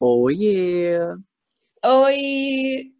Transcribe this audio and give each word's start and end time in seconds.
Oiê! 0.00 0.96
Oi! 1.84 2.92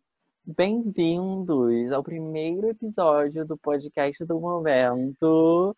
Bem-vindos 0.44 1.92
ao 1.92 2.02
primeiro 2.02 2.70
episódio 2.70 3.46
do 3.46 3.56
podcast 3.56 4.24
do 4.24 4.40
momento 4.40 5.76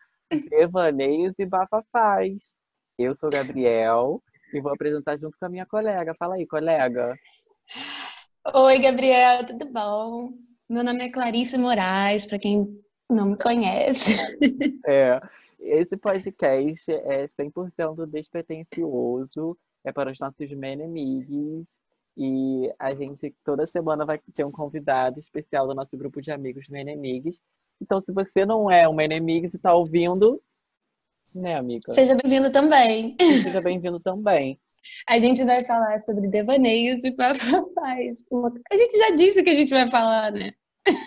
Devaneios 0.49 1.35
e 1.37 1.45
Bafafás. 1.45 2.55
Eu 2.97 3.13
sou 3.13 3.29
Gabriel 3.29 4.19
e 4.51 4.59
vou 4.59 4.73
apresentar 4.73 5.19
junto 5.19 5.37
com 5.37 5.45
a 5.45 5.49
minha 5.49 5.65
colega. 5.67 6.15
Fala 6.15 6.33
aí, 6.33 6.47
colega. 6.47 7.13
Oi, 8.55 8.79
Gabriel, 8.79 9.45
tudo 9.45 9.67
bom? 9.71 10.33
Meu 10.67 10.83
nome 10.83 11.05
é 11.05 11.11
Clarice 11.11 11.55
Moraes, 11.55 12.25
para 12.25 12.39
quem 12.39 12.81
não 13.07 13.27
me 13.27 13.37
conhece. 13.37 14.17
É, 14.87 15.21
esse 15.59 15.95
podcast 15.95 16.91
é 16.91 17.27
100% 17.39 18.07
despretensioso, 18.07 19.55
é 19.83 19.91
para 19.91 20.11
os 20.11 20.19
nossos 20.19 20.49
menemigues 20.51 21.81
e 22.17 22.71
a 22.77 22.93
gente 22.93 23.33
toda 23.43 23.65
semana 23.67 24.05
vai 24.05 24.19
ter 24.33 24.43
um 24.43 24.51
convidado 24.51 25.19
especial 25.19 25.67
do 25.67 25.73
nosso 25.73 25.97
grupo 25.97 26.21
de 26.21 26.31
amigos 26.31 26.67
menemigues. 26.67 27.41
Então, 27.81 27.99
se 27.99 28.11
você 28.11 28.45
não 28.45 28.69
é 28.69 28.87
um 28.87 28.93
menemig 28.93 29.45
e 29.45 29.47
está 29.47 29.73
ouvindo, 29.73 30.41
né, 31.33 31.55
amiga? 31.55 31.91
Seja 31.91 32.15
bem-vindo 32.15 32.51
também. 32.51 33.15
Seja 33.19 33.61
bem-vindo 33.61 33.99
também. 33.99 34.59
A 35.07 35.19
gente 35.19 35.43
vai 35.43 35.63
falar 35.63 35.99
sobre 35.99 36.27
devaneios 36.27 37.03
e 37.03 37.11
papapás. 37.11 38.25
A 38.71 38.75
gente 38.75 38.97
já 38.97 39.11
disse 39.11 39.41
o 39.41 39.43
que 39.43 39.49
a 39.51 39.55
gente 39.55 39.69
vai 39.69 39.87
falar, 39.87 40.31
né? 40.31 40.53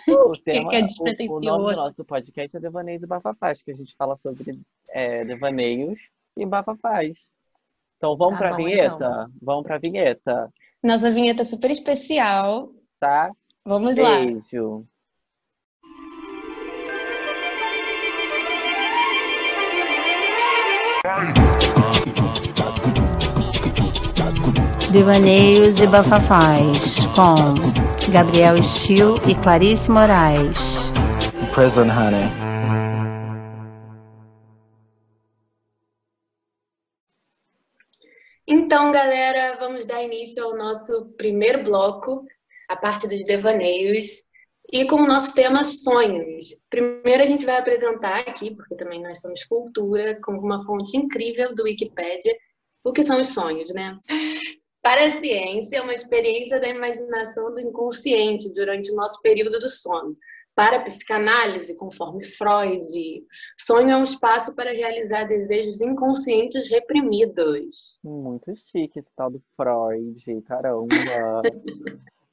O 0.07 0.31
tema, 0.41 0.69
que 0.69 0.75
é 0.77 0.79
o, 0.79 0.83
o 0.83 0.85
despretensioso. 0.85 1.45
nome 1.45 1.73
do 1.73 1.79
nosso 1.79 2.05
podcast 2.05 2.55
é 2.55 2.59
Devaneios 2.59 3.03
e 3.03 3.07
Bafafás, 3.07 3.61
que 3.61 3.71
a 3.71 3.75
gente 3.75 3.93
fala 3.97 4.15
sobre 4.15 4.51
é, 4.89 5.25
devaneios 5.25 5.99
e 6.37 6.45
bafafás. 6.45 7.29
Então, 7.97 8.15
vamos 8.17 8.33
Tá 8.33 8.39
para 8.39 8.53
a 8.53 8.57
vinheta? 8.57 8.95
então. 8.95 9.25
Vamos 9.45 9.63
para 9.63 9.75
a 9.75 9.79
vinheta, 9.79 10.49
Nossa 10.83 11.09
vinheta 11.09 11.43
super 11.43 11.71
especial. 11.71 12.69
tá? 12.99 13.31
Vamos 13.65 13.97
lá. 13.97 14.19
Beijo. 14.19 14.85
Devaneios 24.91 25.79
e 25.81 25.87
Bafafás, 25.87 26.99
com 27.15 28.11
Gabriel 28.11 28.61
Stil 28.63 29.15
e 29.27 29.35
Clarice 29.35 29.89
Moraes. 29.89 30.91
Prison 31.53 31.87
Honey. 31.89 32.44
Então, 38.75 38.91
galera, 38.91 39.55
vamos 39.57 39.85
dar 39.85 40.03
início 40.03 40.43
ao 40.43 40.57
nosso 40.57 41.05
primeiro 41.15 41.63
bloco, 41.63 42.25
a 42.67 42.75
parte 42.75 43.07
dos 43.07 43.23
devaneios, 43.23 44.23
e 44.69 44.85
com 44.85 44.97
o 44.97 45.07
nosso 45.07 45.33
tema 45.33 45.63
sonhos. 45.63 46.47
Primeiro 46.69 47.23
a 47.23 47.25
gente 47.25 47.45
vai 47.45 47.57
apresentar 47.57 48.19
aqui, 48.19 48.53
porque 48.53 48.75
também 48.75 49.01
nós 49.01 49.21
somos 49.21 49.45
cultura, 49.45 50.19
com 50.21 50.33
uma 50.33 50.61
fonte 50.65 50.97
incrível 50.97 51.55
do 51.55 51.63
Wikipédia, 51.63 52.35
o 52.83 52.91
que 52.91 53.01
são 53.01 53.21
os 53.21 53.29
sonhos, 53.29 53.73
né? 53.73 53.97
Para 54.81 55.05
a 55.05 55.09
ciência, 55.09 55.77
é 55.77 55.81
uma 55.81 55.93
experiência 55.93 56.59
da 56.59 56.67
imaginação 56.67 57.53
do 57.53 57.61
inconsciente 57.61 58.53
durante 58.53 58.91
o 58.91 58.95
nosso 58.95 59.21
período 59.21 59.57
do 59.57 59.69
sono. 59.69 60.17
Para 60.55 60.77
a 60.77 60.81
psicanálise, 60.83 61.75
conforme 61.75 62.23
Freud, 62.23 62.87
sonho 63.57 63.89
é 63.89 63.97
um 63.97 64.03
espaço 64.03 64.55
para 64.55 64.71
realizar 64.71 65.25
desejos 65.25 65.81
inconscientes 65.81 66.69
reprimidos. 66.71 67.99
Muito 68.01 68.55
chique 68.55 68.99
esse 68.99 69.11
tal 69.15 69.29
do 69.29 69.43
Freud, 69.57 70.41
caramba. 70.43 70.95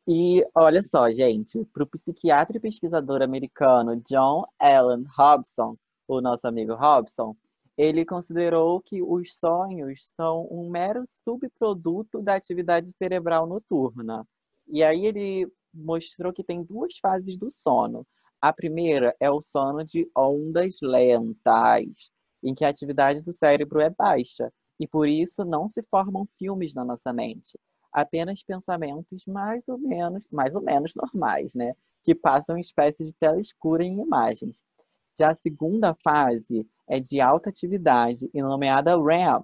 E 0.07 0.45
olha 0.55 0.83
só, 0.83 1.11
gente, 1.11 1.65
para 1.73 1.83
o 1.83 1.87
psiquiatra 1.87 2.57
e 2.57 2.61
pesquisador 2.61 3.23
americano 3.23 4.01
John 4.09 4.45
Allen 4.59 5.05
Robson, 5.17 5.77
o 6.09 6.21
nosso 6.21 6.47
amigo 6.47 6.75
Robson, 6.75 7.37
ele 7.77 8.05
considerou 8.05 8.81
que 8.81 9.03
os 9.03 9.37
sonhos 9.37 10.13
são 10.15 10.47
um 10.51 10.69
mero 10.69 11.03
subproduto 11.07 12.21
da 12.21 12.35
atividade 12.35 12.89
cerebral 12.93 13.47
noturna. 13.47 14.27
E 14.69 14.83
aí 14.83 15.07
ele 15.07 15.49
mostrou 15.73 16.33
que 16.33 16.45
tem 16.45 16.63
duas 16.63 16.99
fases 16.99 17.37
do 17.37 17.51
sono. 17.51 18.07
A 18.41 18.53
primeira 18.53 19.15
é 19.21 19.31
o 19.31 19.41
sono 19.41 19.85
de 19.85 20.11
ondas 20.17 20.77
lentas, 20.83 22.11
em 22.43 22.55
que 22.55 22.65
a 22.65 22.69
atividade 22.69 23.23
do 23.23 23.33
cérebro 23.33 23.81
é 23.81 23.91
baixa, 23.91 24.53
e 24.81 24.87
por 24.87 25.07
isso 25.07 25.45
não 25.45 25.69
se 25.69 25.83
formam 25.85 26.27
filmes 26.39 26.75
na 26.75 26.85
nossa 26.85 27.13
mente 27.13 27.59
apenas 27.93 28.43
pensamentos 28.43 29.27
mais 29.27 29.69
ou 29.69 29.79
menos, 29.79 30.23
mais 30.33 30.55
ou 30.55 30.63
menos 30.63 30.95
normais, 30.95 31.55
né? 31.55 31.75
Que 32.03 32.15
passam 32.15 32.57
em 32.57 32.61
espécie 32.61 33.05
de 33.05 33.13
tela 33.13 33.39
escura 33.39 33.85
em 33.85 34.01
imagens. 34.01 34.57
Já 35.19 35.31
a 35.31 35.35
segunda 35.35 35.95
fase 36.03 36.67
é 36.89 36.99
de 36.99 37.21
alta 37.21 37.51
atividade 37.51 38.31
e 38.33 38.41
nomeada 38.41 38.97
REM, 38.97 39.43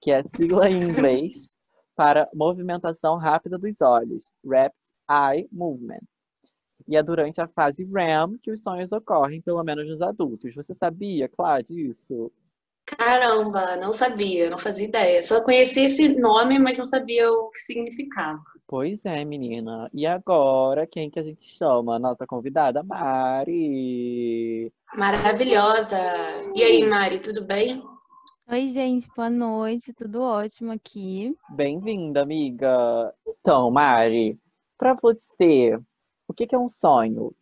que 0.00 0.10
é 0.10 0.22
sigla 0.22 0.70
em 0.70 0.82
inglês 0.82 1.54
para 1.94 2.28
movimentação 2.34 3.16
rápida 3.18 3.58
dos 3.58 3.80
olhos, 3.80 4.32
Rapid 4.44 4.83
Eye 5.08 5.48
Movement. 5.50 6.02
E 6.86 6.96
é 6.96 7.02
durante 7.02 7.40
a 7.40 7.48
fase 7.48 7.84
REM 7.84 8.36
que 8.42 8.50
os 8.50 8.62
sonhos 8.62 8.92
ocorrem, 8.92 9.40
pelo 9.40 9.62
menos 9.64 9.88
nos 9.88 10.02
adultos. 10.02 10.54
Você 10.54 10.74
sabia, 10.74 11.28
Cláudia, 11.28 11.74
disso? 11.74 12.30
Caramba, 12.84 13.76
não 13.76 13.92
sabia, 13.92 14.50
não 14.50 14.58
fazia 14.58 14.86
ideia. 14.86 15.22
Só 15.22 15.42
conhecia 15.42 15.86
esse 15.86 16.08
nome, 16.08 16.58
mas 16.58 16.76
não 16.76 16.84
sabia 16.84 17.30
o 17.30 17.48
que 17.48 17.58
significava. 17.58 18.42
Pois 18.66 19.04
é, 19.06 19.24
menina. 19.24 19.88
E 19.94 20.06
agora, 20.06 20.86
quem 20.86 21.10
que 21.10 21.18
a 21.18 21.22
gente 21.22 21.48
chama? 21.48 21.96
A 21.96 21.98
nossa 21.98 22.26
convidada, 22.26 22.82
Mari. 22.82 24.70
Maravilhosa! 24.94 25.98
E 26.54 26.62
aí, 26.62 26.86
Mari, 26.86 27.20
tudo 27.20 27.44
bem? 27.44 27.82
Oi, 28.46 28.68
gente, 28.68 29.08
boa 29.16 29.30
noite, 29.30 29.94
tudo 29.94 30.20
ótimo 30.20 30.70
aqui. 30.70 31.34
Bem-vinda, 31.48 32.20
amiga. 32.20 33.14
Então, 33.26 33.70
Mari, 33.70 34.38
para 34.78 34.94
você, 34.94 35.78
o 36.28 36.34
que 36.34 36.46
que 36.46 36.54
é 36.54 36.58
um 36.58 36.68
sonho? 36.68 37.34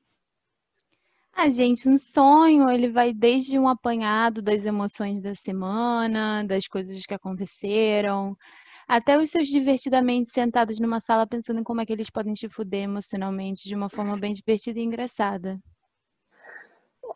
Ah, 1.34 1.48
gente, 1.48 1.88
um 1.88 1.96
sonho, 1.96 2.68
ele 2.70 2.90
vai 2.90 3.12
desde 3.12 3.58
um 3.58 3.66
apanhado 3.66 4.42
das 4.42 4.64
emoções 4.66 5.20
da 5.20 5.34
semana, 5.34 6.44
das 6.44 6.68
coisas 6.68 7.04
que 7.04 7.14
aconteceram, 7.14 8.36
até 8.86 9.18
os 9.18 9.30
seus 9.30 9.48
divertidamente 9.48 10.30
sentados 10.30 10.78
numa 10.78 11.00
sala 11.00 11.26
pensando 11.26 11.60
em 11.60 11.64
como 11.64 11.80
é 11.80 11.86
que 11.86 11.92
eles 11.92 12.10
podem 12.10 12.34
te 12.34 12.48
fuder 12.48 12.82
emocionalmente 12.82 13.66
de 13.68 13.74
uma 13.74 13.88
forma 13.88 14.16
bem 14.16 14.32
divertida 14.34 14.78
e 14.78 14.82
engraçada. 14.82 15.58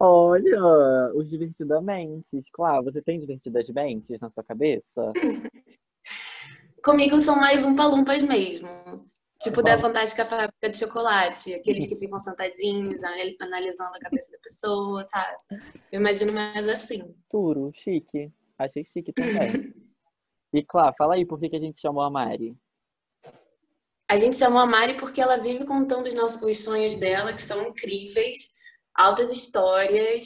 Olha, 0.01 1.13
os 1.15 1.29
divertidamente. 1.29 2.43
Claro, 2.53 2.85
você 2.85 3.01
tem 3.03 3.21
divertidamente 3.21 4.17
na 4.21 4.31
sua 4.31 4.43
cabeça? 4.43 5.13
Comigo 6.83 7.19
são 7.21 7.37
mais 7.37 7.65
umpa-lumpas 7.65 8.23
mesmo. 8.23 8.69
Tipo 9.43 9.63
da 9.63 9.77
Bom. 9.77 9.83
Fantástica 9.83 10.25
Fábrica 10.25 10.71
de 10.71 10.79
Chocolate, 10.79 11.55
aqueles 11.55 11.87
que 11.87 11.97
ficam 11.97 12.19
sentadinhos, 12.19 13.03
anal- 13.03 13.35
analisando 13.43 13.95
a 13.95 14.01
cabeça 14.01 14.33
da 14.33 14.39
pessoa, 14.39 15.05
sabe? 15.05 15.37
Eu 15.93 16.01
imagino 16.01 16.33
mais 16.33 16.67
assim. 16.69 17.15
Turo, 17.29 17.71
chique. 17.75 18.33
Achei 18.59 18.85
chique 18.85 19.13
também. 19.13 19.75
E, 20.53 20.63
claro, 20.65 20.95
fala 20.97 21.15
aí 21.17 21.27
por 21.27 21.39
que 21.39 21.51
que 21.51 21.57
a 21.57 21.61
gente 21.61 21.79
chamou 21.81 22.03
a 22.03 22.11
Mari. 22.11 22.57
A 24.09 24.19
gente 24.19 24.37
chamou 24.37 24.61
a 24.61 24.67
Mari 24.67 24.97
porque 24.97 25.21
ela 25.21 25.37
vive 25.37 25.67
contando 25.67 26.07
os, 26.07 26.15
nossos, 26.15 26.41
os 26.41 26.65
sonhos 26.65 26.97
dela, 26.97 27.35
que 27.35 27.43
são 27.43 27.69
incríveis, 27.69 28.55
altas 28.95 29.31
histórias. 29.31 30.25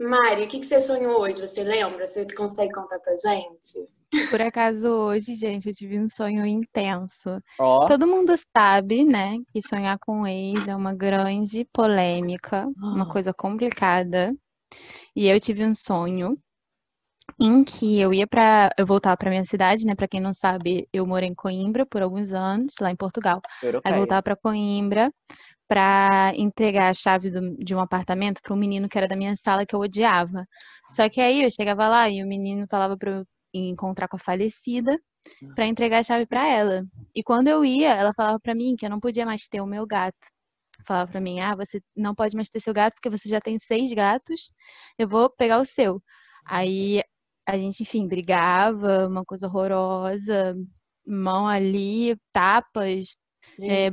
Mari, 0.00 0.44
o 0.44 0.48
que, 0.48 0.58
que 0.58 0.66
você 0.66 0.80
sonhou 0.80 1.20
hoje? 1.20 1.40
Você 1.40 1.62
lembra? 1.62 2.06
Você 2.06 2.26
consegue 2.34 2.72
contar 2.72 2.98
pra 2.98 3.14
gente? 3.16 3.88
Por 4.28 4.40
acaso, 4.42 4.86
hoje, 4.88 5.34
gente, 5.36 5.68
eu 5.68 5.74
tive 5.74 5.98
um 6.00 6.08
sonho 6.08 6.44
intenso. 6.46 7.40
Ó, 7.58 7.86
Todo 7.86 8.06
mundo 8.06 8.34
sabe, 8.56 9.04
né, 9.04 9.36
que 9.52 9.62
sonhar 9.62 9.98
com 9.98 10.22
um 10.22 10.26
ex 10.26 10.66
é 10.66 10.74
uma 10.76 10.94
grande 10.94 11.64
polêmica, 11.72 12.66
uma 12.92 13.06
coisa 13.06 13.32
complicada. 13.34 14.34
E 15.16 15.28
eu 15.28 15.40
tive 15.40 15.64
um 15.66 15.74
sonho 15.74 16.30
em 17.38 17.64
que 17.64 18.00
eu 18.00 18.12
ia 18.14 18.26
para, 18.26 18.70
eu 18.78 18.86
voltava 18.86 19.16
para 19.16 19.30
minha 19.30 19.44
cidade, 19.44 19.84
né? 19.86 19.94
Para 19.94 20.08
quem 20.08 20.20
não 20.20 20.32
sabe, 20.32 20.88
eu 20.92 21.06
morei 21.06 21.28
em 21.28 21.34
Coimbra 21.34 21.84
por 21.86 22.02
alguns 22.02 22.32
anos, 22.32 22.74
lá 22.80 22.90
em 22.90 22.96
Portugal. 22.96 23.40
Aí 23.62 23.68
europeia. 23.68 23.94
voltava 23.94 24.22
para 24.22 24.36
Coimbra 24.36 25.12
para 25.68 26.32
entregar 26.36 26.90
a 26.90 26.94
chave 26.94 27.30
do- 27.30 27.56
de 27.58 27.74
um 27.74 27.80
apartamento 27.80 28.40
para 28.42 28.54
um 28.54 28.56
menino 28.58 28.88
que 28.88 28.98
era 28.98 29.08
da 29.08 29.16
minha 29.16 29.36
sala 29.36 29.66
que 29.66 29.74
eu 29.74 29.80
odiava. 29.80 30.46
Só 30.90 31.08
que 31.08 31.20
aí 31.20 31.44
eu 31.44 31.50
chegava 31.50 31.88
lá 31.88 32.08
e 32.10 32.22
o 32.22 32.26
menino 32.26 32.66
falava 32.70 32.96
para 32.96 33.10
eu 33.12 33.26
encontrar 33.58 34.08
com 34.08 34.16
a 34.16 34.20
falecida 34.20 34.98
para 35.54 35.66
entregar 35.66 36.00
a 36.00 36.02
chave 36.04 36.26
para 36.26 36.46
ela. 36.48 36.84
E 37.14 37.22
quando 37.22 37.48
eu 37.48 37.64
ia, 37.64 37.94
ela 37.94 38.12
falava 38.14 38.38
para 38.40 38.54
mim 38.54 38.76
que 38.76 38.86
eu 38.86 38.90
não 38.90 39.00
podia 39.00 39.26
mais 39.26 39.48
ter 39.48 39.60
o 39.60 39.66
meu 39.66 39.86
gato. 39.86 40.16
Falava 40.86 41.10
para 41.10 41.20
mim: 41.20 41.40
"Ah, 41.40 41.54
você 41.56 41.80
não 41.96 42.14
pode 42.14 42.36
mais 42.36 42.48
ter 42.50 42.60
seu 42.60 42.74
gato 42.74 42.94
porque 42.94 43.10
você 43.10 43.28
já 43.28 43.40
tem 43.40 43.58
seis 43.58 43.92
gatos. 43.92 44.52
Eu 44.98 45.08
vou 45.08 45.30
pegar 45.30 45.58
o 45.60 45.66
seu". 45.66 46.02
Aí 46.46 47.02
a 47.46 47.56
gente, 47.58 47.82
enfim, 47.82 48.06
brigava, 48.08 49.06
uma 49.08 49.24
coisa 49.24 49.46
horrorosa. 49.48 50.54
mão 51.06 51.46
ali, 51.48 52.16
tapas, 52.32 53.16
é, 53.68 53.90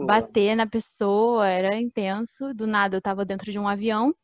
bater 0.00 0.56
na 0.56 0.66
pessoa, 0.66 1.48
era 1.48 1.76
intenso. 1.80 2.54
Do 2.54 2.66
nada 2.66 2.96
eu 2.96 3.02
tava 3.02 3.24
dentro 3.24 3.50
de 3.52 3.58
um 3.58 3.68
avião. 3.68 4.14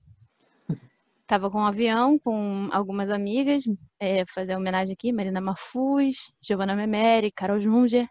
Tava 1.32 1.50
com 1.50 1.61
um 1.61 1.64
avião 1.64 2.19
com 2.19 2.69
algumas 2.70 3.11
amigas, 3.11 3.62
é, 3.99 4.23
fazer 4.26 4.55
homenagem 4.55 4.93
aqui, 4.93 5.11
Marina 5.11 5.40
Mafuz, 5.40 6.31
Giovanna 6.43 6.76
Memeri, 6.76 7.32
Carol 7.32 7.58
Junger, 7.58 8.06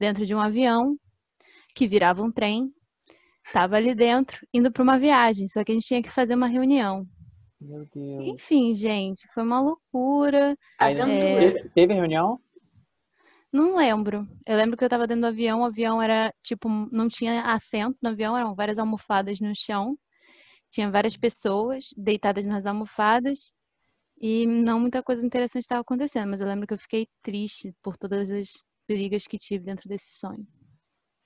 dentro 0.00 0.24
de 0.24 0.34
um 0.34 0.40
avião 0.40 0.96
que 1.74 1.86
virava 1.86 2.22
um 2.22 2.32
trem. 2.32 2.72
Tava 3.52 3.76
ali 3.76 3.94
dentro, 3.94 4.38
indo 4.54 4.72
para 4.72 4.82
uma 4.82 4.98
viagem, 4.98 5.46
só 5.48 5.62
que 5.62 5.70
a 5.70 5.74
gente 5.74 5.86
tinha 5.86 6.02
que 6.02 6.08
fazer 6.08 6.34
uma 6.34 6.46
reunião. 6.46 7.06
Meu 7.60 7.86
Deus. 7.94 8.40
Enfim, 8.40 8.74
gente, 8.74 9.28
foi 9.34 9.42
uma 9.42 9.60
loucura. 9.60 10.56
Aventura. 10.78 11.20
teve, 11.20 11.68
teve 11.74 11.92
reunião? 11.92 12.40
Não 13.52 13.76
lembro. 13.76 14.26
Eu 14.46 14.56
lembro 14.56 14.78
que 14.78 14.84
eu 14.84 14.88
tava 14.88 15.06
dentro 15.06 15.20
do 15.20 15.26
avião, 15.26 15.60
o 15.60 15.66
avião 15.66 16.00
era, 16.00 16.32
tipo, 16.42 16.70
não 16.90 17.06
tinha 17.06 17.42
assento 17.52 17.98
no 18.02 18.08
avião, 18.08 18.34
eram 18.34 18.54
várias 18.54 18.78
almofadas 18.78 19.40
no 19.40 19.52
chão. 19.54 19.94
Tinha 20.72 20.90
várias 20.90 21.16
pessoas 21.16 21.90
deitadas 21.96 22.46
nas 22.46 22.66
almofadas 22.66 23.52
e 24.20 24.46
não 24.46 24.80
muita 24.80 25.02
coisa 25.02 25.24
interessante 25.26 25.62
estava 25.64 25.82
acontecendo, 25.82 26.30
mas 26.30 26.40
eu 26.40 26.48
lembro 26.48 26.66
que 26.66 26.74
eu 26.74 26.78
fiquei 26.78 27.06
triste 27.22 27.74
por 27.82 27.96
todas 27.96 28.30
as 28.30 28.48
brigas 28.88 29.26
que 29.26 29.38
tive 29.38 29.64
dentro 29.64 29.88
desse 29.88 30.14
sonho. 30.18 30.46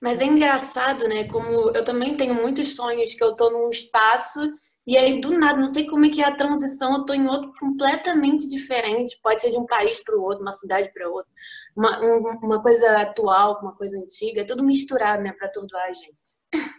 Mas 0.01 0.19
é 0.19 0.25
engraçado, 0.25 1.07
né? 1.07 1.27
Como 1.29 1.71
eu 1.71 1.83
também 1.83 2.17
tenho 2.17 2.35
muitos 2.35 2.75
sonhos 2.75 3.15
que 3.15 3.23
eu 3.23 3.35
tô 3.35 3.49
num 3.49 3.69
espaço 3.69 4.39
e 4.85 4.97
aí 4.97 5.19
do 5.21 5.31
nada, 5.37 5.59
não 5.59 5.67
sei 5.67 5.85
como 5.85 6.05
é 6.05 6.09
que 6.09 6.21
é 6.21 6.25
a 6.27 6.35
transição, 6.35 6.93
eu 6.93 7.05
tô 7.05 7.13
em 7.13 7.27
outro 7.27 7.51
completamente 7.59 8.47
diferente. 8.47 9.19
Pode 9.23 9.41
ser 9.41 9.51
de 9.51 9.57
um 9.57 9.65
país 9.65 10.03
para 10.03 10.17
o 10.17 10.21
outro, 10.21 10.41
uma 10.41 10.53
cidade 10.53 10.91
para 10.93 11.09
outra, 11.09 11.31
uma, 11.75 11.99
um- 12.01 12.39
uma 12.43 12.61
coisa 12.61 12.97
atual, 12.97 13.59
uma 13.61 13.75
coisa 13.75 13.97
antiga, 13.97 14.41
é 14.41 14.45
tudo 14.45 14.63
misturado, 14.63 15.23
né? 15.23 15.33
Pra 15.33 15.47
atordoar 15.47 15.85
a 15.87 15.93
gente. 15.93 16.37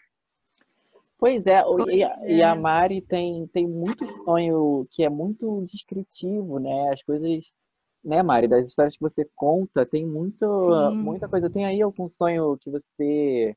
Pois 1.19 1.47
é, 1.47 1.65
o- 1.65 1.91
e, 1.91 2.03
a- 2.05 2.17
Pois 2.17 2.31
e 2.31 2.43
a 2.43 2.51
é. 2.51 2.55
Mari 2.55 3.01
tem, 3.03 3.47
tem 3.49 3.67
muito 3.67 4.07
sonho 4.25 4.87
que 4.91 5.03
é 5.03 5.09
muito 5.09 5.65
descritivo, 5.67 6.59
né? 6.61 6.91
As 6.93 7.03
coisas, 7.03 7.45
né, 8.05 8.23
Mari, 8.23 8.47
das 8.47 8.69
histórias 8.69 8.95
que 8.95 9.03
você 9.03 9.29
conta, 9.35 9.85
tem 9.85 10.07
muito, 10.07 10.47
Sim. 10.65 11.03
muita 11.03 11.29
coisa. 11.29 11.51
Tem 11.51 11.67
aí 11.67 11.83
algum 11.83 12.09
sonho 12.09 12.57
que 12.59 12.71
você 12.71 13.57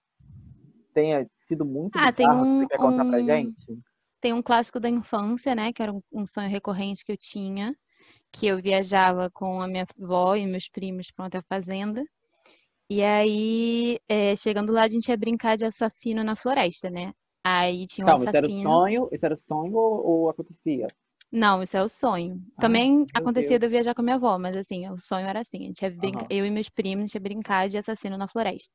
tenha 0.93 1.27
sido 1.47 1.63
muito 1.63 1.97
Ah, 1.97 2.11
tem 2.11 2.27
bizarro 2.27 2.47
que 2.47 2.53
você 2.53 2.65
um- 2.65 2.67
quer 2.67 2.77
contar 2.77 3.05
pra 3.05 3.19
um- 3.21 3.25
gente? 3.25 3.79
Tem 4.19 4.33
um 4.33 4.41
clássico 4.41 4.79
da 4.79 4.89
infância, 4.89 5.53
né? 5.55 5.71
Que 5.71 5.81
era 5.83 5.91
um, 5.93 6.01
um 6.11 6.25
sonho 6.27 6.49
recorrente 6.49 7.05
que 7.05 7.11
eu 7.11 7.17
tinha, 7.17 7.75
que 8.31 8.47
eu 8.47 8.61
viajava 8.61 9.29
com 9.31 9.61
a 9.61 9.67
minha 9.67 9.85
avó 9.99 10.35
e 10.35 10.45
meus 10.47 10.67
primos 10.69 11.11
para 11.11 11.25
outra 11.25 11.43
fazenda. 11.43 12.03
E 12.89 13.03
aí, 13.03 13.99
é, 14.09 14.35
chegando 14.35 14.73
lá, 14.73 14.83
a 14.83 14.87
gente 14.87 15.07
ia 15.09 15.17
brincar 15.17 15.57
de 15.57 15.65
assassino 15.65 16.23
na 16.23 16.35
floresta, 16.35 16.89
né? 16.89 17.13
Aí 17.43 17.85
tinha 17.87 18.07
um 18.07 18.09
Calma, 18.09 18.25
isso 18.25 18.37
era 18.37 18.45
o 18.47 18.49
assassino. 18.49 18.51
sonho? 18.51 19.09
Isso 19.11 19.25
era 19.25 19.33
o 19.35 19.37
sonho 19.37 19.75
ou, 19.75 20.05
ou 20.05 20.29
acontecia? 20.29 20.93
Não, 21.31 21.63
isso 21.63 21.77
é 21.77 21.83
o 21.83 21.87
sonho. 21.89 22.41
Ah, 22.57 22.61
Também 22.61 23.05
acontecia 23.13 23.57
de 23.57 23.65
eu 23.65 23.69
viajar 23.69 23.93
com 23.95 24.01
a 24.01 24.03
minha 24.03 24.15
avó, 24.17 24.37
mas 24.37 24.55
assim, 24.55 24.89
o 24.89 24.97
sonho 24.97 25.27
era 25.27 25.39
assim, 25.39 25.63
a 25.63 25.67
gente 25.67 25.81
ia 25.81 25.89
brinca... 25.89 26.25
Aham. 26.25 26.27
eu 26.29 26.45
e 26.45 26.51
meus 26.51 26.67
primos, 26.69 27.03
a 27.03 27.07
gente 27.07 27.13
ia 27.15 27.21
brincar 27.21 27.69
de 27.69 27.77
assassino 27.77 28.17
na 28.17 28.27
floresta. 28.27 28.73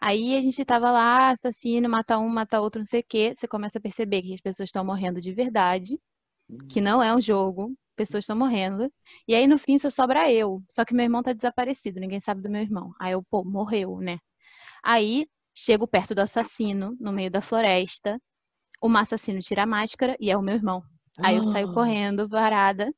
Aí 0.00 0.36
a 0.36 0.40
gente 0.40 0.64
tava 0.64 0.90
lá, 0.92 1.30
assassino, 1.30 1.88
mata 1.88 2.18
um, 2.18 2.28
mata 2.28 2.60
outro, 2.60 2.80
não 2.80 2.86
sei 2.86 3.00
o 3.00 3.04
quê. 3.08 3.34
Você 3.34 3.48
começa 3.48 3.78
a 3.78 3.80
perceber 3.80 4.22
que 4.22 4.34
as 4.34 4.40
pessoas 4.40 4.68
estão 4.68 4.84
morrendo 4.84 5.20
de 5.20 5.32
verdade, 5.32 5.98
que 6.68 6.80
não 6.80 7.02
é 7.02 7.14
um 7.14 7.20
jogo, 7.20 7.74
pessoas 7.96 8.24
estão 8.24 8.36
morrendo. 8.36 8.92
E 9.28 9.34
aí 9.34 9.46
no 9.46 9.58
fim 9.58 9.78
só 9.78 9.90
sobra 9.90 10.30
eu. 10.32 10.62
Só 10.70 10.84
que 10.84 10.94
meu 10.94 11.04
irmão 11.04 11.22
tá 11.22 11.32
desaparecido, 11.32 12.00
ninguém 12.00 12.20
sabe 12.20 12.42
do 12.42 12.50
meu 12.50 12.62
irmão. 12.62 12.92
Aí 13.00 13.12
eu, 13.12 13.22
pô, 13.30 13.44
morreu, 13.44 13.98
né? 14.00 14.18
Aí 14.82 15.26
chego 15.58 15.86
perto 15.88 16.14
do 16.14 16.20
assassino, 16.20 16.96
no 17.00 17.12
meio 17.12 17.30
da 17.30 17.40
floresta. 17.42 18.16
O 18.80 18.88
assassino 18.96 19.40
tira 19.40 19.64
a 19.64 19.66
máscara 19.66 20.16
e 20.20 20.30
é 20.30 20.36
o 20.36 20.42
meu 20.42 20.54
irmão. 20.54 20.82
Aí 21.18 21.36
eu 21.36 21.42
saio 21.42 21.68
Ah. 21.68 21.74
correndo, 21.74 22.28
varada, 22.28 22.92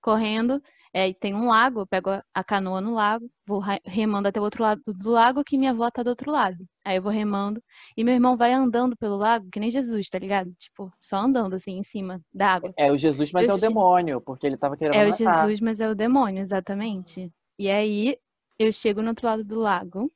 correndo. 0.00 0.62
É, 0.94 1.12
tem 1.12 1.34
um 1.34 1.48
lago, 1.48 1.80
eu 1.80 1.86
pego 1.86 2.08
a- 2.10 2.44
canoa 2.44 2.80
no 2.80 2.94
lago, 2.94 3.30
vou 3.46 3.60
remando 3.84 4.26
até 4.26 4.40
o 4.40 4.42
outro 4.42 4.62
lado 4.62 4.80
do 4.86 5.10
lago, 5.10 5.44
que 5.44 5.58
minha 5.58 5.72
avó 5.72 5.90
tá 5.90 6.02
do 6.02 6.08
outro 6.08 6.30
lado. 6.32 6.56
Aí 6.82 6.96
eu 6.96 7.02
vou 7.02 7.12
remando 7.12 7.62
e 7.94 8.02
meu 8.02 8.14
irmão 8.14 8.38
vai 8.38 8.54
andando 8.54 8.96
pelo 8.96 9.16
lago, 9.16 9.46
que 9.52 9.60
nem 9.60 9.68
Jesus, 9.68 10.08
tá 10.08 10.18
ligado? 10.18 10.50
Tipo, 10.58 10.90
só 10.98 11.18
andando 11.18 11.54
assim 11.54 11.72
em 11.76 11.82
cima 11.82 12.22
da 12.32 12.54
água. 12.54 12.72
É 12.78 12.90
o 12.90 12.96
Jesus, 12.96 13.30
mas 13.32 13.46
Eu 13.46 13.54
é 13.54 13.58
o 13.58 13.60
demônio, 13.60 14.20
porque 14.22 14.46
ele 14.46 14.56
tava 14.56 14.78
querendo 14.78 14.96
É 14.96 15.04
o 15.04 15.10
matar. 15.10 15.18
Jesus, 15.18 15.60
mas 15.60 15.78
é 15.78 15.90
o 15.90 15.94
demônio, 15.94 16.40
exatamente. 16.40 17.30
E 17.58 17.70
aí 17.70 18.16
eu 18.58 18.72
chego 18.72 19.02
no 19.02 19.10
outro 19.10 19.26
lado 19.26 19.44
do 19.44 19.60
lago 19.60 20.10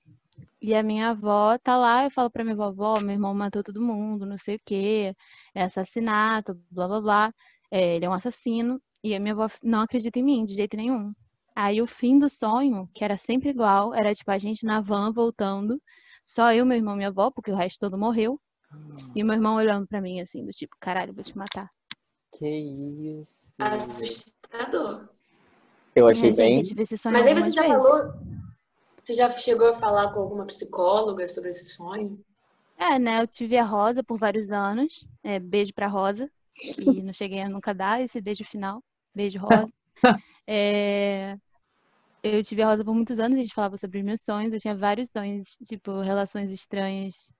e 0.62 0.74
a 0.76 0.82
minha 0.82 1.10
avó 1.10 1.58
tá 1.58 1.76
lá, 1.76 2.04
eu 2.04 2.10
falo 2.10 2.30
pra 2.30 2.44
minha 2.44 2.54
vovó, 2.54 3.00
meu 3.00 3.10
irmão 3.10 3.34
matou 3.34 3.64
todo 3.64 3.82
mundo, 3.82 4.24
não 4.24 4.36
sei 4.36 4.54
o 4.56 4.60
quê, 4.64 5.12
é 5.52 5.64
assassinato, 5.64 6.54
blá 6.70 6.86
blá 6.86 7.00
blá, 7.00 7.34
é, 7.68 7.96
ele 7.96 8.04
é 8.04 8.08
um 8.08 8.12
assassino. 8.12 8.80
E 9.02 9.12
a 9.16 9.18
minha 9.18 9.34
avó 9.34 9.48
não 9.64 9.80
acredita 9.80 10.20
em 10.20 10.22
mim 10.22 10.44
de 10.44 10.54
jeito 10.54 10.76
nenhum. 10.76 11.12
Aí 11.56 11.82
o 11.82 11.86
fim 11.86 12.16
do 12.16 12.30
sonho, 12.30 12.88
que 12.94 13.02
era 13.04 13.18
sempre 13.18 13.50
igual, 13.50 13.92
era 13.92 14.14
tipo 14.14 14.30
a 14.30 14.38
gente 14.38 14.64
na 14.64 14.80
van 14.80 15.12
voltando, 15.12 15.82
só 16.24 16.52
eu, 16.54 16.64
meu 16.64 16.76
irmão 16.76 16.94
e 16.94 16.98
minha 16.98 17.08
avó, 17.08 17.30
porque 17.32 17.50
o 17.50 17.56
resto 17.56 17.80
todo 17.80 17.98
morreu. 17.98 18.40
E 19.16 19.22
o 19.22 19.26
meu 19.26 19.34
irmão 19.34 19.56
olhando 19.56 19.86
pra 19.88 20.00
mim 20.00 20.20
assim, 20.20 20.44
do 20.44 20.52
tipo, 20.52 20.76
caralho, 20.78 21.12
vou 21.12 21.24
te 21.24 21.36
matar. 21.36 21.68
Que 22.38 22.48
isso. 22.48 23.52
Assustador. 23.58 25.08
Eu 25.94 26.06
achei 26.06 26.32
gente, 26.32 26.36
bem. 26.36 26.56
eu 26.56 26.62
tive 26.62 26.82
esse 26.84 26.96
sonho 26.96 27.14
Mas 27.14 27.26
aí 27.26 27.34
você 27.34 27.50
já 27.50 27.62
vezes. 27.62 27.82
falou. 27.82 28.31
Você 29.02 29.14
já 29.14 29.28
chegou 29.30 29.68
a 29.68 29.74
falar 29.74 30.12
com 30.12 30.20
alguma 30.20 30.46
psicóloga 30.46 31.26
sobre 31.26 31.50
esse 31.50 31.64
sonho? 31.64 32.22
É, 32.78 32.98
né? 32.98 33.20
Eu 33.20 33.26
tive 33.26 33.56
a 33.56 33.64
Rosa 33.64 34.02
por 34.02 34.18
vários 34.18 34.52
anos. 34.52 35.06
É, 35.22 35.38
beijo 35.38 35.72
pra 35.74 35.88
Rosa. 35.88 36.30
E 36.78 37.02
não 37.02 37.12
cheguei 37.12 37.40
a 37.40 37.48
nunca 37.48 37.74
dar 37.74 38.00
esse 38.00 38.20
beijo 38.20 38.44
final. 38.44 38.82
Beijo, 39.14 39.38
Rosa. 39.38 39.68
É, 40.44 41.36
eu 42.22 42.42
tive 42.42 42.62
a 42.62 42.66
Rosa 42.68 42.84
por 42.84 42.94
muitos 42.94 43.20
anos, 43.20 43.38
a 43.38 43.40
gente 43.40 43.54
falava 43.54 43.78
sobre 43.78 43.98
os 43.98 44.04
meus 44.04 44.22
sonhos. 44.22 44.52
Eu 44.52 44.60
tinha 44.60 44.76
vários 44.76 45.08
sonhos, 45.10 45.56
tipo, 45.64 46.00
relações 46.00 46.50
estranhas 46.50 47.32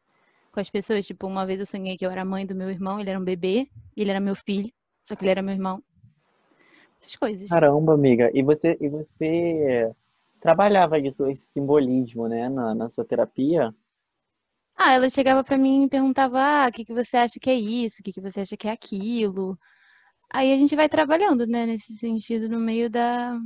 com 0.53 0.61
as 0.61 0.71
pessoas. 0.71 1.07
Tipo, 1.07 1.27
uma 1.27 1.45
vez 1.45 1.61
eu 1.61 1.67
sonhei 1.67 1.97
que 1.97 2.07
eu 2.07 2.11
era 2.11 2.25
mãe 2.25 2.47
do 2.47 2.55
meu 2.55 2.71
irmão, 2.71 3.01
ele 3.01 3.11
era 3.11 3.19
um 3.19 3.25
bebê, 3.25 3.69
e 3.97 4.01
ele 4.01 4.11
era 4.11 4.21
meu 4.21 4.37
filho, 4.37 4.73
só 5.05 5.17
que 5.17 5.25
ele 5.25 5.31
era 5.33 5.43
meu 5.43 5.55
irmão. 5.55 5.83
Essas 7.01 7.17
coisas. 7.17 7.51
Caramba, 7.51 7.95
amiga. 7.95 8.31
E 8.33 8.43
você, 8.43 8.77
e 8.81 8.89
você 8.89 9.93
trabalhava 10.43 10.99
isso, 10.99 11.27
esse 11.29 11.53
simbolismo, 11.53 12.29
né, 12.29 12.49
na, 12.51 12.75
na 12.75 12.89
sua 12.91 13.05
terapia? 13.07 13.75
Ah, 14.77 14.93
ela 14.95 15.09
chegava 15.09 15.43
pra 15.45 15.57
mim 15.59 15.85
e 15.85 15.89
perguntava: 15.89 16.39
Ah, 16.41 16.69
o 16.69 16.73
que 16.73 16.85
que 16.85 16.93
você 16.95 17.17
acha 17.17 17.39
que 17.41 17.49
é 17.51 17.55
isso? 17.55 17.99
O 18.01 18.03
que 18.05 18.13
que 18.13 18.21
você 18.21 18.41
acha 18.41 18.57
que 18.57 18.69
é 18.69 18.73
aquilo? 18.73 19.59
Aí 20.33 20.53
a 20.53 20.59
gente 20.59 20.77
vai 20.77 20.89
trabalhando, 20.89 21.47
né, 21.47 21.67
nesse 21.67 21.97
sentido, 21.97 22.49
no 22.49 22.61
meio 22.61 22.91
da, 22.91 23.39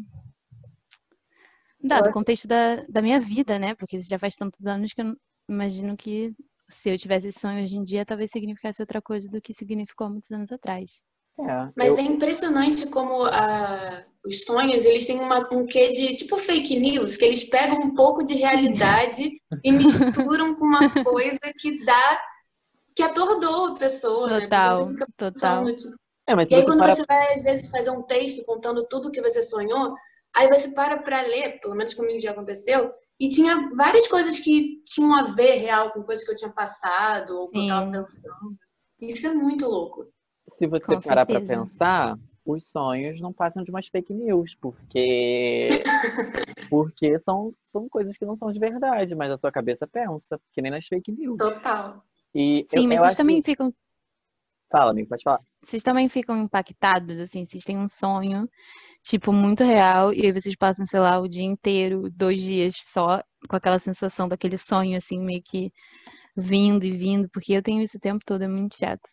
da- 1.82 2.00
do 2.00 2.11
contexto 2.11 2.47
da, 2.49 2.76
da 2.88 3.02
minha 3.02 3.20
vida, 3.20 3.59
né? 3.59 3.75
Porque 3.75 4.00
já 4.02 4.18
faz 4.18 4.35
tantos 4.37 4.66
anos 4.66 4.92
que 4.92 5.00
eu 5.02 5.14
imagino 5.49 5.97
que 5.97 6.35
se 6.70 6.90
eu 6.90 6.99
tivesse 6.99 7.28
esse 7.28 7.40
sonho 7.40 7.62
hoje 7.62 7.76
em 7.76 7.85
dia, 7.85 8.04
talvez 8.04 8.30
significasse 8.30 8.82
outra 8.82 9.00
coisa 9.02 9.28
do 9.28 9.40
que 9.40 9.54
significou 9.54 10.06
há 10.06 10.11
muitos 10.11 10.30
anos 10.30 10.50
atrás. 10.52 11.02
É, 11.38 11.69
Mas 11.76 11.88
eu- 11.88 11.99
é 11.99 12.02
impressionante 12.02 12.87
como 12.87 13.25
ah, 13.25 14.05
os 14.25 14.43
sonhos, 14.45 14.85
eles 14.85 15.07
têm 15.07 15.21
uma, 15.21 15.47
um 15.52 15.66
quê 15.66 15.90
de, 15.90 16.16
tipo 16.16 16.37
fake 16.38 16.78
news, 16.78 17.16
que 17.16 17.25
eles 17.25 17.45
pegam 17.45 17.78
um 17.81 17.95
pouco 17.95 18.25
de 18.25 18.35
realidade 18.35 19.31
e 19.64 19.73
misturam 19.73 20.55
com 20.55 20.64
uma 20.64 20.90
coisa 21.05 21.38
que 21.59 21.85
dá, 21.85 22.21
que 22.95 23.02
atordoa 23.02 23.73
a 23.73 23.75
pessoa, 23.75 24.28
né? 24.28 24.40
Total, 24.43 24.73
você 24.73 24.93
fica 24.93 25.07
total. 25.16 25.64
pensando, 25.64 25.76
tipo, 25.76 25.95
é, 26.26 26.35
mas 26.35 26.50
E 26.50 26.55
aí 26.55 26.61
você 26.61 26.66
quando 26.66 26.78
para... 26.78 26.90
você 26.90 27.05
vai, 27.07 27.35
às 27.35 27.43
vezes, 27.43 27.71
fazer 27.71 27.90
um 27.90 28.02
texto 28.02 28.45
contando 28.45 28.87
tudo 28.88 29.11
que 29.12 29.23
você 29.23 29.43
sonhou, 29.43 29.95
aí 30.35 30.49
você 30.49 30.73
para 30.75 30.99
pra 30.99 31.21
ler, 31.23 31.61
pelo 31.61 31.75
menos 31.75 31.95
comigo 31.95 32.21
já 32.21 32.31
aconteceu, 32.33 32.93
e 33.21 33.28
tinha 33.28 33.71
várias 33.76 34.09
coisas 34.09 34.38
que 34.38 34.83
tinham 34.85 35.14
a 35.14 35.23
ver 35.25 35.57
real 35.57 35.90
com 35.93 36.02
coisas 36.02 36.25
que 36.25 36.33
eu 36.33 36.37
tinha 36.37 36.50
passado 36.52 37.31
ou 37.38 37.49
que 37.50 37.59
eu 37.59 37.66
tava 37.66 37.90
pensando. 37.90 38.57
Isso 39.00 39.26
é 39.26 39.33
muito 39.35 39.66
louco. 39.66 40.07
Se 40.48 40.66
você 40.66 40.84
Com 40.84 41.00
parar 41.00 41.26
pra 41.26 41.40
certeza. 41.40 41.60
pensar, 41.60 42.18
os 42.44 42.68
sonhos 42.68 43.20
não 43.20 43.32
passam 43.32 43.62
de 43.64 43.70
umas 43.70 43.88
fake 43.88 44.12
news, 44.14 44.56
porque 44.60 45.68
porque 46.70 47.18
são, 47.18 47.52
são 47.66 47.88
coisas 47.88 48.16
que 48.16 48.24
não 48.24 48.36
são 48.36 48.50
de 48.50 48.58
verdade, 48.58 49.14
mas 49.14 49.30
a 49.30 49.38
sua 49.38 49.50
cabeça 49.52 49.86
pensa, 49.86 50.40
que 50.52 50.62
nem 50.62 50.70
nas 50.70 50.86
fake 50.86 51.12
news. 51.12 51.38
Total. 51.38 52.02
E 52.34 52.64
Sim, 52.68 52.84
eu, 52.84 52.88
mas 52.88 52.98
eu 52.98 53.04
vocês 53.04 53.16
também 53.16 53.42
que... 53.42 53.50
ficam 53.50 53.72
Fala, 54.70 54.90
amigo, 54.90 55.08
pode 55.08 55.22
falar. 55.22 55.38
Vocês 55.62 55.82
também 55.82 56.08
ficam 56.08 56.36
impactados, 56.42 57.18
assim, 57.20 57.44
vocês 57.44 57.62
têm 57.62 57.78
um 57.78 57.88
sonho, 57.88 58.48
tipo, 59.02 59.32
muito 59.32 59.62
real, 59.62 60.12
e 60.12 60.26
aí 60.26 60.32
vocês 60.32 60.56
passam, 60.56 60.84
sei 60.84 60.98
lá, 60.98 61.20
o 61.20 61.28
dia 61.28 61.44
inteiro, 61.44 62.10
dois 62.10 62.42
dias 62.42 62.74
só, 62.80 63.22
com 63.48 63.56
aquela 63.56 63.78
sensação 63.78 64.28
daquele 64.28 64.58
sonho, 64.58 64.96
assim, 64.96 65.20
meio 65.24 65.40
que 65.42 65.72
vindo 66.36 66.84
e 66.84 66.92
vindo, 66.92 67.28
porque 67.30 67.52
eu 67.52 67.62
tenho 67.62 67.80
isso 67.82 67.96
o 67.96 68.00
tempo 68.00 68.24
todo, 68.26 68.42
é 68.42 68.48
muito 68.48 68.76
chato. 68.76 69.08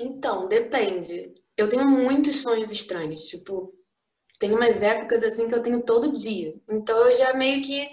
Então, 0.00 0.48
depende. 0.48 1.34
Eu 1.56 1.68
tenho 1.68 1.86
muitos 1.86 2.42
sonhos 2.42 2.72
estranhos. 2.72 3.24
Tipo, 3.26 3.72
tem 4.40 4.52
umas 4.54 4.82
épocas 4.82 5.22
assim 5.22 5.46
que 5.46 5.54
eu 5.54 5.62
tenho 5.62 5.82
todo 5.82 6.12
dia. 6.12 6.54
Então 6.68 6.98
eu 7.06 7.12
já 7.12 7.34
meio 7.34 7.62
que 7.62 7.88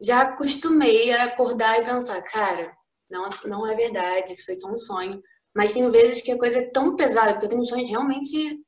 já 0.00 0.22
acostumei 0.22 1.10
a 1.12 1.24
acordar 1.24 1.80
e 1.80 1.84
pensar, 1.84 2.22
cara, 2.22 2.72
não, 3.10 3.28
não 3.46 3.66
é 3.66 3.74
verdade, 3.74 4.32
isso 4.32 4.44
foi 4.44 4.54
só 4.54 4.70
um 4.70 4.78
sonho. 4.78 5.22
Mas 5.56 5.72
tem 5.72 5.90
vezes 5.90 6.22
que 6.22 6.30
a 6.30 6.38
coisa 6.38 6.58
é 6.58 6.70
tão 6.70 6.96
pesada, 6.96 7.32
porque 7.32 7.46
eu 7.46 7.50
tenho 7.50 7.64
sonhos 7.64 7.90
realmente 7.90 8.60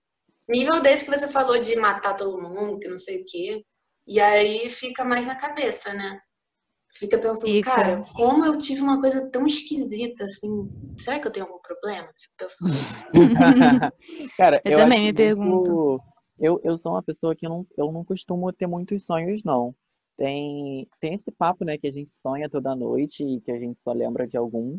nível 0.49 0.81
desse 0.81 1.05
que 1.05 1.11
você 1.11 1.29
falou 1.29 1.61
de 1.61 1.77
matar 1.77 2.15
todo 2.17 2.41
mundo, 2.41 2.79
que 2.79 2.89
não 2.89 2.99
sei 2.99 3.23
o 3.23 3.25
quê. 3.27 3.63
E 4.07 4.19
aí 4.21 4.69
fica 4.71 5.05
mais 5.05 5.27
na 5.27 5.37
cabeça, 5.37 5.93
né? 5.93 6.19
Fica 6.95 7.19
pensando, 7.19 7.51
fica. 7.51 7.75
cara, 7.75 8.01
como 8.15 8.45
eu 8.45 8.59
tive 8.59 8.83
uma 8.83 9.01
coisa 9.01 9.29
tão 9.31 9.47
esquisita, 9.47 10.25
assim, 10.25 10.71
será 10.99 11.19
que 11.19 11.27
eu 11.27 11.33
tenho 11.33 11.47
algum 11.47 11.59
problema? 11.61 12.09
Pensando. 12.37 12.73
cara, 14.37 14.61
eu, 14.65 14.73
eu 14.73 14.79
também 14.79 15.05
me 15.05 15.13
pergunto. 15.13 16.01
Eu, 16.39 16.61
eu 16.63 16.77
sou 16.77 16.93
uma 16.93 17.03
pessoa 17.03 17.35
que 17.35 17.49
não, 17.49 17.67
eu 17.77 17.91
não 17.93 18.05
costumo 18.05 18.53
ter 18.53 18.67
muitos 18.67 19.07
sonhos, 19.07 19.43
não. 19.45 19.75
Tem, 20.17 20.87
tem 21.01 21.15
esse 21.15 21.31
papo, 21.31 21.65
né, 21.65 21.79
que 21.79 21.87
a 21.87 21.91
gente 21.91 22.13
sonha 22.13 22.49
toda 22.49 22.77
noite 22.77 23.25
e 23.25 23.41
que 23.41 23.51
a 23.51 23.59
gente 23.59 23.79
só 23.83 23.93
lembra 23.93 24.27
de 24.27 24.37
alguns. 24.37 24.79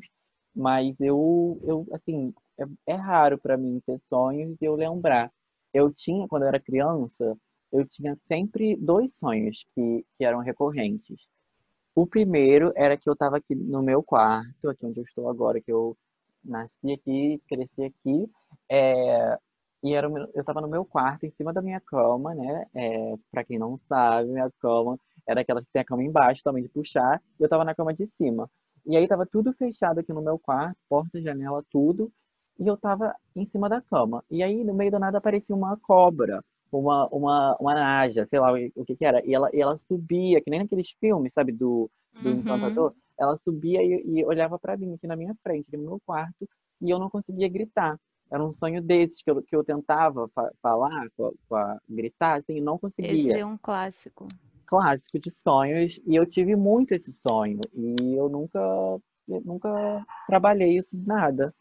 Mas 0.55 0.95
eu, 0.99 1.59
eu 1.63 1.87
assim, 1.91 2.33
é, 2.59 2.93
é 2.93 2.95
raro 2.95 3.39
para 3.39 3.57
mim 3.57 3.81
ter 3.85 3.99
sonhos 4.07 4.55
e 4.61 4.65
eu 4.65 4.75
lembrar. 4.75 5.31
Eu 5.73 5.91
tinha, 5.91 6.27
quando 6.27 6.43
eu 6.43 6.49
era 6.49 6.59
criança, 6.59 7.35
eu 7.71 7.87
tinha 7.87 8.15
sempre 8.27 8.75
dois 8.75 9.15
sonhos 9.15 9.65
que, 9.73 10.05
que 10.17 10.23
eram 10.23 10.39
recorrentes. 10.39 11.32
O 11.95 12.07
primeiro 12.07 12.71
era 12.75 12.97
que 12.97 13.07
eu 13.07 13.13
estava 13.13 13.37
aqui 13.37 13.55
no 13.55 13.81
meu 13.83 14.01
quarto, 14.03 14.69
aqui 14.69 14.85
onde 14.85 14.99
eu 14.99 15.03
estou 15.03 15.29
agora, 15.29 15.61
que 15.61 15.71
eu 15.71 15.95
nasci 16.43 16.91
aqui, 16.91 17.41
cresci 17.47 17.83
aqui, 17.83 18.29
é, 18.69 19.37
e 19.83 19.93
era, 19.93 20.07
eu 20.07 20.41
estava 20.41 20.61
no 20.61 20.67
meu 20.67 20.85
quarto, 20.85 21.25
em 21.25 21.31
cima 21.31 21.53
da 21.53 21.61
minha 21.61 21.79
cama, 21.81 22.33
né? 22.33 22.65
É, 22.73 23.15
para 23.31 23.43
quem 23.43 23.59
não 23.59 23.77
sabe, 23.87 24.29
minha 24.29 24.49
cama 24.59 24.97
era 25.27 25.41
aquela 25.41 25.61
que 25.61 25.67
tem 25.71 25.81
a 25.81 25.85
cama 25.85 26.03
embaixo 26.03 26.41
também 26.43 26.63
de 26.63 26.69
puxar, 26.69 27.21
e 27.39 27.43
eu 27.43 27.45
estava 27.45 27.63
na 27.63 27.75
cama 27.75 27.93
de 27.93 28.07
cima. 28.07 28.49
E 28.85 28.97
aí 28.97 29.07
tava 29.07 29.25
tudo 29.25 29.53
fechado 29.53 29.99
aqui 29.99 30.11
no 30.11 30.21
meu 30.21 30.37
quarto, 30.39 30.77
porta, 30.89 31.21
janela, 31.21 31.63
tudo. 31.69 32.11
E 32.59 32.67
eu 32.67 32.77
tava 32.77 33.15
em 33.35 33.45
cima 33.45 33.69
da 33.69 33.81
cama. 33.81 34.23
E 34.29 34.43
aí, 34.43 34.63
no 34.63 34.73
meio 34.73 34.91
do 34.91 34.99
nada, 34.99 35.17
aparecia 35.17 35.55
uma 35.55 35.77
cobra, 35.77 36.43
uma, 36.79 37.07
uma, 37.07 37.57
uma 37.59 37.73
naja, 37.73 38.25
sei 38.25 38.39
lá 38.39 38.51
o 38.53 38.85
que 38.85 38.95
que 38.95 39.05
era. 39.05 39.25
E 39.25 39.33
ela, 39.33 39.49
e 39.53 39.61
ela 39.61 39.77
subia, 39.77 40.41
que 40.41 40.49
nem 40.49 40.59
naqueles 40.59 40.91
filmes, 40.99 41.33
sabe, 41.33 41.51
do, 41.51 41.89
do 42.21 42.29
uhum. 42.29 42.35
encantador. 42.37 42.93
Ela 43.19 43.37
subia 43.37 43.81
e, 43.83 44.03
e 44.05 44.25
olhava 44.25 44.57
para 44.57 44.77
mim 44.77 44.93
aqui 44.93 45.07
na 45.07 45.15
minha 45.15 45.35
frente, 45.43 45.67
aqui 45.67 45.77
no 45.77 45.83
meu 45.83 46.01
quarto, 46.05 46.47
e 46.81 46.89
eu 46.89 46.99
não 46.99 47.09
conseguia 47.09 47.47
gritar. 47.47 47.99
Era 48.31 48.43
um 48.43 48.51
sonho 48.51 48.81
desses 48.81 49.21
que 49.21 49.29
eu, 49.29 49.41
que 49.43 49.55
eu 49.55 49.63
tentava 49.63 50.27
fa 50.29 50.51
falar, 50.61 51.07
gritar, 51.87 52.39
assim, 52.39 52.57
e 52.57 52.61
não 52.61 52.79
conseguia. 52.79 53.33
Esse 53.33 53.39
é 53.39 53.45
um 53.45 53.57
clássico 53.57 54.27
clássico 54.73 55.19
de 55.19 55.29
sonhos 55.29 55.99
e 56.03 56.15
eu 56.15 56.25
tive 56.25 56.55
muito 56.55 56.93
esse 56.93 57.13
sonho 57.13 57.59
e 57.75 58.15
eu 58.15 58.27
nunca 58.27 58.59
eu 59.27 59.41
nunca 59.45 59.69
trabalhei 60.27 60.77
isso 60.77 60.99
nada. 61.05 61.53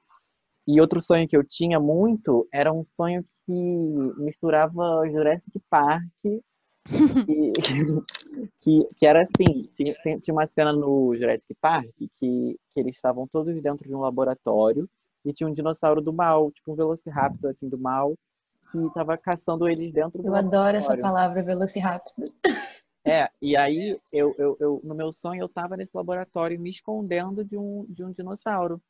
E 0.66 0.80
outro 0.80 1.00
sonho 1.00 1.28
que 1.28 1.36
eu 1.36 1.44
tinha 1.44 1.78
muito 1.78 2.48
era 2.52 2.72
um 2.72 2.84
sonho 2.96 3.24
que 3.52 4.22
misturava 4.22 5.06
Jurassic 5.10 5.60
Park 5.68 6.02
e, 6.88 7.52
que, 8.60 8.88
que 8.96 9.06
era 9.06 9.22
assim, 9.22 9.68
tinha, 9.74 9.94
tinha 10.20 10.34
uma 10.34 10.46
cena 10.46 10.72
no 10.72 11.14
Jurassic 11.14 11.54
Park 11.60 11.90
que, 11.98 12.08
que 12.18 12.80
eles 12.80 12.96
estavam 12.96 13.28
todos 13.28 13.60
dentro 13.62 13.86
de 13.86 13.94
um 13.94 14.00
laboratório 14.00 14.88
e 15.24 15.32
tinha 15.32 15.48
um 15.48 15.54
dinossauro 15.54 16.00
do 16.00 16.12
mal, 16.12 16.50
tipo 16.50 16.72
um 16.72 16.74
Velociraptor 16.74 17.50
assim 17.50 17.68
do 17.68 17.78
mal, 17.78 18.14
que 18.70 18.78
estava 18.78 19.16
caçando 19.18 19.68
eles 19.68 19.92
dentro 19.92 20.22
do 20.22 20.28
Eu 20.28 20.34
adoro 20.34 20.76
essa 20.76 20.96
palavra 20.96 21.42
Velociraptor. 21.42 22.24
É, 23.04 23.28
e 23.42 23.56
aí 23.56 23.98
eu, 24.12 24.32
eu, 24.38 24.56
eu, 24.60 24.80
no 24.84 24.94
meu 24.94 25.12
sonho 25.12 25.42
eu 25.42 25.48
tava 25.48 25.76
nesse 25.76 25.90
laboratório 25.92 26.60
me 26.60 26.70
escondendo 26.70 27.44
de 27.44 27.56
um, 27.58 27.84
de 27.88 28.04
um 28.04 28.12
dinossauro. 28.12 28.80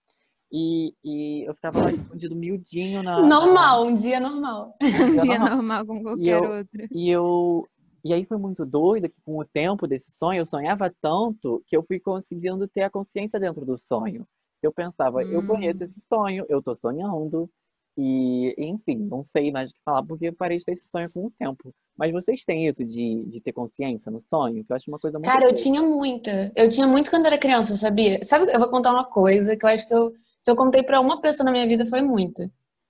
E, 0.53 0.95
e 1.03 1.49
eu 1.49 1.55
ficava 1.55 1.81
lá 1.81 1.93
escondido 1.93 2.37
miudinho 2.37 3.03
na. 3.03 3.23
Normal, 3.23 3.87
um 3.87 3.95
dia 3.95 4.21
normal. 4.21 4.77
Um 4.83 5.23
dia 5.23 5.39
normal, 5.39 5.87
como 5.87 6.03
qualquer 6.03 6.43
eu, 6.43 6.51
outro. 6.51 6.89
E 6.91 7.11
eu. 7.11 7.67
E 8.05 8.13
aí 8.13 8.25
foi 8.25 8.37
muito 8.37 8.67
doido 8.67 9.09
que 9.09 9.21
com 9.25 9.39
o 9.39 9.45
tempo 9.45 9.87
desse 9.87 10.11
sonho 10.13 10.41
eu 10.41 10.47
sonhava 10.47 10.93
tanto 11.01 11.63
que 11.67 11.77
eu 11.77 11.83
fui 11.83 12.01
conseguindo 12.01 12.67
ter 12.69 12.83
a 12.83 12.91
consciência 12.91 13.41
dentro 13.41 13.65
do 13.65 13.79
sonho. 13.79 14.27
Eu 14.63 14.73
pensava, 14.73 15.19
hum. 15.19 15.31
eu 15.31 15.47
conheço 15.47 15.85
esse 15.85 16.01
sonho, 16.01 16.45
eu 16.49 16.61
tô 16.63 16.75
sonhando, 16.77 17.49
e, 17.97 18.55
enfim, 18.57 18.97
não 18.97 19.25
sei 19.25 19.53
mais 19.53 19.71
o 19.71 19.75
que 19.75 19.81
falar, 19.85 20.03
porque 20.03 20.29
eu 20.29 20.33
parei 20.33 20.59
de 20.59 20.65
ter 20.65 20.73
esse 20.73 20.89
sonho 20.89 21.11
com 21.13 21.27
o 21.27 21.31
tempo. 21.39 21.75
Mas 21.97 22.11
vocês 22.11 22.45
têm 22.45 22.67
isso 22.67 22.85
de, 22.85 23.25
de 23.27 23.41
ter 23.41 23.53
consciência 23.53 24.11
no 24.11 24.21
sonho? 24.21 24.65
Que 24.65 24.73
eu 24.73 24.77
acho 24.77 24.91
uma 24.91 24.99
coisa 24.99 25.19
muito. 25.19 25.31
Cara, 25.31 25.45
eu 25.45 25.55
tinha 25.55 25.83
muita. 25.83 26.51
Eu 26.57 26.69
tinha 26.71 26.87
muito 26.87 27.11
quando 27.11 27.27
era 27.27 27.37
criança, 27.37 27.77
sabia? 27.77 28.19
Sabe, 28.23 28.51
eu 28.51 28.59
vou 28.59 28.71
contar 28.71 28.93
uma 28.93 29.05
coisa 29.05 29.57
que 29.57 29.65
eu 29.65 29.69
acho 29.69 29.87
que 29.87 29.95
eu, 29.95 30.13
se 30.43 30.51
eu 30.51 30.57
contei 30.57 30.83
para 30.83 31.01
uma 31.01 31.21
pessoa 31.21 31.45
na 31.45 31.53
minha 31.53 31.67
vida 31.67 31.87
foi 31.87 32.03
muito. 32.03 32.43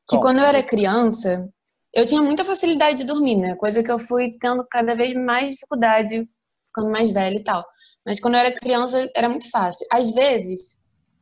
Que 0.09 0.19
quando 0.19 0.39
eu 0.39 0.45
era 0.45 0.63
criança, 0.63 1.49
eu 1.95 2.05
tinha 2.05 2.21
muita 2.21 2.45
facilidade 2.45 2.99
de 2.99 3.05
dormir, 3.05 3.37
né? 3.37 3.55
Coisa 3.55 3.83
que 3.83 3.91
eu 3.91 3.99
fui 3.99 4.37
tendo 4.41 4.67
cada 4.69 4.95
vez 4.95 5.15
mais 5.15 5.53
dificuldade 5.53 6.29
ficando 6.67 6.91
mais 6.91 7.11
velha 7.11 7.37
e 7.37 7.45
tal. 7.45 7.65
Mas 8.05 8.21
quando 8.21 8.35
eu 8.35 8.41
era 8.41 8.55
criança, 8.59 9.09
era 9.15 9.29
muito 9.29 9.49
fácil. 9.51 9.87
Às 9.93 10.11
vezes, 10.11 10.75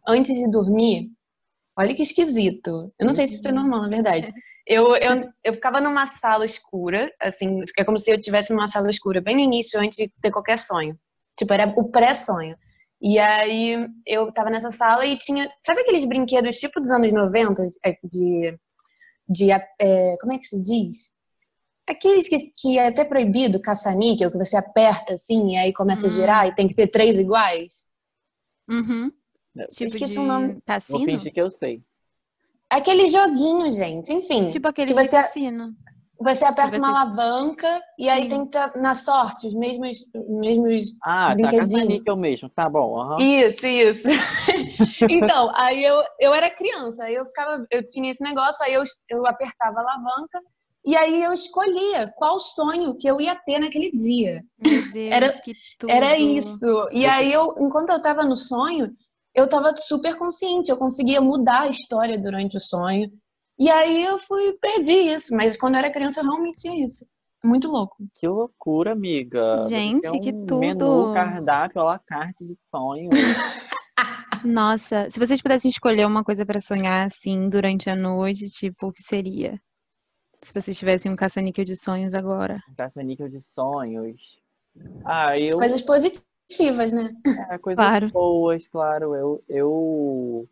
antes 0.07 0.35
de 0.35 0.51
dormir, 0.51 1.11
Olha 1.81 1.95
que 1.95 2.03
esquisito. 2.03 2.93
Eu 2.99 3.07
não 3.07 3.15
sei 3.15 3.27
se 3.27 3.37
isso 3.37 3.49
é 3.49 3.53
normal, 3.53 3.81
na 3.81 3.89
verdade. 3.89 4.31
Eu, 4.67 4.95
eu, 4.97 5.31
eu 5.43 5.55
ficava 5.55 5.81
numa 5.81 6.05
sala 6.05 6.45
escura, 6.45 7.11
assim, 7.19 7.63
é 7.79 7.85
como 7.85 7.99
se 7.99 8.11
eu 8.11 8.17
estivesse 8.17 8.53
numa 8.53 8.69
sala 8.69 8.91
escura, 8.91 9.21
bem 9.21 9.35
no 9.35 9.41
início, 9.41 9.81
antes 9.81 9.97
de 9.97 10.13
ter 10.21 10.31
qualquer 10.31 10.59
sonho. 10.59 10.95
Tipo, 11.39 11.55
era 11.55 11.73
o 11.75 11.91
pré-sonho. 11.91 12.55
E 13.01 13.19
aí 13.19 13.89
eu 14.07 14.31
tava 14.33 14.51
nessa 14.51 14.71
sala 14.71 15.07
e 15.07 15.17
tinha. 15.17 15.49
Sabe 15.63 15.81
aqueles 15.81 16.05
brinquedos 16.05 16.57
tipo 16.57 16.81
dos 16.81 16.91
anos 16.91 17.13
90, 17.13 17.63
é, 17.85 17.97
de. 18.05 18.59
de 19.29 19.51
é, 19.51 20.17
como 20.21 20.33
é 20.33 20.39
que 20.39 20.45
se 20.45 20.61
diz? 20.61 21.15
Aqueles 21.89 22.29
que, 22.29 22.53
que 22.57 22.79
é 22.79 22.89
até 22.89 23.05
proibido, 23.05 23.61
caça-níquel, 23.61 24.31
que 24.31 24.39
você 24.39 24.57
aperta 24.57 25.15
assim 25.15 25.55
e 25.55 25.57
aí 25.57 25.73
começa 25.73 26.07
a 26.07 26.11
girar 26.11 26.47
e 26.47 26.55
tem 26.55 26.69
que 26.69 26.75
ter 26.75 26.87
três 26.87 27.19
iguais. 27.19 27.85
Uhum. 28.69 29.11
Tipo 29.71 29.85
Esqueci 29.85 30.13
de 30.13 30.19
o 30.21 30.25
nome. 30.25 30.61
Cassino? 30.65 30.99
Vou 30.99 31.07
fingir 31.07 31.33
que 31.33 31.41
eu 31.41 31.51
sei. 31.51 31.83
Aquele 32.69 33.09
joguinho, 33.09 33.69
gente. 33.71 34.13
Enfim. 34.13 34.49
Tipo 34.49 34.69
aquele 34.69 34.95
você, 34.95 35.17
cassino. 35.17 35.75
Você 36.21 36.45
aperta 36.45 36.73
você... 36.73 36.79
uma 36.79 36.91
alavanca 36.91 37.81
e 37.99 38.05
Sim. 38.05 38.11
aí 38.11 38.29
tem 38.29 38.41
que 38.41 38.57
estar 38.57 38.77
na 38.77 38.95
sorte 38.95 39.47
os 39.47 39.55
mesmos, 39.55 39.97
mesmos 40.29 40.95
ah, 41.03 41.29
tá, 41.29 41.35
brinquedinhos. 41.35 42.03
Ah, 42.03 42.05
tá, 42.05 42.17
mesmo. 42.17 42.49
Tá 42.51 42.69
bom. 42.69 42.99
Uhum. 42.99 43.17
Isso, 43.19 43.67
isso. 43.67 44.09
então, 45.09 45.51
aí 45.55 45.83
eu, 45.83 46.03
eu 46.21 46.35
era 46.35 46.51
criança, 46.51 47.05
aí 47.05 47.15
eu 47.15 47.25
ficava, 47.25 47.67
eu 47.71 47.87
tinha 47.87 48.11
esse 48.11 48.23
negócio, 48.23 48.63
aí 48.65 48.75
eu, 48.75 48.83
eu 49.09 49.27
apertava 49.27 49.79
a 49.79 49.83
alavanca 49.83 50.41
e 50.85 50.97
aí 50.97 51.23
eu 51.23 51.33
escolhia 51.33 52.13
qual 52.17 52.39
sonho 52.39 52.97
que 52.97 53.09
eu 53.09 53.21
ia 53.21 53.35
ter 53.35 53.59
naquele 53.59 53.91
dia. 53.93 54.43
Meu 54.59 54.93
Deus, 54.93 55.13
era, 55.13 55.29
que 55.41 55.55
tudo. 55.79 55.91
Era 55.91 56.19
isso. 56.19 56.89
E 56.93 57.07
aí 57.07 57.33
eu, 57.33 57.55
enquanto 57.59 57.91
eu 57.91 58.01
tava 58.01 58.25
no 58.25 58.37
sonho, 58.37 58.91
eu 59.35 59.45
estava 59.45 59.75
super 59.77 60.17
consciente, 60.17 60.71
eu 60.71 60.77
conseguia 60.77 61.21
mudar 61.21 61.63
a 61.63 61.69
história 61.69 62.19
durante 62.19 62.57
o 62.57 62.61
sonho. 62.61 63.11
E 63.61 63.69
aí 63.69 64.05
eu 64.05 64.19
fui, 64.19 64.55
perdi 64.55 64.93
isso, 64.93 65.37
mas 65.37 65.57
quando 65.57 65.75
eu 65.75 65.81
era 65.81 65.93
criança 65.93 66.21
eu 66.21 66.25
realmente 66.25 66.63
tinha 66.63 66.83
isso. 66.83 67.07
Muito 67.45 67.69
louco. 67.69 67.97
Que 68.15 68.27
loucura, 68.27 68.93
amiga. 68.93 69.59
Gente, 69.69 70.09
um 70.09 70.21
que 70.21 70.33
tudo. 70.33 70.59
Menu, 70.59 71.13
cardápio, 71.13 71.83
la 71.83 71.99
carte 71.99 72.45
de 72.45 72.57
sonho. 72.71 73.11
Nossa, 74.45 75.09
se 75.11 75.19
vocês 75.19 75.43
pudessem 75.43 75.69
escolher 75.69 76.07
uma 76.07 76.25
coisa 76.25 76.47
para 76.47 76.61
sonhar 76.61 77.07
assim 77.07 77.51
durante 77.51 77.91
a 77.91 77.95
noite, 77.95 78.49
tipo, 78.49 78.89
o 78.89 78.93
que 78.93 79.03
seria? 79.03 79.61
Se 80.43 80.55
vocês 80.55 80.79
tivessem 80.79 81.13
um 81.13 81.17
caça-níquel 81.17 81.65
de 81.65 81.77
sonhos 81.77 82.15
agora. 82.15 82.59
Um 82.71 82.75
caça-níquel 82.75 83.29
de 83.29 83.43
sonhos. 83.43 84.41
Ah, 85.05 85.39
eu. 85.39 85.59
Coisas 85.59 85.83
positivas 85.83 86.31
positivas, 86.51 86.93
né? 86.93 87.11
É, 87.51 87.59
coisas 87.59 87.85
claro. 87.85 88.11
boas, 88.11 88.67
claro. 88.67 89.15
Eu, 89.15 89.45
eu, 89.49 90.49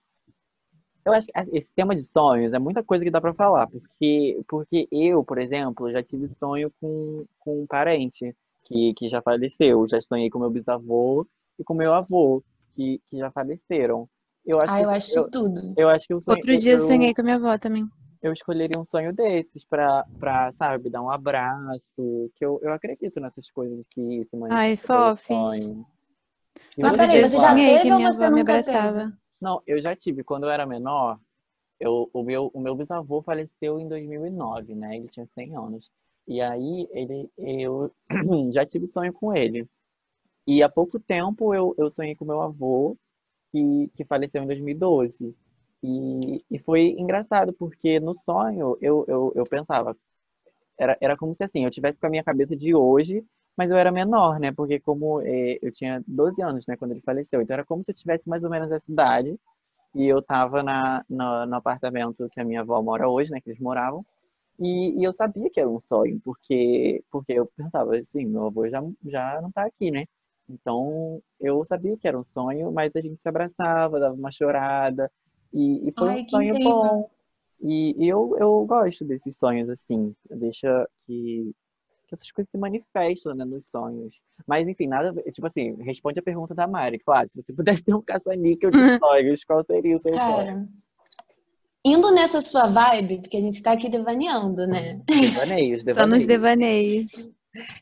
eu 1.09 1.15
acho 1.15 1.27
que 1.27 1.57
esse 1.57 1.73
tema 1.73 1.95
de 1.95 2.03
sonhos 2.03 2.53
é 2.53 2.59
muita 2.59 2.83
coisa 2.83 3.05
que 3.05 3.11
dá 3.11 3.21
para 3.21 3.35
falar, 3.35 3.67
porque, 3.67 4.41
porque 4.49 4.88
eu, 4.91 5.25
por 5.25 5.38
exemplo, 5.38 5.91
já 5.91 6.03
tive 6.03 6.29
sonho 6.38 6.73
com, 6.81 7.25
com 7.38 7.62
um 7.62 7.67
parente 7.67 8.35
que, 8.65 8.95
que 8.95 9.09
já 9.09 9.21
faleceu. 9.21 9.87
Já 9.88 10.00
sonhei 10.00 10.31
com 10.31 10.38
meu 10.38 10.50
bisavô 10.50 11.27
e 11.59 11.65
com 11.65 11.75
meu 11.75 11.93
avô, 11.93 12.43
que, 12.75 13.00
que 13.09 13.19
já 13.19 13.31
faleceram. 13.31 14.09
Eu 14.47 14.59
acho 14.61 14.73
ah, 14.73 14.83
eu 14.83 14.91
acho 14.91 15.19
eu, 15.19 15.31
tudo. 15.31 15.75
Eu 15.77 15.88
acho 15.88 16.07
que 16.07 16.15
o 16.15 16.21
sonho, 16.21 16.37
Outro 16.37 16.57
dia 16.57 16.73
eu 16.73 16.79
sonhei 16.79 17.15
com 17.15 17.23
minha 17.23 17.37
avó 17.37 17.59
também 17.59 17.88
eu 18.23 18.33
escolheria 18.33 18.79
um 18.79 18.85
sonho 18.85 19.12
desses 19.12 19.65
pra, 19.65 20.05
pra 20.19 20.50
sabe, 20.53 20.91
dar 20.91 21.03
um 21.03 21.11
abraço. 21.11 22.31
Que 22.35 22.45
eu, 22.45 22.59
eu 22.62 22.73
acredito 22.73 23.21
nessas 23.21 23.50
coisas 23.50 23.87
que 23.88 24.27
se 24.29 24.37
manifestam. 24.37 24.59
Ai, 24.59 24.77
fofes. 24.77 25.73
Mas 26.77 26.97
peraí, 26.97 27.23
você 27.23 27.38
já 27.38 27.55
teve 27.55 27.93
ou 27.93 28.00
você 28.00 28.31
nunca 28.31 28.53
abraçava. 28.53 29.00
teve? 29.00 29.28
Não, 29.40 29.62
eu 29.66 29.80
já 29.80 29.95
tive. 29.97 30.25
Quando 30.25 30.45
eu 30.45 30.50
era 30.50 30.66
menor, 30.66 31.18
eu, 31.80 32.11
o, 32.12 32.23
meu, 32.23 32.50
o 32.54 32.61
meu 32.61 32.75
bisavô 32.76 33.23
faleceu 33.23 33.80
em 33.80 33.88
2009, 33.88 34.75
né? 34.75 34.97
Ele 34.97 35.09
tinha 35.09 35.26
100 35.35 35.57
anos. 35.57 35.90
E 36.28 36.40
aí, 36.40 36.88
ele, 36.92 37.30
eu 37.38 37.92
já 38.52 38.66
tive 38.66 38.88
sonho 38.88 39.12
com 39.12 39.35
ele. 39.37 39.68
E 40.47 40.62
há 40.62 40.68
pouco 40.68 41.00
tempo 41.00 41.54
eu, 41.54 41.75
eu 41.78 41.90
sonhei 41.90 42.16
com 42.16 42.25
meu 42.25 42.42
avô, 42.42 42.97
que, 43.52 43.88
que 43.97 44.04
faleceu 44.04 44.42
em 44.42 44.47
2012. 44.47 45.37
E, 45.83 46.45
e 46.50 46.59
foi 46.61 46.90
engraçado, 46.99 47.52
porque 47.54 48.00
no 48.00 48.16
sonho 48.25 48.78
eu, 48.83 49.04
eu, 49.09 49.33
eu 49.37 49.45
pensava, 49.50 49.97
era, 50.78 50.97
era 51.00 51.16
como 51.16 51.35
se 51.35 51.42
assim, 51.42 51.64
eu 51.64 51.71
tivesse 51.71 51.99
com 51.99 52.07
a 52.07 52.11
minha 52.11 52.25
cabeça 52.25 52.57
de 52.57 52.75
hoje, 52.75 53.25
mas 53.59 53.73
eu 53.73 53.77
era 53.77 53.91
menor, 53.91 54.38
né? 54.38 54.53
Porque 54.53 54.79
como 54.79 55.21
é, 55.21 55.59
eu 55.61 55.73
tinha 55.73 56.00
12 56.07 56.41
anos, 56.41 56.65
né, 56.69 56.77
quando 56.77 56.93
ele 56.93 57.00
faleceu. 57.00 57.43
Então 57.43 57.55
era 57.55 57.65
como 57.65 57.83
se 57.83 57.91
eu 57.91 57.95
tivesse 57.95 58.29
mais 58.29 58.45
ou 58.45 58.50
menos 58.50 58.71
essa 58.71 58.91
idade. 58.91 59.37
E 59.93 60.07
eu 60.07 60.23
tava 60.23 60.62
na, 60.62 61.05
na, 61.11 61.45
no 61.45 61.57
apartamento 61.57 62.29
que 62.31 62.41
a 62.41 62.45
minha 62.45 62.61
avó 62.61 62.81
mora 62.81 63.09
hoje, 63.09 63.33
né? 63.33 63.41
Que 63.41 63.50
eles 63.50 63.61
moravam. 63.61 64.07
E, 64.61 65.00
e, 65.00 65.05
eu 65.05 65.12
sabia 65.12 65.50
que 65.50 65.59
era 65.59 65.69
um 65.69 65.81
sonho, 65.81 66.21
porque, 66.25 67.03
porque 67.11 67.33
eu 67.33 67.47
pensava 67.57 67.97
assim, 67.97 68.27
meu 68.27 68.47
avô 68.47 68.69
já, 68.69 68.81
já 69.07 69.41
não 69.43 69.50
tá 69.50 69.65
aqui, 69.65 69.91
né? 69.91 70.05
Então 70.49 71.21
eu 71.41 71.65
sabia 71.65 71.97
que 71.97 72.07
era 72.07 72.19
um 72.19 72.25
sonho, 72.25 72.71
mas 72.71 72.95
a 72.95 73.00
gente 73.00 73.21
se 73.21 73.29
abraçava, 73.29 73.99
dava 73.99 74.15
uma 74.15 74.31
chorada. 74.31 75.11
E, 75.53 75.88
e 75.88 75.93
foi 75.93 76.09
Ai, 76.11 76.21
um 76.23 76.29
sonho 76.29 76.55
incrível. 76.55 76.71
bom. 76.71 77.11
E, 77.61 78.05
e, 78.05 78.09
eu, 78.09 78.37
eu 78.38 78.65
gosto 78.67 79.05
desses 79.05 79.37
sonhos, 79.37 79.69
assim. 79.69 80.15
Deixa 80.31 80.88
que, 81.07 81.53
que 82.09 82.15
essas 82.15 82.31
coisas 82.33 82.50
se 82.50 82.59
manifestam 82.59 83.35
né, 83.35 83.45
nos 83.45 83.67
sonhos. 83.67 84.17
Mas, 84.47 84.67
enfim, 84.67 84.87
nada. 84.87 85.12
Tipo 85.31 85.47
assim, 85.47 85.77
responde 85.83 86.19
a 86.19 86.23
pergunta 86.23 86.55
da 86.55 86.67
Mari. 86.67 86.99
Claro, 86.99 87.29
se 87.29 87.41
você 87.41 87.53
pudesse 87.53 87.85
ter 87.85 87.95
um 87.95 88.03
caça-níquel 88.03 88.71
de 88.71 88.99
sonhos, 88.99 89.45
qual 89.45 89.65
seria 89.65 89.97
o 89.97 90.00
seu 90.00 90.12
Cara, 90.12 90.47
sonho? 90.47 90.69
Indo 91.85 92.11
nessa 92.11 92.41
sua 92.41 92.67
vibe, 92.67 93.19
porque 93.21 93.37
a 93.37 93.41
gente 93.41 93.62
tá 93.62 93.73
aqui 93.73 93.88
devaneando, 93.88 94.67
né? 94.67 95.00
Devaneios, 95.07 95.85
devaneios. 95.85 95.85
Só 95.95 96.07
nos 96.07 96.27
devaneios. 96.27 97.31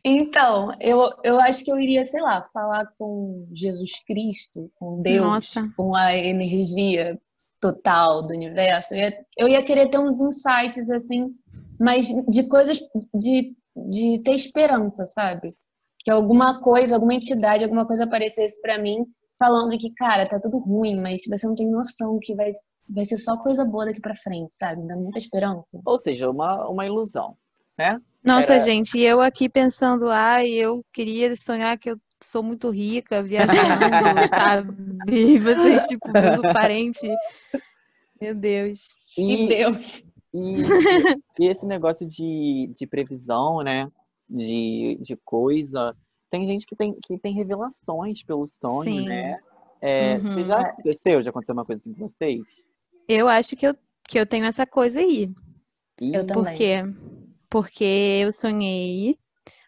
Então, 0.04 0.70
eu, 0.80 1.10
eu 1.24 1.40
acho 1.40 1.64
que 1.64 1.70
eu 1.70 1.78
iria, 1.78 2.04
sei 2.04 2.22
lá, 2.22 2.42
falar 2.44 2.86
com 2.98 3.48
Jesus 3.52 4.02
Cristo, 4.06 4.70
com 4.76 5.02
Deus, 5.02 5.24
Nossa. 5.24 5.62
com 5.76 5.94
a 5.94 6.16
energia 6.16 7.18
total 7.60 8.26
do 8.26 8.34
universo. 8.34 8.94
Eu 8.94 8.98
ia, 8.98 9.26
eu 9.38 9.48
ia 9.48 9.64
querer 9.64 9.88
ter 9.88 9.98
uns 9.98 10.20
insights, 10.20 10.90
assim, 10.90 11.34
mas 11.78 12.08
de 12.28 12.44
coisas, 12.44 12.78
de, 13.14 13.54
de 13.90 14.20
ter 14.22 14.32
esperança, 14.32 15.04
sabe? 15.06 15.54
Que 15.98 16.10
alguma 16.10 16.60
coisa, 16.60 16.94
alguma 16.94 17.14
entidade, 17.14 17.64
alguma 17.64 17.86
coisa 17.86 18.04
aparecesse 18.04 18.60
para 18.60 18.78
mim 18.78 19.04
falando 19.38 19.76
que, 19.78 19.90
cara, 19.90 20.26
tá 20.26 20.40
tudo 20.40 20.58
ruim, 20.58 21.00
mas 21.00 21.22
você 21.28 21.46
não 21.46 21.54
tem 21.54 21.70
noção 21.70 22.18
que 22.20 22.34
vai, 22.34 22.50
vai 22.88 23.04
ser 23.04 23.18
só 23.18 23.36
coisa 23.36 23.64
boa 23.64 23.86
daqui 23.86 24.00
para 24.00 24.16
frente, 24.16 24.54
sabe? 24.54 24.86
Dá 24.86 24.96
muita 24.96 25.18
esperança. 25.18 25.80
Ou 25.84 25.98
seja, 25.98 26.30
uma, 26.30 26.68
uma 26.68 26.86
ilusão, 26.86 27.36
né? 27.78 28.00
Nossa, 28.24 28.54
Era... 28.54 28.62
gente, 28.62 28.98
eu 28.98 29.20
aqui 29.20 29.48
pensando, 29.48 30.10
ai, 30.10 30.48
eu 30.48 30.84
queria 30.92 31.36
sonhar 31.36 31.78
que 31.78 31.90
eu 31.90 31.98
sou 32.22 32.42
muito 32.42 32.70
rica, 32.70 33.22
viajando, 33.22 33.52
sabe? 34.28 34.74
E 35.08 35.38
vocês, 35.38 35.86
tipo, 35.86 36.08
tudo 36.12 36.52
parente. 36.52 37.08
Meu 38.20 38.34
Deus. 38.34 38.94
E, 39.16 39.44
e 39.44 39.48
Deus. 39.48 40.04
E, 40.36 41.44
e, 41.44 41.48
esse 41.48 41.66
negócio 41.66 42.06
de, 42.06 42.70
de 42.74 42.86
previsão, 42.86 43.62
né? 43.62 43.90
De, 44.28 44.98
de 45.00 45.16
coisa. 45.16 45.96
Tem 46.30 46.46
gente 46.46 46.66
que 46.66 46.76
tem, 46.76 46.94
que 47.00 47.18
tem 47.18 47.34
revelações 47.34 48.22
pelos 48.22 48.54
sonhos, 48.54 48.94
Sim. 48.94 49.08
né? 49.08 49.38
É, 49.80 50.16
uhum. 50.16 50.22
Você 50.22 50.44
já 50.44 50.60
aconteceu? 50.60 51.22
Já 51.22 51.30
aconteceu 51.30 51.52
uma 51.52 51.64
coisa 51.64 51.80
assim 51.80 51.94
com 51.94 52.08
vocês? 52.08 52.42
Eu 53.08 53.28
acho 53.28 53.56
que 53.56 53.66
eu, 53.66 53.72
que 54.08 54.18
eu 54.18 54.26
tenho 54.26 54.44
essa 54.44 54.66
coisa 54.66 55.00
aí. 55.00 55.30
Eu 56.00 56.26
também. 56.26 56.44
Por 56.44 56.56
quê? 56.56 56.76
Porque 57.48 58.20
eu 58.22 58.32
sonhei 58.32 59.18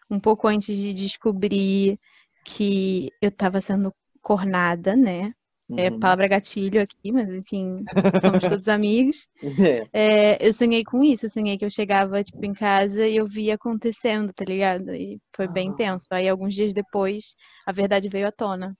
um 0.09 0.19
pouco 0.19 0.47
antes 0.47 0.75
de 0.77 0.93
descobrir 0.93 1.99
que 2.43 3.11
eu 3.21 3.29
estava 3.29 3.61
sendo 3.61 3.93
cornada, 4.21 4.95
né? 4.95 5.33
É 5.77 5.89
uhum. 5.89 5.99
palavra 5.99 6.27
gatilho 6.27 6.81
aqui, 6.81 7.11
mas 7.11 7.31
enfim, 7.31 7.83
somos 8.21 8.43
todos 8.43 8.67
amigos. 8.69 9.27
É. 9.59 9.87
É, 9.93 10.47
eu 10.47 10.51
sonhei 10.51 10.83
com 10.83 11.03
isso, 11.03 11.25
eu 11.25 11.29
sonhei 11.29 11.57
que 11.57 11.65
eu 11.65 11.69
chegava, 11.69 12.23
tipo, 12.23 12.43
em 12.43 12.53
casa 12.53 13.07
e 13.07 13.17
eu 13.17 13.27
via 13.27 13.55
acontecendo, 13.55 14.33
tá 14.33 14.43
ligado? 14.45 14.93
E 14.95 15.19
foi 15.35 15.45
ah. 15.45 15.51
bem 15.51 15.71
tenso. 15.73 16.05
Aí, 16.09 16.27
alguns 16.27 16.55
dias 16.55 16.73
depois, 16.73 17.35
a 17.67 17.71
verdade 17.71 18.09
veio 18.09 18.27
à 18.27 18.31
tona. 18.31 18.73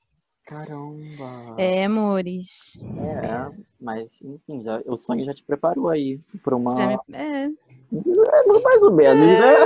Caramba! 0.45 1.55
É, 1.59 1.85
amores. 1.85 2.81
É, 2.81 3.55
mas, 3.79 4.09
enfim, 4.23 4.63
já, 4.63 4.81
o 4.87 4.97
sonho 4.97 5.23
já 5.23 5.33
te 5.33 5.43
preparou 5.43 5.89
aí 5.89 6.19
para 6.43 6.55
uma... 6.55 6.75
Já, 6.75 6.91
é. 7.13 7.43
é. 7.43 7.49
Mais 8.63 8.81
ou 8.81 8.91
menos, 8.91 9.27
né? 9.27 9.63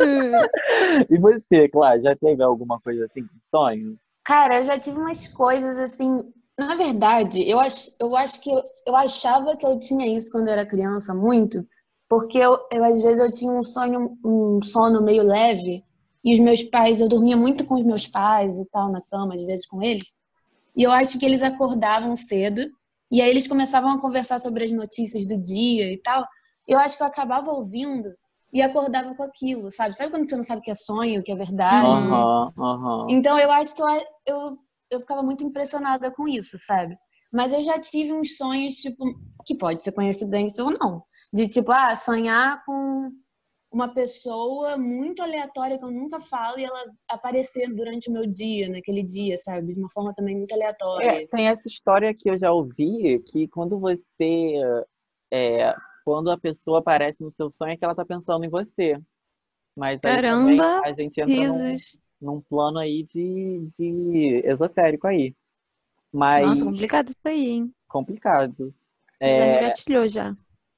É. 0.00 1.06
e 1.14 1.18
você, 1.18 1.68
Cláudia, 1.68 2.10
já 2.10 2.16
teve 2.16 2.42
alguma 2.42 2.80
coisa 2.80 3.04
assim 3.04 3.22
com 3.22 3.34
sonho? 3.48 3.96
Cara, 4.24 4.58
eu 4.58 4.64
já 4.64 4.78
tive 4.78 4.98
umas 4.98 5.28
coisas 5.28 5.78
assim 5.78 6.24
na 6.60 6.74
verdade, 6.74 7.48
eu 7.48 7.58
acho, 7.58 7.90
eu 7.98 8.14
acho 8.14 8.38
que 8.38 8.50
eu, 8.50 8.62
eu 8.86 8.94
achava 8.94 9.56
que 9.56 9.64
eu 9.64 9.78
tinha 9.78 10.06
isso 10.06 10.30
quando 10.30 10.48
eu 10.48 10.52
era 10.52 10.66
criança, 10.66 11.14
muito, 11.14 11.66
porque 12.06 12.36
eu, 12.36 12.58
eu 12.70 12.84
às 12.84 13.00
vezes 13.00 13.18
eu 13.18 13.30
tinha 13.30 13.50
um 13.50 13.62
sonho, 13.62 14.18
um 14.22 14.60
sono 14.62 15.02
meio 15.02 15.22
leve, 15.22 15.82
e 16.22 16.34
os 16.34 16.38
meus 16.38 16.62
pais, 16.62 17.00
eu 17.00 17.08
dormia 17.08 17.34
muito 17.34 17.64
com 17.64 17.76
os 17.76 17.86
meus 17.86 18.06
pais 18.06 18.58
e 18.58 18.64
tal, 18.66 18.92
na 18.92 19.00
cama, 19.00 19.34
às 19.34 19.42
vezes 19.42 19.66
com 19.66 19.82
eles, 19.82 20.14
e 20.76 20.82
eu 20.82 20.90
acho 20.90 21.18
que 21.18 21.24
eles 21.24 21.42
acordavam 21.42 22.14
cedo, 22.14 22.70
e 23.10 23.22
aí 23.22 23.30
eles 23.30 23.48
começavam 23.48 23.92
a 23.92 24.00
conversar 24.00 24.38
sobre 24.38 24.64
as 24.64 24.70
notícias 24.70 25.26
do 25.26 25.38
dia 25.38 25.90
e 25.90 25.96
tal, 25.96 26.26
eu 26.68 26.78
acho 26.78 26.94
que 26.94 27.02
eu 27.02 27.06
acabava 27.06 27.50
ouvindo 27.50 28.12
e 28.52 28.60
acordava 28.60 29.14
com 29.14 29.22
aquilo, 29.22 29.70
sabe? 29.70 29.96
Sabe 29.96 30.10
quando 30.10 30.28
você 30.28 30.36
não 30.36 30.42
sabe 30.42 30.60
o 30.60 30.62
que 30.62 30.70
é 30.70 30.74
sonho, 30.74 31.20
o 31.20 31.22
que 31.22 31.32
é 31.32 31.36
verdade? 31.36 32.02
Uhum, 32.06 32.52
uhum. 32.54 33.06
Então 33.08 33.38
eu 33.38 33.50
acho 33.50 33.74
que 33.74 33.80
eu, 33.80 33.88
eu 34.26 34.58
eu 34.90 35.00
ficava 35.00 35.22
muito 35.22 35.44
impressionada 35.44 36.10
com 36.10 36.26
isso, 36.26 36.58
sabe? 36.66 36.96
Mas 37.32 37.52
eu 37.52 37.62
já 37.62 37.78
tive 37.78 38.12
uns 38.12 38.36
sonhos, 38.36 38.74
tipo, 38.74 39.04
que 39.46 39.54
pode 39.56 39.82
ser 39.82 39.92
coincidência 39.92 40.64
ou 40.64 40.70
não. 40.72 41.04
De 41.32 41.48
tipo, 41.48 41.70
ah, 41.70 41.94
sonhar 41.94 42.64
com 42.64 43.12
uma 43.72 43.94
pessoa 43.94 44.76
muito 44.76 45.22
aleatória 45.22 45.78
que 45.78 45.84
eu 45.84 45.92
nunca 45.92 46.20
falo 46.20 46.58
e 46.58 46.64
ela 46.64 46.84
aparecer 47.08 47.72
durante 47.72 48.10
o 48.10 48.12
meu 48.12 48.26
dia, 48.26 48.68
naquele 48.68 49.02
dia, 49.04 49.36
sabe? 49.38 49.74
De 49.74 49.78
uma 49.78 49.88
forma 49.88 50.12
também 50.12 50.36
muito 50.36 50.52
aleatória. 50.52 51.22
É, 51.22 51.26
tem 51.28 51.46
essa 51.46 51.68
história 51.68 52.12
que 52.12 52.28
eu 52.28 52.36
já 52.36 52.52
ouvi, 52.52 53.22
que 53.26 53.46
quando 53.46 53.78
você. 53.78 54.54
É, 55.32 55.72
quando 56.04 56.30
a 56.32 56.38
pessoa 56.38 56.80
aparece 56.80 57.22
no 57.22 57.30
seu 57.30 57.50
sonho 57.52 57.72
é 57.72 57.76
que 57.76 57.84
ela 57.84 57.94
tá 57.94 58.04
pensando 58.04 58.44
em 58.44 58.48
você. 58.48 58.98
Mas 59.76 60.02
aí 60.04 60.16
Caramba, 60.16 60.80
a 60.84 60.92
gente 60.92 61.20
entra 61.20 61.46
num, 61.46 61.76
num 62.20 62.40
plano 62.40 62.78
aí 62.78 63.04
de, 63.04 63.66
de 63.76 64.42
esotérico 64.44 65.06
aí. 65.06 65.34
Mas... 66.12 66.46
Nossa, 66.46 66.64
complicado 66.64 67.08
isso 67.10 67.18
aí, 67.24 67.48
hein? 67.50 67.74
Complicado. 67.88 68.74
Já 69.20 69.26
é... 69.26 69.54
me 69.54 69.60
gatilhou 69.68 70.08
já. 70.08 70.34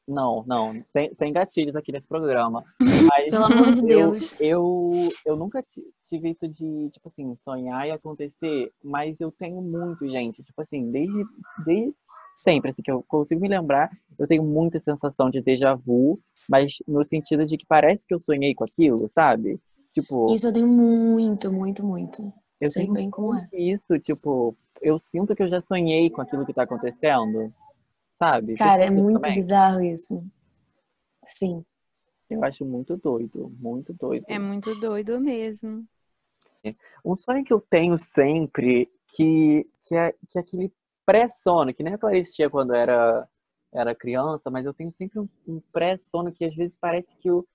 Não, 0.06 0.44
não, 0.46 0.72
sem, 0.72 1.14
sem 1.14 1.32
gatilhos 1.32 1.76
aqui 1.76 1.92
nesse 1.92 2.08
programa. 2.08 2.64
Mas 3.08 3.30
Pelo 3.30 3.44
amor 3.44 3.72
de 3.72 3.82
Deus. 3.82 4.40
Eu, 4.40 4.92
eu 5.24 5.36
nunca 5.36 5.64
tive 6.06 6.30
isso 6.30 6.48
de, 6.48 6.90
tipo 6.90 7.08
assim, 7.08 7.36
sonhar 7.44 7.86
e 7.86 7.92
acontecer, 7.92 8.70
mas 8.82 9.20
eu 9.20 9.30
tenho 9.32 9.62
muito, 9.62 10.06
gente. 10.08 10.42
Tipo 10.42 10.60
assim, 10.60 10.90
desde, 10.90 11.24
desde 11.64 11.94
sempre, 12.42 12.70
assim, 12.70 12.82
que 12.82 12.90
eu 12.90 13.02
consigo 13.08 13.40
me 13.40 13.48
lembrar, 13.48 13.90
eu 14.18 14.26
tenho 14.26 14.42
muita 14.42 14.78
sensação 14.78 15.30
de 15.30 15.40
déjà 15.40 15.74
vu, 15.74 16.20
mas 16.48 16.78
no 16.86 17.04
sentido 17.04 17.46
de 17.46 17.56
que 17.56 17.64
parece 17.64 18.06
que 18.06 18.12
eu 18.12 18.20
sonhei 18.20 18.54
com 18.54 18.64
aquilo, 18.64 19.08
sabe? 19.08 19.58
Tipo. 19.92 20.32
Isso 20.32 20.46
eu 20.46 20.52
tenho 20.52 20.66
muito, 20.66 21.52
muito, 21.52 21.84
muito. 21.84 22.32
Eu 22.60 22.70
sei 22.70 22.88
bem 22.88 23.10
como 23.10 23.34
é. 23.34 23.48
Isso, 23.52 23.98
tipo, 23.98 24.56
eu 24.80 24.98
sinto 24.98 25.34
que 25.34 25.42
eu 25.42 25.48
já 25.48 25.60
sonhei 25.60 26.10
com 26.10 26.22
aquilo 26.22 26.46
que 26.46 26.54
tá 26.54 26.62
acontecendo. 26.62 27.52
Sabe? 28.18 28.54
Cara, 28.54 28.84
é 28.84 28.90
muito 28.90 29.20
também? 29.20 29.40
bizarro 29.40 29.82
isso. 29.82 30.24
Sim. 31.24 31.64
Eu 32.30 32.44
acho 32.44 32.64
muito 32.64 32.96
doido, 32.96 33.52
muito 33.58 33.92
doido. 33.92 34.24
É 34.28 34.38
muito 34.38 34.74
doido 34.80 35.20
mesmo. 35.20 35.84
Um 37.04 37.16
sonho 37.16 37.44
que 37.44 37.52
eu 37.52 37.60
tenho 37.60 37.98
sempre, 37.98 38.88
que, 39.08 39.68
que, 39.82 39.96
é, 39.96 40.12
que 40.28 40.38
é 40.38 40.40
aquele 40.40 40.72
pré-sono, 41.04 41.74
que 41.74 41.82
nem 41.82 41.94
a 41.94 41.98
Clarice 41.98 42.34
tinha 42.34 42.48
quando 42.48 42.74
era, 42.74 43.28
era 43.72 43.94
criança, 43.94 44.50
mas 44.50 44.64
eu 44.64 44.72
tenho 44.72 44.90
sempre 44.90 45.18
um, 45.18 45.28
um 45.46 45.60
pré-sono 45.72 46.32
que 46.32 46.44
às 46.44 46.54
vezes 46.54 46.76
parece 46.76 47.14
que 47.16 47.28
eu, 47.28 47.46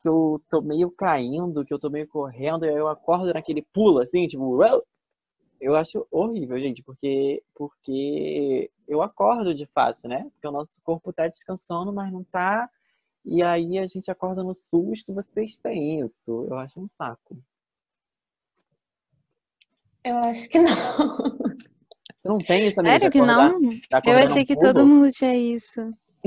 que 0.00 0.08
eu 0.08 0.40
tô 0.50 0.60
meio 0.60 0.90
caindo, 0.90 1.64
que 1.64 1.72
eu 1.72 1.78
tô 1.78 1.90
meio 1.90 2.06
correndo, 2.08 2.64
e 2.64 2.68
aí 2.68 2.74
eu 2.74 2.88
acordo 2.88 3.32
naquele 3.32 3.62
pulo, 3.62 4.00
assim, 4.00 4.26
tipo, 4.26 4.58
eu 5.60 5.74
acho 5.74 6.06
horrível, 6.10 6.58
gente, 6.60 6.82
porque, 6.82 7.42
porque 7.54 8.70
eu 8.86 9.02
acordo 9.02 9.54
de 9.54 9.66
fato, 9.66 10.06
né? 10.06 10.28
Porque 10.32 10.46
o 10.46 10.52
nosso 10.52 10.70
corpo 10.84 11.12
tá 11.12 11.26
descansando, 11.26 11.92
mas 11.92 12.12
não 12.12 12.22
tá. 12.24 12.68
E 13.24 13.42
aí 13.42 13.78
a 13.78 13.86
gente 13.86 14.10
acorda 14.10 14.44
no 14.44 14.54
susto, 14.54 15.12
vocês 15.12 15.56
têm 15.56 16.00
isso. 16.00 16.46
Eu 16.48 16.58
acho 16.58 16.80
um 16.80 16.86
saco. 16.86 17.36
Eu 20.04 20.16
acho 20.18 20.48
que 20.48 20.58
não. 20.58 20.68
Você 20.68 22.28
não 22.28 22.38
tem 22.38 22.66
isso 22.66 22.76
também? 22.76 22.92
Sério 22.92 23.10
que 23.10 23.20
não? 23.20 23.60
Eu 24.04 24.18
achei 24.18 24.44
que 24.44 24.56
todo 24.56 24.86
mundo 24.86 25.10
tinha 25.10 25.34
isso. 25.34 25.80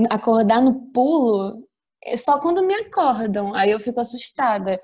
Acordar 0.10 0.62
no 0.62 0.92
pulo? 0.92 1.66
É 2.04 2.18
só 2.18 2.40
quando 2.40 2.66
me 2.66 2.74
acordam, 2.76 3.54
aí 3.54 3.72
eu 3.72 3.80
fico 3.80 4.00
assustada. 4.00 4.80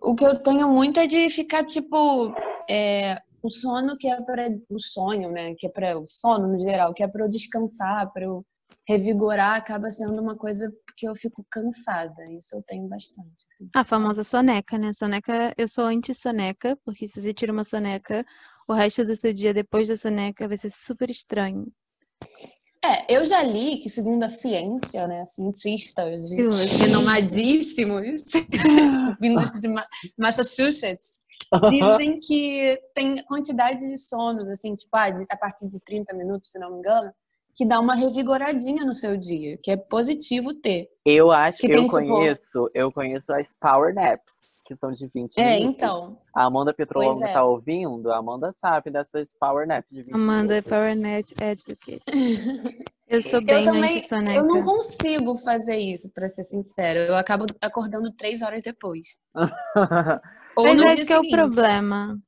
O 0.00 0.14
que 0.14 0.24
eu 0.24 0.42
tenho 0.42 0.68
muito 0.68 1.00
é 1.00 1.06
de 1.06 1.28
ficar, 1.30 1.64
tipo, 1.64 2.32
é, 2.68 3.20
o 3.42 3.50
sono 3.50 3.96
que 3.96 4.08
é 4.08 4.20
para 4.20 4.48
o 4.68 4.80
sonho, 4.80 5.30
né? 5.30 5.54
Que 5.56 5.66
é 5.66 5.70
para 5.70 5.98
o 5.98 6.06
sono 6.06 6.48
no 6.48 6.58
geral, 6.58 6.92
que 6.92 7.02
é 7.02 7.08
para 7.08 7.24
eu 7.24 7.28
descansar, 7.28 8.12
para 8.12 8.24
eu 8.24 8.44
revigorar, 8.88 9.56
acaba 9.56 9.90
sendo 9.90 10.20
uma 10.20 10.36
coisa 10.36 10.72
que 10.96 11.08
eu 11.08 11.14
fico 11.16 11.44
cansada. 11.50 12.24
Isso 12.30 12.54
eu 12.54 12.62
tenho 12.62 12.88
bastante. 12.88 13.46
Assim. 13.50 13.68
A 13.74 13.84
famosa 13.84 14.22
soneca, 14.22 14.78
né? 14.78 14.92
Soneca, 14.92 15.52
eu 15.56 15.68
sou 15.68 15.84
anti-soneca, 15.84 16.78
porque 16.84 17.06
se 17.06 17.20
você 17.20 17.34
tira 17.34 17.52
uma 17.52 17.64
soneca, 17.64 18.24
o 18.68 18.72
resto 18.72 19.04
do 19.04 19.14
seu 19.14 19.32
dia 19.32 19.52
depois 19.52 19.88
da 19.88 19.96
soneca 19.96 20.48
vai 20.48 20.56
ser 20.56 20.70
super 20.70 21.10
estranho. 21.10 21.66
É, 22.84 23.16
eu 23.16 23.24
já 23.24 23.42
li 23.42 23.78
que, 23.78 23.90
segundo 23.90 24.22
a 24.22 24.28
ciência, 24.28 25.06
né, 25.08 25.24
cientistas 25.24 26.30
renomadíssimos, 26.78 28.22
vindos 29.20 29.52
de 29.52 29.68
Massachusetts, 30.18 31.18
dizem 31.68 32.20
que 32.20 32.80
tem 32.94 33.22
quantidade 33.24 33.88
de 33.88 33.96
sonos, 33.98 34.48
assim, 34.50 34.74
tipo, 34.74 34.94
ah, 34.96 35.08
a 35.30 35.36
partir 35.36 35.68
de 35.68 35.80
30 35.80 36.14
minutos, 36.14 36.50
se 36.50 36.58
não 36.58 36.70
me 36.72 36.78
engano, 36.78 37.12
que 37.54 37.64
dá 37.64 37.80
uma 37.80 37.94
revigoradinha 37.94 38.84
no 38.84 38.92
seu 38.94 39.16
dia, 39.16 39.56
que 39.62 39.70
é 39.70 39.76
positivo 39.76 40.52
ter. 40.52 40.88
Eu 41.04 41.32
acho 41.32 41.58
que, 41.58 41.66
Que 41.68 41.72
eu 41.72 41.78
tem, 41.78 41.88
tipo- 41.88 41.96
conheço, 42.14 42.70
eu 42.74 42.92
conheço 42.92 43.32
as 43.32 43.52
Power 43.58 43.94
Naps, 43.94 44.45
que 44.66 44.76
são 44.76 44.90
de 44.92 45.06
20 45.06 45.38
É, 45.38 45.56
minutos. 45.58 45.74
então. 45.82 46.18
A 46.34 46.44
Amanda 46.44 46.74
Petrolongo 46.74 47.24
é. 47.24 47.32
tá 47.32 47.44
ouvindo, 47.44 48.10
a 48.10 48.18
Amanda 48.18 48.52
sabe 48.52 48.90
dessas 48.90 49.32
Power 49.38 49.66
Naps 49.66 49.88
de 49.90 50.02
20 50.02 50.14
Amanda 50.14 50.54
é 50.54 50.56
minutos. 50.56 50.70
PowerNet 50.70 51.34
Advocate. 51.42 52.02
Eu 53.08 53.22
sou 53.22 53.38
Eu 53.38 53.46
bem 53.46 53.64
também, 53.64 53.84
anti-soneca. 53.98 54.40
eu 54.40 54.44
não 54.44 54.60
consigo 54.62 55.36
fazer 55.36 55.76
isso, 55.76 56.10
pra 56.12 56.28
ser 56.28 56.42
sincera. 56.42 56.98
Eu 57.06 57.14
acabo 57.14 57.46
acordando 57.62 58.10
três 58.12 58.42
horas 58.42 58.64
depois. 58.64 59.16
Ou 60.56 60.64
Mas 60.64 60.76
no 60.76 60.88
é 60.88 60.96
que 60.96 61.12
é 61.12 61.18
o 61.20 61.30
problema. 61.30 62.18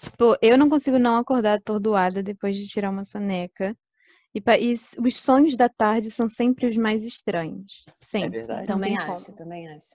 Tipo, 0.00 0.36
eu 0.42 0.58
não 0.58 0.68
consigo 0.68 0.98
não 0.98 1.14
acordar 1.16 1.58
atordoada 1.58 2.20
depois 2.20 2.56
de 2.56 2.66
tirar 2.66 2.90
uma 2.90 3.04
soneca. 3.04 3.76
E, 4.34 4.42
e 4.60 4.76
os 4.98 5.16
sonhos 5.20 5.56
da 5.56 5.68
tarde 5.68 6.10
são 6.10 6.28
sempre 6.28 6.66
os 6.66 6.76
mais 6.76 7.04
estranhos. 7.04 7.84
Sempre. 8.00 8.38
verdade. 8.38 8.60
Não 8.62 8.66
Também 8.74 8.96
tem 8.96 9.06
como. 9.06 9.12
acho, 9.12 9.32
também 9.36 9.68
acho. 9.68 9.90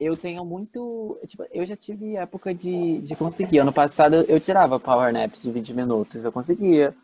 Eu 0.00 0.16
tenho 0.16 0.44
muito. 0.44 1.18
Tipo, 1.26 1.44
eu 1.52 1.64
já 1.66 1.76
tive 1.76 2.16
época 2.16 2.54
de, 2.54 3.00
de 3.02 3.14
conseguir. 3.14 3.58
Ano 3.58 3.72
passado 3.72 4.16
eu 4.28 4.40
tirava 4.40 4.80
Power 4.80 5.12
Naps 5.12 5.42
de 5.42 5.50
20 5.50 5.74
minutos, 5.74 6.24
eu 6.24 6.32
conseguia. 6.32 6.94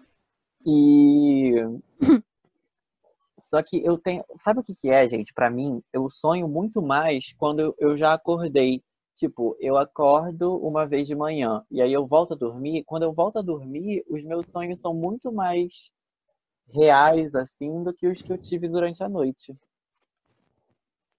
E. 0.67 1.55
Só 3.39 3.63
que 3.63 3.85
eu 3.85 3.97
tenho. 3.99 4.25
Sabe 4.39 4.61
o 4.61 4.63
que 4.63 4.75
que 4.75 4.91
é, 4.91 5.07
gente? 5.09 5.33
Pra 5.33 5.51
mim, 5.51 5.83
eu 5.93 6.11
sonho 6.11 6.49
muito 6.49 6.83
mais 6.83 7.33
quando 7.39 7.75
eu 7.79 7.97
já 7.97 8.13
acordei. 8.13 8.83
Tipo, 9.17 9.57
eu 9.61 9.77
acordo 9.77 10.57
uma 10.57 10.87
vez 10.87 11.09
de 11.09 11.15
manhã 11.15 11.65
e 11.71 11.83
aí 11.83 11.93
eu 11.93 12.07
volto 12.07 12.35
a 12.35 12.37
dormir. 12.37 12.85
Quando 12.85 13.03
eu 13.03 13.13
volto 13.13 13.39
a 13.39 13.43
dormir, 13.43 14.05
os 14.09 14.23
meus 14.25 14.47
sonhos 14.49 14.81
são 14.81 14.95
muito 14.95 15.33
mais 15.33 15.91
reais, 16.69 17.35
assim, 17.35 17.83
do 17.83 17.93
que 17.93 18.07
os 18.07 18.23
que 18.23 18.33
eu 18.33 18.39
tive 18.39 18.69
durante 18.69 19.03
a 19.03 19.09
noite. 19.09 19.57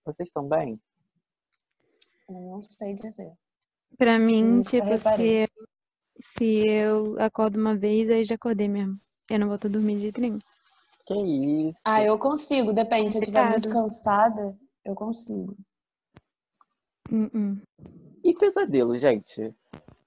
Vocês 0.06 0.30
estão 0.30 0.48
bem? 0.48 0.80
Eu 2.30 2.42
não 2.42 2.62
sei 2.62 2.94
dizer. 2.94 3.32
Pra 3.98 4.20
mim, 4.20 4.58
Nunca 4.58 4.70
tipo, 4.70 4.98
se 5.00 5.26
eu, 5.26 5.48
se 6.22 6.68
eu 6.68 7.20
acordo 7.20 7.60
uma 7.60 7.76
vez, 7.76 8.10
aí 8.10 8.24
já 8.24 8.36
acordei 8.36 8.68
mesmo. 8.68 9.00
Eu 9.30 9.40
não 9.40 9.52
a 9.52 9.58
dormir 9.58 9.96
de 9.96 10.02
jeito 10.02 10.22
nenhum. 10.22 10.40
Que 11.06 11.14
isso? 11.14 11.82
Ah, 11.86 12.04
eu 12.04 12.18
consigo, 12.20 12.72
depende. 12.72 13.12
Se 13.12 13.18
eu 13.18 13.22
estiver 13.22 13.50
muito 13.50 13.70
cansada, 13.70 14.58
eu 14.86 14.94
consigo. 14.94 15.58
Hum, 17.12 17.30
hum. 17.34 17.62
E 18.24 18.34
pesadelo, 18.34 18.98
gente? 18.98 19.54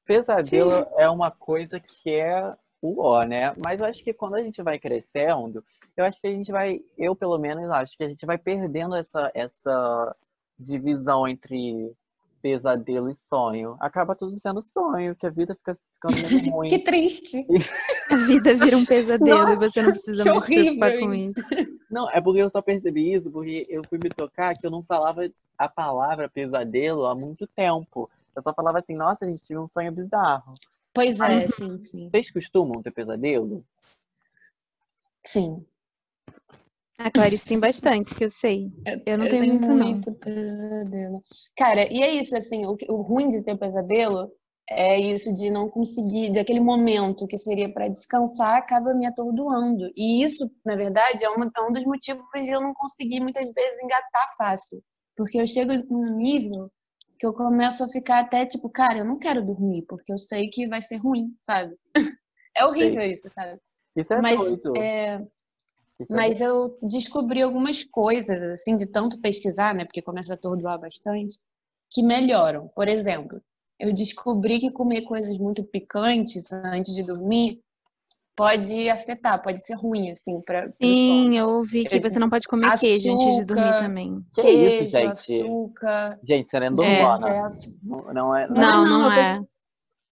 Pesadelo 0.05 0.87
é 0.97 1.09
uma 1.09 1.31
coisa 1.31 1.81
que 1.81 2.11
é 2.11 2.57
o 2.81 3.01
ó, 3.01 3.25
né? 3.25 3.55
Mas 3.65 3.81
eu 3.81 3.87
acho 3.87 4.03
que 4.03 4.13
quando 4.13 4.35
a 4.35 4.43
gente 4.43 4.63
vai 4.63 4.79
crescendo, 4.79 5.65
eu 5.97 6.05
acho 6.05 6.21
que 6.21 6.27
a 6.27 6.33
gente 6.33 6.51
vai, 6.53 6.81
eu 6.97 7.15
pelo 7.15 7.39
menos 7.39 7.69
acho 7.71 7.97
que 7.97 8.05
a 8.05 8.09
gente 8.09 8.25
vai 8.25 8.39
perdendo 8.39 8.95
essa, 8.95 9.31
essa 9.35 10.17
divisão 10.59 11.27
entre 11.27 11.93
pesadelo 12.43 13.09
e 13.09 13.15
sonho. 13.15 13.77
Acaba 13.81 14.17
tudo 14.17 14.39
sendo 14.39 14.61
sonho, 14.61 15.15
que 15.15 15.27
a 15.27 15.31
vida 15.31 15.55
fica 15.55 15.73
ficando 15.75 16.15
meio 16.29 16.53
ruim. 16.53 16.69
Que 16.69 16.81
triste. 16.81 17.47
A 18.11 18.17
vida 18.17 18.55
vira 18.55 18.77
um 18.77 18.85
pesadelo 18.85 19.39
Nossa, 19.39 19.65
e 19.65 19.71
você 19.71 19.83
não 19.83 19.91
precisa 19.93 20.25
mais 20.25 20.45
se 20.45 20.55
preocupar 20.55 20.99
com 20.99 21.15
isso. 21.15 21.41
isso. 21.41 21.79
Não, 21.91 22.11
é 22.11 22.21
porque 22.21 22.41
eu 22.41 22.51
só 22.51 22.61
percebi 22.61 23.15
isso 23.15 23.31
porque 23.31 23.67
eu 23.71 23.83
fui 23.89 23.99
me 24.03 24.11
tocar 24.11 24.55
que 24.55 24.67
eu 24.67 24.71
não 24.71 24.83
falava 24.83 25.31
a 25.57 25.69
palavra 25.69 26.29
pesadelo 26.29 27.07
há 27.07 27.15
muito 27.15 27.47
tempo. 27.47 28.11
Eu 28.35 28.43
só 28.43 28.53
falava 28.53 28.79
assim, 28.79 28.95
nossa, 28.95 29.25
a 29.25 29.29
gente 29.29 29.45
tive 29.45 29.59
um 29.59 29.69
sonho 29.69 29.93
bizarro. 29.93 30.55
Pois 30.93 31.21
é, 31.21 31.47
sim, 31.49 31.79
sim. 31.81 32.11
Vocês 32.11 32.31
costumam 32.31 32.83
ter 32.83 32.91
pesadelo? 32.91 33.65
Sim. 35.25 35.65
A 37.05 37.11
Clarice 37.11 37.45
tem 37.45 37.59
bastante, 37.59 38.15
que 38.15 38.25
eu 38.25 38.31
sei. 38.31 38.71
Eu 39.05 39.19
não 39.19 39.29
tenho 39.29 39.61
muito, 39.61 40.11
não. 40.11 40.15
pesadelo. 40.19 41.23
Cara, 41.57 41.93
e 41.93 42.01
é 42.01 42.15
isso, 42.15 42.37
assim, 42.37 42.65
o, 42.65 42.77
o 42.89 43.03
ruim 43.03 43.29
de 43.29 43.43
ter 43.43 43.57
pesadelo 43.59 44.31
é 44.71 45.01
isso 45.01 45.35
de 45.35 45.51
não 45.51 45.69
conseguir, 45.69 46.33
daquele 46.33 46.61
momento 46.61 47.27
que 47.27 47.37
seria 47.37 47.73
para 47.73 47.89
descansar, 47.89 48.57
acaba 48.57 48.95
me 48.95 49.07
atordoando. 49.07 49.91
E 49.97 50.23
isso, 50.23 50.49
na 50.65 50.77
verdade, 50.77 51.25
é, 51.25 51.29
uma, 51.29 51.51
é 51.57 51.61
um 51.63 51.73
dos 51.73 51.85
motivos 51.85 52.25
de 52.33 52.51
eu 52.51 52.61
não 52.61 52.73
conseguir 52.73 53.21
muitas 53.21 53.53
vezes 53.53 53.83
engatar 53.83 54.29
fácil. 54.37 54.81
Porque 55.17 55.41
eu 55.41 55.47
chego 55.47 55.73
num 55.91 56.17
nível 56.17 56.71
que 57.19 57.27
eu 57.27 57.35
começo 57.35 57.83
a 57.83 57.89
ficar 57.89 58.21
até 58.21 58.47
tipo, 58.47 58.71
cara, 58.71 58.99
eu 58.99 59.05
não 59.05 59.19
quero 59.19 59.45
dormir, 59.45 59.85
porque 59.89 60.13
eu 60.13 60.19
sei 60.19 60.49
que 60.49 60.69
vai 60.69 60.81
ser 60.81 60.97
ruim, 60.97 61.35
sabe? 61.41 61.75
É 62.55 62.67
horrível 62.67 63.01
isso, 63.01 63.31
sabe? 63.33 63.59
Isso 63.97 64.13
é 64.13 64.21
Mas, 64.21 64.39
doido. 64.39 64.75
é 64.77 65.27
mas 66.11 66.41
eu 66.41 66.77
descobri 66.83 67.43
algumas 67.43 67.85
coisas, 67.85 68.41
assim, 68.43 68.77
de 68.77 68.87
tanto 68.87 69.21
pesquisar, 69.21 69.75
né? 69.75 69.85
Porque 69.85 70.03
começa 70.03 70.33
a 70.33 70.35
atordoar 70.35 70.79
bastante, 70.81 71.39
que 71.91 72.03
melhoram. 72.03 72.69
Por 72.69 72.89
exemplo, 72.89 73.41
eu 73.79 73.93
descobri 73.93 74.59
que 74.59 74.71
comer 74.71 75.03
coisas 75.03 75.39
muito 75.39 75.65
picantes 75.65 76.53
antes 76.53 76.95
de 76.95 77.03
dormir 77.03 77.61
pode 78.35 78.89
afetar, 78.89 79.43
pode 79.43 79.61
ser 79.65 79.75
ruim, 79.75 80.11
assim, 80.11 80.41
para. 80.41 80.73
Sim, 80.83 81.39
eu 81.39 81.49
ouvi 81.49 81.85
que 81.85 82.01
você 82.01 82.19
não 82.19 82.31
pode 82.31 82.49
comer 82.49 82.73
queijo 82.79 83.13
antes 83.13 83.37
de 83.37 83.45
dormir 83.45 83.63
açúcar. 83.63 83.85
também. 83.87 84.25
Que 84.35 84.43
Queijo, 84.43 84.85
isso, 84.85 84.91
gente? 84.91 85.43
açúcar, 85.43 86.21
Gente, 86.25 86.49
você 86.49 86.59
não 86.61 86.67
é 86.67 86.71
É. 86.71 86.75
dormona. 86.77 87.29
excesso. 87.29 87.77
Não, 87.83 88.15
não 88.15 88.37
é. 88.37 88.49
Não, 88.49 88.55
Não, 88.55 88.85
não, 88.85 88.87
não 89.01 89.07
eu 89.07 89.13
tô- 89.13 89.21
é. 89.21 89.53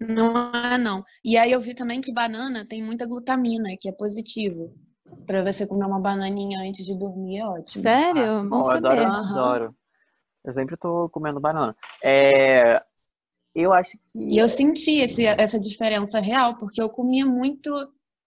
Não 0.00 0.54
é, 0.54 0.78
não. 0.78 1.04
E 1.24 1.36
aí 1.36 1.52
eu 1.52 1.60
vi 1.60 1.74
também 1.74 2.00
que 2.00 2.12
banana 2.12 2.66
tem 2.66 2.82
muita 2.82 3.06
glutamina, 3.06 3.76
que 3.80 3.88
é 3.88 3.92
positivo. 3.92 4.72
Para 5.30 5.44
você 5.44 5.64
comer 5.64 5.84
uma 5.86 6.00
bananinha 6.00 6.58
antes 6.58 6.84
de 6.84 6.92
dormir 6.92 7.38
é 7.38 7.46
ótimo. 7.46 7.82
Sério? 7.82 8.42
Bom 8.48 8.48
Bom, 8.48 8.64
eu 8.64 8.70
adoro. 8.76 9.00
Aham. 9.00 9.30
adoro. 9.30 9.74
Eu 10.44 10.52
sempre 10.52 10.76
tô 10.76 11.08
comendo 11.10 11.38
banana. 11.38 11.76
É, 12.02 12.82
eu 13.54 13.72
acho 13.72 13.92
que. 13.92 14.00
E 14.16 14.38
eu 14.38 14.48
senti 14.48 14.98
esse, 14.98 15.24
essa 15.24 15.60
diferença 15.60 16.18
real, 16.18 16.56
porque 16.56 16.82
eu 16.82 16.90
comia 16.90 17.24
muito. 17.24 17.72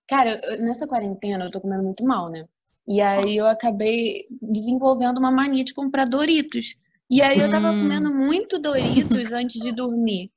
Cara, 0.08 0.40
eu- 0.46 0.62
nessa 0.64 0.88
quarentena 0.88 1.44
eu 1.44 1.52
tô 1.52 1.60
comendo 1.60 1.84
muito 1.84 2.06
mal, 2.06 2.30
né? 2.30 2.46
E 2.88 3.02
aí 3.02 3.36
eu 3.36 3.48
acabei 3.48 4.26
desenvolvendo 4.42 5.18
uma 5.18 5.30
mania 5.30 5.66
de 5.66 5.74
comprar 5.74 6.06
Doritos. 6.06 6.78
E 7.10 7.22
aí 7.22 7.38
eu 7.38 7.50
tava 7.50 7.74
Hum. 7.74 7.80
comendo 7.82 8.14
muito 8.14 8.58
Doritos 8.60 9.34
antes 9.34 9.62
de 9.62 9.74
dormir. 9.74 10.32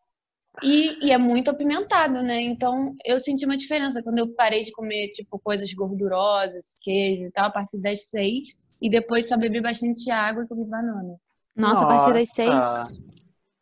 E, 0.62 1.06
e 1.06 1.12
é 1.12 1.18
muito 1.18 1.50
apimentado, 1.50 2.22
né? 2.22 2.40
Então 2.40 2.94
eu 3.04 3.18
senti 3.18 3.44
uma 3.44 3.56
diferença 3.56 4.02
quando 4.02 4.18
eu 4.18 4.34
parei 4.34 4.62
de 4.62 4.72
comer, 4.72 5.08
tipo, 5.08 5.38
coisas 5.38 5.72
gordurosas, 5.72 6.74
queijo 6.82 7.24
e 7.24 7.30
tal, 7.30 7.46
a 7.46 7.50
partir 7.50 7.80
das 7.80 8.08
seis. 8.08 8.54
E 8.80 8.88
depois 8.88 9.28
só 9.28 9.36
bebi 9.36 9.60
bastante 9.60 10.10
água 10.10 10.44
e 10.44 10.48
comi 10.48 10.64
banana. 10.64 11.16
Nossa, 11.54 11.82
a 11.82 11.86
partir 11.86 12.12
das 12.12 12.28
Nossa. 12.46 12.84
seis. 12.86 13.06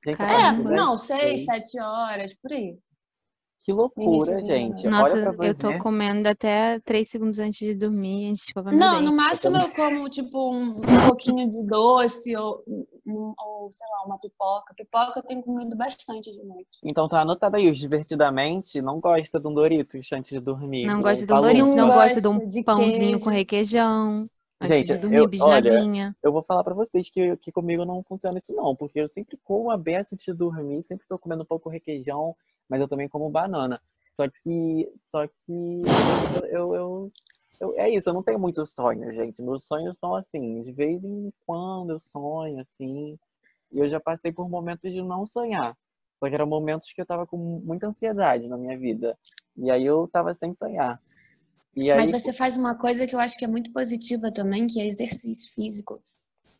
Gente. 0.05 0.23
É, 0.23 0.53
não, 0.53 0.99
seis, 0.99 1.21
seis. 1.21 1.45
sete 1.45 1.81
horas, 1.81 2.35
por 2.35 2.53
aí. 2.53 2.77
Que 3.65 3.73
loucura, 3.73 4.05
Iníciozinho, 4.33 4.47
gente. 4.47 4.85
né? 4.85 4.91
Nossa, 4.91 5.15
Olha 5.17 5.33
pra 5.33 5.47
eu 5.47 5.55
tô 5.55 5.69
ver. 5.69 5.79
comendo 5.79 6.29
até 6.29 6.79
três 6.81 7.09
segundos 7.09 7.39
antes 7.39 7.59
de 7.59 7.75
dormir, 7.75 8.29
antes 8.29 8.43
de 8.43 8.49
escovar 8.49 8.75
meu 8.75 8.79
Não, 8.79 9.01
no 9.01 9.13
máximo 9.17 9.57
eu 9.57 9.71
como, 9.73 10.07
tipo, 10.11 10.53
um, 10.53 10.69
um 10.81 11.07
pouquinho 11.09 11.49
de 11.49 11.65
doce 11.67 12.37
ou, 12.37 12.63
um- 13.07 13.33
ou, 13.43 13.73
sei 13.73 13.87
lá, 13.91 14.05
uma 14.05 14.19
pipoca. 14.21 14.75
Pipoca 14.77 15.19
eu 15.21 15.23
tenho 15.23 15.43
comido 15.43 15.75
bastante 15.79 16.31
de 16.31 16.45
noite. 16.45 16.79
Então 16.85 17.09
tá 17.09 17.23
anotado 17.23 17.57
aí, 17.57 17.71
os 17.71 17.79
divertidamente 17.79 18.83
não 18.83 19.01
gosta 19.01 19.41
de 19.41 19.49
um 19.49 19.55
Doritos 19.55 20.13
antes 20.13 20.31
de 20.31 20.41
dormir. 20.41 20.87
Não 20.87 21.01
gosto 21.01 21.23
o 21.23 21.27
de 21.27 21.33
um. 21.33 21.41
Doritos, 21.41 21.75
não 21.75 21.89
Não 21.89 21.95
gosto 21.95 22.21
de 22.21 22.29
um 22.29 22.35
gosta 22.35 22.49
de 22.51 22.63
pãozinho 22.65 23.19
com 23.19 23.25
queijo. 23.31 23.31
requeijão. 23.31 24.31
Antes 24.61 24.77
Gente, 24.77 24.87
de 24.89 24.99
dormir, 24.99 25.17
eu- 25.17 25.23
olha, 25.23 25.29
bisnaguinha. 25.31 26.17
Eu 26.23 26.33
vou 26.33 26.43
falar 26.43 26.63
pra 26.65 26.75
vocês 26.75 27.09
que, 27.11 27.37
que 27.39 27.51
comigo 27.51 27.85
não 27.87 28.03
funciona 28.03 28.39
isso 28.39 28.55
não, 28.55 28.77
porque 28.77 29.01
eu 29.01 29.09
sempre 29.09 29.39
como 29.43 29.71
a 29.71 29.77
beça 29.77 30.15
antes 30.15 30.27
de 30.27 30.33
dormir, 30.35 30.83
sempre 30.83 31.07
tô 31.09 31.19
comendo 31.19 31.43
um 31.43 31.47
pouco 31.47 31.69
requeijão, 31.69 32.35
mas 32.69 32.81
eu 32.81 32.89
também 32.89 33.09
como 33.09 33.31
banana. 33.31 33.81
Só 34.17 34.29
que, 34.29 34.93
só 34.97 35.27
que 35.27 35.83
eu, 36.51 36.75
eu, 36.75 37.13
eu- 37.61 37.75
é 37.77 37.89
isso, 37.91 38.09
eu 38.11 38.15
não 38.15 38.23
tenho 38.23 38.39
muitos 38.39 38.73
sonhos, 38.73 39.15
gente. 39.15 39.43
Meus 39.43 39.65
sonhos 39.67 39.97
são 39.99 40.15
assim, 40.15 40.63
de 40.63 40.73
vez 40.73 41.05
em 41.05 41.33
quando 41.47 41.91
eu 41.91 42.01
sonho 42.01 42.59
assim, 42.61 43.19
e 43.73 43.79
eu 43.81 43.89
já 43.91 44.01
passei 44.01 44.33
por 44.33 44.49
momentos 44.49 44.93
de 44.93 45.03
não 45.03 45.27
sonhar. 45.27 45.77
Só 46.21 46.29
que 46.29 46.35
eram 46.35 46.47
momentos 46.47 46.93
que 46.93 47.01
eu 47.01 47.07
tava 47.07 47.27
com 47.27 47.37
muita 47.39 47.89
ansiedade 47.89 48.49
na 48.49 48.57
minha 48.57 48.79
vida. 48.79 49.19
E 49.57 49.71
aí 49.71 49.85
eu 49.85 50.09
tava 50.13 50.35
sem 50.35 50.55
sonhar. 50.55 50.99
Aí, 51.77 51.93
Mas 51.97 52.11
você 52.11 52.33
faz 52.33 52.57
uma 52.57 52.77
coisa 52.77 53.07
que 53.07 53.15
eu 53.15 53.21
acho 53.21 53.37
que 53.39 53.45
é 53.45 53.49
muito 53.49 53.73
positiva 53.73 54.33
também, 54.33 54.67
que 54.67 54.81
é 54.81 54.87
exercício 54.87 55.53
físico, 55.55 56.03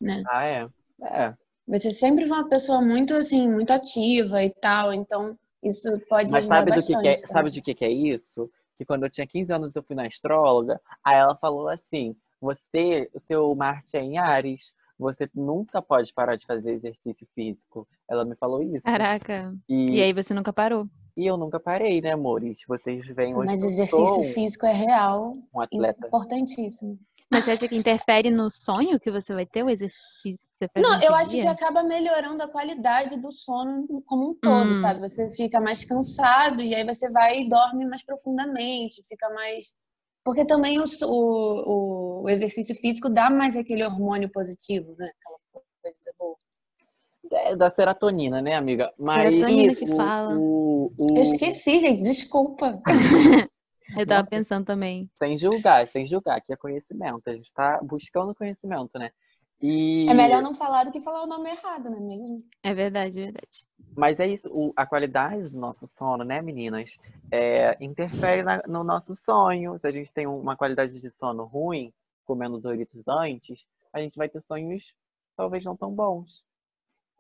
né? 0.01 0.25
Ah, 0.27 0.45
é? 0.47 0.69
É. 1.03 1.35
Você 1.69 1.91
sempre 1.91 2.27
foi 2.27 2.39
uma 2.39 2.49
pessoa 2.49 2.81
muito, 2.81 3.15
assim, 3.15 3.47
muito 3.51 3.71
ativa 3.71 4.43
e 4.43 4.51
tal, 4.51 4.93
então 4.95 5.39
isso 5.65 5.89
pode 6.09 6.31
Mas 6.33 6.47
sabe 6.47 6.71
do 6.71 6.75
que, 6.83 6.93
bastante. 6.93 7.03
que 7.03 7.09
é, 7.09 7.13
também. 7.15 7.29
sabe 7.29 7.51
de 7.51 7.63
que, 7.63 7.75
que 7.75 7.85
é 7.85 7.91
isso? 7.91 8.51
Que 8.77 8.85
quando 8.85 9.05
eu 9.05 9.11
tinha 9.11 9.27
15 9.27 9.53
anos 9.53 9.77
eu 9.77 9.83
fui 9.83 9.95
na 9.97 10.07
astróloga, 10.07 10.81
aí 11.05 11.17
ela 11.17 11.35
falou 11.37 11.69
assim: 11.69 12.15
você, 12.41 13.11
o 13.15 13.21
seu 13.21 13.55
Marte 13.55 13.97
é 13.97 14.01
em 14.03 14.19
Ares, 14.19 14.75
você 14.99 15.29
nunca 15.35 15.81
pode 15.83 16.13
parar 16.13 16.37
de 16.37 16.45
fazer 16.47 16.73
exercício 16.73 17.27
físico. 17.35 17.87
Ela 18.09 18.25
me 18.25 18.35
falou 18.37 18.63
isso. 18.63 18.85
Caraca. 18.85 19.55
E, 19.69 19.93
E 19.97 20.03
aí 20.03 20.13
você 20.13 20.33
nunca 20.35 20.53
parou? 20.53 20.89
e 21.17 21.27
eu 21.27 21.37
nunca 21.37 21.61
parei, 21.61 22.01
né, 22.01 22.11
amores? 22.11 22.65
Vocês 22.67 23.07
veem 23.07 23.37
hoje 23.37 23.47
Mas 23.47 23.61
que 23.61 23.67
exercício 23.69 24.23
físico 24.35 24.67
é 24.67 24.73
real, 24.73 25.33
um 25.55 25.61
atleta. 25.61 26.09
importantíssimo. 26.09 26.99
Mas 27.31 27.45
você 27.45 27.53
acha 27.53 27.69
que 27.69 27.77
interfere 27.77 28.31
no 28.33 28.51
sonho 28.51 28.99
que 28.99 29.11
você 29.13 29.33
vai 29.33 29.47
ter 29.47 29.63
o 29.65 29.71
exercício 29.71 30.03
que 30.25 30.37
Não, 30.77 31.01
eu 31.03 31.15
acho 31.15 31.31
que 31.33 31.47
acaba 31.47 31.83
melhorando 31.83 32.43
a 32.43 32.49
qualidade 32.49 33.17
do 33.17 33.31
sono 33.31 33.87
como 34.07 34.31
um 34.31 34.35
todo, 34.35 34.71
Hum. 34.71 34.75
sabe? 34.75 35.01
Você 35.01 35.29
fica 35.31 35.61
mais 35.61 35.85
cansado 35.85 36.63
e 36.63 36.75
aí 36.75 36.85
você 36.85 37.11
vai 37.11 37.41
e 37.43 37.49
dorme 37.49 37.85
mais 37.87 38.05
profundamente, 38.05 39.03
fica 39.07 39.29
mais. 39.31 39.75
Porque 40.25 40.45
também 40.47 40.81
o, 40.81 40.85
o, 41.03 42.23
o 42.23 42.29
exercício 42.31 42.75
físico 42.75 43.09
dá 43.11 43.29
mais 43.31 43.57
aquele 43.57 43.85
hormônio 43.85 44.31
positivo, 44.33 44.95
né? 44.99 45.11
Aquela 45.21 45.39
coisa 45.83 46.15
boa. 46.19 46.37
É 47.33 47.57
da 47.57 47.69
serotonina, 47.71 48.41
né, 48.41 48.55
amiga? 48.55 48.93
Mas 48.99 49.29
Serotonina 49.29 49.75
que 49.75 49.85
o- 49.93 49.97
fala. 49.97 50.39
o- 50.39 50.93
o- 50.99 51.17
Eu 51.17 51.23
esqueci, 51.23 51.79
gente, 51.79 52.03
desculpa. 52.03 52.81
Eu 53.97 54.07
tava 54.07 54.27
pensando 54.27 54.65
também. 54.65 55.09
sem 55.17 55.37
julgar, 55.39 55.87
sem 55.89 56.07
julgar, 56.07 56.41
que 56.41 56.53
é 56.53 56.57
conhecimento. 56.57 57.23
A 57.29 57.33
gente 57.33 57.53
tá 57.53 57.79
buscando 57.83 58.35
conhecimento, 58.35 58.99
né? 58.99 59.11
E... 59.61 60.07
É 60.09 60.15
melhor 60.15 60.43
não 60.43 60.55
falar 60.55 60.85
do 60.85 60.91
que 60.93 61.01
falar 61.01 61.23
o 61.23 61.27
nome 61.27 61.51
errado, 61.51 61.91
não 61.91 61.97
é 61.97 62.01
mesmo? 62.01 62.45
É 62.63 62.75
verdade, 62.75 63.19
é 63.21 63.25
verdade. 63.25 63.67
Mas 63.97 64.19
é 64.21 64.27
isso, 64.27 64.49
o- 64.51 64.73
a 64.77 64.85
qualidade 64.85 65.51
do 65.51 65.59
nosso 65.59 65.87
sono, 65.87 66.25
né, 66.25 66.43
meninas? 66.43 66.97
É, 67.31 67.77
interfere 67.83 68.43
na- 68.43 68.63
no 68.67 68.83
nosso 68.85 69.15
sonho. 69.17 69.79
Se 69.79 69.87
a 69.87 69.91
gente 69.93 70.13
tem 70.13 70.27
uma 70.27 70.57
qualidade 70.57 71.01
de 71.01 71.11
sono 71.11 71.45
ruim, 71.45 71.93
comendo 72.25 72.61
Doritos 72.61 73.07
antes, 73.09 73.65
a 73.93 74.01
gente 74.01 74.17
vai 74.17 74.29
ter 74.29 74.43
sonhos 74.43 74.95
talvez 75.37 75.65
não 75.65 75.77
tão 75.77 75.93
bons. 75.93 76.45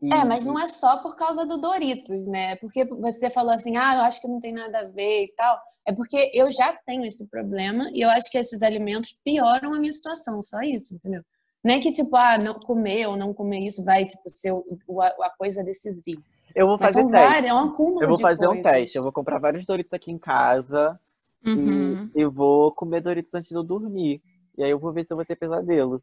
E- 0.03 0.13
É, 0.13 0.25
mas 0.25 0.45
não 0.45 0.59
é 0.59 0.69
só 0.69 0.99
por 0.99 1.17
causa 1.17 1.47
do 1.47 1.59
Doritos, 1.59 2.27
né? 2.27 2.57
Porque 2.57 2.85
você 2.85 3.31
falou 3.31 3.53
assim, 3.53 3.77
ah, 3.77 3.95
eu 3.97 4.01
acho 4.03 4.21
que 4.21 4.29
não 4.29 4.41
tem 4.41 4.53
nada 4.53 4.81
a 4.81 4.85
ver 4.85 5.25
e 5.25 5.35
tal. 5.37 5.61
É 5.87 5.93
porque 5.93 6.31
eu 6.35 6.51
já 6.51 6.73
tenho 6.85 7.05
esse 7.05 7.27
problema 7.29 7.89
e 7.93 8.01
eu 8.01 8.09
acho 8.11 8.31
que 8.31 8.39
esses 8.39 8.63
alimentos 8.63 9.13
pioram 9.25 9.73
a 9.75 9.79
minha 9.79 9.93
situação, 9.93 10.43
só 10.43 10.61
isso, 10.63 10.95
entendeu? 10.95 11.23
Nem 11.65 11.81
que, 11.81 11.91
tipo, 11.91 12.15
ah, 12.15 12.37
não 12.39 12.55
comer 12.55 13.07
ou 13.09 13.17
não 13.17 13.33
comer 13.33 13.67
isso 13.67 13.83
vai, 13.83 14.05
tipo, 14.05 14.29
ser 14.29 14.53
o- 14.53 14.65
o- 14.87 15.01
a, 15.01 15.31
coisa 15.39 15.65
decisiva. 15.65 16.23
Eu 16.55 16.67
vou 16.67 16.79
fazer 16.79 17.01
teste. 17.01 17.11
várias, 17.13 17.51
é 17.51 17.55
um 17.55 17.59
acúmulo 17.59 18.03
Eu 18.03 18.09
vou 18.09 18.19
fazer 18.19 18.47
um 18.47 18.63
coisas. 18.63 18.73
teste. 18.73 18.99
Eu 18.99 19.03
vou 19.03 19.13
comprar 19.13 19.39
vários 19.39 19.65
Doritos 19.65 19.93
aqui 19.93 20.13
em 20.13 20.19
casa 20.19 20.97
Uhum. 21.45 22.11
e 22.15 22.21
eu 22.23 22.31
vou 22.31 22.71
comer 22.73 23.01
Doritos 23.01 23.35
antes 23.35 23.49
de 23.49 23.55
eu 23.57 23.63
dormir. 23.63 24.21
E 24.57 24.63
aí 24.63 24.71
eu 24.71 24.79
vou 24.79 24.93
ver 24.93 25.05
se 25.05 25.13
eu 25.13 25.17
vou 25.17 25.27
ter 25.27 25.37
pesadelo. 25.37 26.03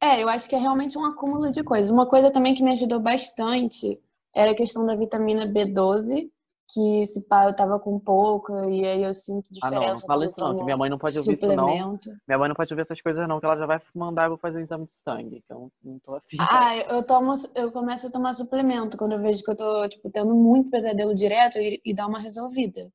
É, 0.00 0.22
eu 0.22 0.28
acho 0.28 0.48
que 0.48 0.54
é 0.54 0.58
realmente 0.58 0.96
um 0.96 1.04
acúmulo 1.04 1.50
de 1.50 1.62
coisas. 1.62 1.90
Uma 1.90 2.06
coisa 2.06 2.30
também 2.30 2.54
que 2.54 2.62
me 2.62 2.70
ajudou 2.72 3.00
bastante 3.00 3.98
era 4.34 4.52
a 4.52 4.54
questão 4.54 4.86
da 4.86 4.94
vitamina 4.94 5.46
B12, 5.46 6.30
que 6.72 7.06
se 7.06 7.26
pá, 7.26 7.46
eu 7.46 7.54
tava 7.56 7.78
com 7.80 7.98
pouca 7.98 8.52
e 8.68 8.86
aí 8.86 9.02
eu 9.02 9.12
sinto 9.12 9.50
Ah, 9.62 9.70
não, 9.70 9.80
diferença. 9.80 10.00
não 10.00 10.06
fala 10.06 10.24
isso 10.24 10.40
não, 10.40 10.56
que 10.56 10.64
minha 10.64 10.76
mãe 10.76 10.88
não 10.90 10.98
pode 10.98 11.18
ouvir 11.18 11.34
isso 11.34 11.46
não. 11.46 11.68
suplemento. 11.68 12.10
Minha 12.28 12.38
mãe 12.38 12.48
não 12.48 12.54
pode 12.54 12.72
ouvir 12.72 12.82
essas 12.82 13.00
coisas 13.00 13.28
não, 13.28 13.40
que 13.40 13.46
ela 13.46 13.56
já 13.56 13.66
vai 13.66 13.80
mandar 13.94 14.30
eu 14.30 14.36
fazer 14.36 14.58
um 14.58 14.62
exame 14.62 14.86
de 14.86 14.96
sangue. 14.96 15.42
Então, 15.44 15.70
não 15.82 15.98
tô 15.98 16.14
afim. 16.14 16.36
Ah, 16.40 16.76
eu 16.76 17.02
tomo, 17.02 17.34
eu 17.54 17.72
começo 17.72 18.06
a 18.06 18.10
tomar 18.10 18.34
suplemento 18.34 18.96
quando 18.96 19.12
eu 19.12 19.20
vejo 19.20 19.42
que 19.42 19.50
eu 19.50 19.56
tô, 19.56 19.88
tipo, 19.88 20.10
tendo 20.10 20.34
muito 20.34 20.70
pesadelo 20.70 21.14
direto 21.14 21.58
e, 21.58 21.80
e 21.84 21.94
dá 21.94 22.06
uma 22.06 22.18
resolvida. 22.18 22.90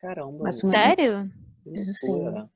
Caramba. 0.00 0.38
Mas 0.42 0.62
amiga, 0.64 0.78
Sério? 0.78 1.30
que 1.64 1.76
Sim. 1.76 2.48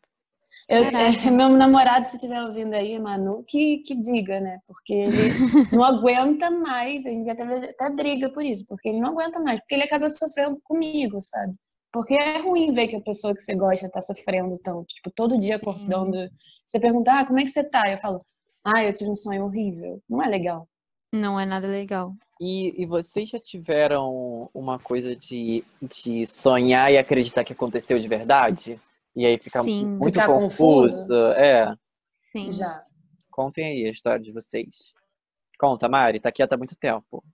Eu, 0.69 0.83
meu 1.33 1.49
namorado, 1.51 2.09
se 2.09 2.17
estiver 2.17 2.43
ouvindo 2.43 2.75
aí, 2.75 2.99
Manu, 2.99 3.45
que, 3.47 3.79
que 3.79 3.95
diga, 3.95 4.41
né? 4.41 4.59
Porque 4.67 4.95
ele 4.95 5.13
não 5.73 5.85
aguenta 5.85 6.51
mais. 6.51 7.07
A 7.07 7.11
gente 7.11 7.35
teve 7.35 7.55
até 7.55 7.91
briga 7.91 8.31
por 8.31 8.45
isso, 8.45 8.65
porque 8.67 8.89
ele 8.89 9.01
não 9.01 9.11
aguenta 9.11 9.39
mais, 9.39 9.61
porque 9.61 9.75
ele 9.75 9.85
acaba 9.85 10.11
sofrendo 10.11 10.59
comigo, 10.65 11.21
sabe? 11.21 11.53
Porque 11.93 12.15
é 12.15 12.41
ruim 12.41 12.73
ver 12.73 12.89
que 12.89 12.97
a 12.97 13.01
pessoa 13.01 13.35
que 13.35 13.41
você 13.41 13.55
gosta 13.55 13.89
tá 13.89 14.03
sofrendo 14.03 14.59
tanto. 14.59 14.87
Tipo, 14.87 15.11
todo 15.11 15.39
dia 15.39 15.57
Sim. 15.57 15.63
acordando. 15.63 16.31
Você 16.67 16.81
pergunta, 16.81 17.13
ah, 17.13 17.27
como 17.27 17.39
é 17.39 17.45
que 17.45 17.49
você 17.51 17.65
tá? 17.65 17.91
Eu 17.91 17.99
falo, 17.99 18.19
ah, 18.65 18.85
eu 18.85 18.93
tive 18.93 19.11
um 19.11 19.17
sonho 19.17 19.45
horrível. 19.45 20.03
Não 20.09 20.23
é 20.23 20.29
legal. 20.29 20.69
Não 21.13 21.39
é 21.39 21.47
nada 21.47 21.69
legal. 21.69 22.13
E, 22.41 22.83
e 22.83 22.85
vocês 22.85 23.31
já 23.31 23.39
tiveram 23.39 24.51
uma 24.53 24.79
coisa 24.79 25.17
de, 25.17 25.65
de 25.81 26.27
sonhar 26.27 26.93
e 26.93 26.99
acreditar 26.99 27.45
que 27.45 27.53
aconteceu 27.53 27.99
de 27.99 28.09
verdade? 28.09 28.79
E 29.17 29.25
aí 29.25 29.39
ficar 29.41 29.63
Sim. 29.63 29.97
muito 29.99 30.21
confuso? 30.21 31.09
confuso? 31.09 31.15
É. 31.33 31.75
Sim. 32.31 32.51
Já. 32.51 32.85
Contem 33.31 33.65
aí 33.65 33.87
a 33.87 33.91
história 33.91 34.23
de 34.23 34.31
vocês. 34.31 34.93
Conta, 35.59 35.89
Mari, 35.89 36.21
tá 36.21 36.31
quieta 36.31 36.55
há 36.55 36.59
muito 36.59 36.77
tempo. 36.77 37.25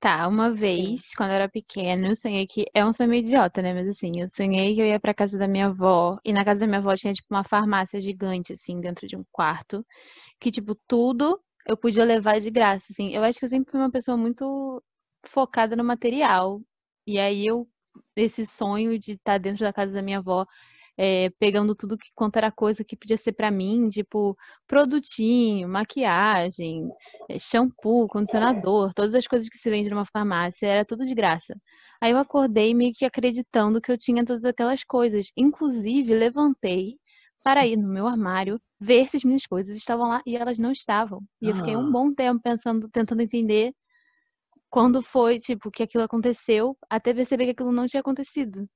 Tá, 0.00 0.28
uma 0.28 0.52
vez, 0.52 1.12
quando 1.16 1.30
eu 1.30 1.36
era 1.36 1.48
pequena, 1.48 2.08
eu 2.08 2.14
sonhei 2.14 2.46
que. 2.46 2.66
É 2.74 2.84
um 2.84 2.92
sonho 2.92 3.10
meio 3.10 3.22
idiota, 3.24 3.62
né? 3.62 3.72
Mas 3.72 3.88
assim, 3.88 4.12
eu 4.16 4.28
sonhei 4.28 4.74
que 4.74 4.80
eu 4.80 4.86
ia 4.86 5.00
pra 5.00 5.14
casa 5.14 5.38
da 5.38 5.48
minha 5.48 5.66
avó. 5.66 6.18
E 6.24 6.32
na 6.32 6.44
casa 6.44 6.60
da 6.60 6.66
minha 6.66 6.78
avó 6.78 6.94
tinha, 6.94 7.12
tipo, 7.12 7.26
uma 7.32 7.44
farmácia 7.44 8.00
gigante, 8.00 8.52
assim, 8.52 8.80
dentro 8.80 9.06
de 9.06 9.16
um 9.16 9.24
quarto. 9.32 9.84
Que, 10.40 10.50
tipo, 10.50 10.76
tudo 10.88 11.40
eu 11.66 11.76
podia 11.76 12.04
levar 12.04 12.40
de 12.40 12.50
graça, 12.50 12.86
assim. 12.90 13.14
Eu 13.14 13.22
acho 13.24 13.38
que 13.38 13.44
eu 13.44 13.48
sempre 13.48 13.70
fui 13.72 13.80
uma 13.80 13.90
pessoa 13.90 14.16
muito 14.16 14.82
focada 15.26 15.76
no 15.76 15.84
material. 15.84 16.60
E 17.06 17.18
aí 17.18 17.46
eu, 17.46 17.68
esse 18.16 18.46
sonho 18.46 18.98
de 18.98 19.12
estar 19.12 19.38
dentro 19.38 19.64
da 19.64 19.72
casa 19.72 19.94
da 19.94 20.02
minha 20.02 20.18
avó, 20.18 20.46
é, 20.98 21.30
pegando 21.38 21.74
tudo 21.76 21.98
que 21.98 22.10
quanto 22.14 22.36
era 22.38 22.52
coisa 22.52 22.84
que 22.84 22.96
podia 22.96 23.16
ser 23.18 23.32
pra 23.34 23.50
mim, 23.52 23.88
tipo, 23.90 24.36
produtinho, 24.66 25.68
maquiagem, 25.68 26.92
é, 27.28 27.38
shampoo, 27.38 28.08
condicionador, 28.08 28.92
todas 28.94 29.14
as 29.14 29.26
coisas 29.28 29.48
que 29.48 29.58
se 29.58 29.70
vende 29.70 29.90
numa 29.90 30.06
farmácia, 30.06 30.66
era 30.68 30.84
tudo 30.84 31.06
de 31.06 31.14
graça. 31.14 31.56
Aí 32.00 32.12
eu 32.12 32.18
acordei 32.18 32.74
meio 32.74 32.92
que 32.94 33.04
acreditando 33.04 33.80
que 33.80 33.90
eu 33.92 33.98
tinha 33.98 34.24
todas 34.24 34.44
aquelas 34.44 34.84
coisas. 34.84 35.28
Inclusive, 35.36 36.14
levantei 36.14 36.96
para 37.42 37.66
ir 37.66 37.76
no 37.76 37.88
meu 37.88 38.06
armário 38.06 38.60
ver 38.80 39.08
se 39.08 39.16
as 39.16 39.24
minhas 39.24 39.46
coisas 39.46 39.76
estavam 39.76 40.08
lá 40.08 40.22
e 40.26 40.36
elas 40.36 40.58
não 40.58 40.72
estavam. 40.72 41.22
E 41.40 41.48
eu 41.50 41.54
fiquei 41.56 41.76
um 41.76 41.88
Ah. 41.88 41.92
bom 41.92 42.12
tempo 42.14 42.40
pensando, 42.42 42.88
tentando 42.88 43.22
entender 43.22 43.72
quando 44.70 45.02
foi, 45.02 45.38
tipo, 45.38 45.70
que 45.70 45.82
aquilo 45.82 46.04
aconteceu, 46.04 46.76
até 46.90 47.14
perceber 47.14 47.46
que 47.46 47.50
aquilo 47.52 47.72
não 47.72 47.86
tinha 47.86 48.00
acontecido 48.00 48.68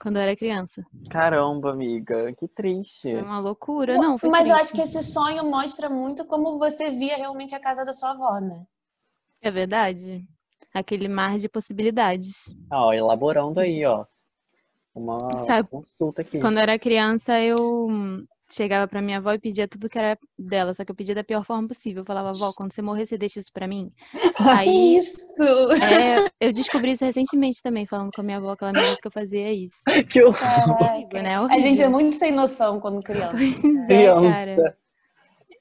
quando 0.00 0.16
eu 0.16 0.22
era 0.22 0.36
criança. 0.36 0.84
Caramba, 1.10 1.70
amiga, 1.70 2.32
que 2.34 2.48
triste. 2.48 3.12
Foi 3.12 3.22
uma 3.22 3.38
loucura, 3.38 3.96
não, 3.98 4.18
foi 4.18 4.28
Mas 4.28 4.48
eu 4.48 4.54
triste. 4.56 4.62
acho 4.62 4.74
que 4.74 4.82
esse 4.98 5.12
sonho 5.12 5.44
mostra 5.44 5.88
muito 5.88 6.26
como 6.26 6.58
você 6.58 6.90
via 6.90 7.16
realmente 7.16 7.54
a 7.54 7.60
casa 7.60 7.84
da 7.84 7.92
sua 7.92 8.10
avó, 8.10 8.38
né? 8.40 8.64
É 9.40 9.50
verdade. 9.50 10.24
Aquele 10.74 11.08
mar 11.08 11.38
de 11.38 11.48
possibilidades. 11.48 12.54
Ó, 12.70 12.92
elaborando 12.92 13.60
aí, 13.60 13.84
ó. 13.84 14.04
Uma 14.94 15.18
Sabe, 15.46 15.68
consulta 15.68 16.22
aqui. 16.22 16.40
Quando 16.40 16.56
eu 16.56 16.62
era 16.62 16.78
criança, 16.78 17.40
eu 17.40 17.88
chegava 18.50 18.86
pra 18.86 19.02
minha 19.02 19.18
avó 19.18 19.32
e 19.32 19.38
pedia 19.38 19.66
tudo 19.68 19.88
que 19.88 19.98
era 19.98 20.18
dela, 20.38 20.72
só 20.74 20.84
que 20.84 20.90
eu 20.90 20.94
pedia 20.94 21.14
da 21.14 21.24
pior 21.24 21.44
forma 21.44 21.66
possível. 21.68 22.02
Eu 22.02 22.06
falava, 22.06 22.30
avó, 22.30 22.52
quando 22.56 22.72
você 22.72 22.80
morrer, 22.82 23.06
você 23.06 23.18
deixa 23.18 23.38
isso 23.40 23.52
pra 23.52 23.66
mim? 23.66 23.90
Que 24.36 24.48
Aí, 24.68 24.96
isso? 24.98 25.42
é, 25.82 26.16
eu 26.40 26.52
descobri 26.52 26.92
isso 26.92 27.04
recentemente 27.04 27.62
também, 27.62 27.86
falando 27.86 28.10
com 28.12 28.20
a 28.20 28.24
minha 28.24 28.36
avó, 28.36 28.54
que 28.54 28.64
ela 28.64 28.72
me 28.72 28.80
disse 28.80 29.00
que 29.00 29.08
eu 29.08 29.12
fazia 29.12 29.52
isso. 29.52 29.76
Que 30.10 30.22
horror. 30.22 30.82
Horrível, 30.82 31.22
né? 31.22 31.36
A 31.36 31.58
gente 31.58 31.82
é 31.82 31.88
muito 31.88 32.16
sem 32.16 32.32
noção 32.32 32.78
quando 32.80 33.00
criança. 33.02 33.36
Pois 33.36 33.64
é, 33.64 33.86
Criança. 33.86 34.30
cara. 34.30 34.76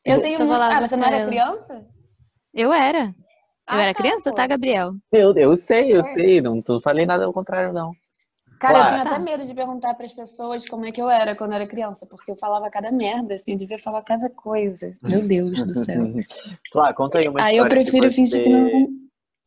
Eu 0.03 0.21
tenho 0.21 0.37
Só 0.37 0.45
muito... 0.45 0.61
Ah, 0.61 0.81
você 0.81 0.95
não 0.95 1.05
era 1.07 1.17
ela. 1.17 1.27
criança? 1.27 1.87
Eu 2.53 2.71
era. 2.73 3.05
Eu 3.07 3.13
Ah, 3.67 3.81
era 3.81 3.93
tá, 3.93 3.99
criança, 4.01 4.29
pô. 4.29 4.35
tá, 4.35 4.45
Gabriel? 4.45 4.93
Eu, 5.11 5.33
eu 5.35 5.55
sei, 5.55 5.91
eu 5.93 5.99
É. 5.99 6.03
sei. 6.03 6.41
Não, 6.41 6.61
não 6.67 6.81
falei 6.81 7.05
nada 7.05 7.25
ao 7.25 7.33
contrário, 7.33 7.73
não. 7.73 7.91
Cara, 8.65 8.80
eu 8.80 8.82
Claro. 8.86 8.89
tenho 8.89 9.15
até 9.15 9.19
medo 9.23 9.45
de 9.45 9.54
perguntar 9.54 9.93
pras 9.93 10.12
pessoas 10.12 10.67
como 10.67 10.86
é 10.86 10.91
que 10.91 10.99
eu 10.99 11.08
era 11.08 11.36
quando 11.36 11.51
eu 11.51 11.58
era 11.58 11.67
criança, 11.67 12.08
porque 12.10 12.32
eu 12.32 12.36
falava 12.36 12.67
cada 12.71 12.91
merda, 12.91 13.36
assim, 13.36 13.51
eu 13.51 13.58
devia 13.58 13.78
falar 13.78 14.01
cada 14.01 14.28
coisa. 14.28 14.91
Meu 15.04 15.28
Deus 15.28 15.63
do 15.63 15.73
céu. 15.73 16.01
Claro, 16.71 16.95
conta 16.95 17.19
aí 17.19 17.28
uma 17.30 17.39
Aí 17.41 17.56
história 17.58 17.60
eu 17.62 17.67
prefiro 17.84 18.10
que 18.10 18.15
fingir 18.15 18.43
que 18.43 18.49
não. 18.49 18.65
você... 18.67 18.88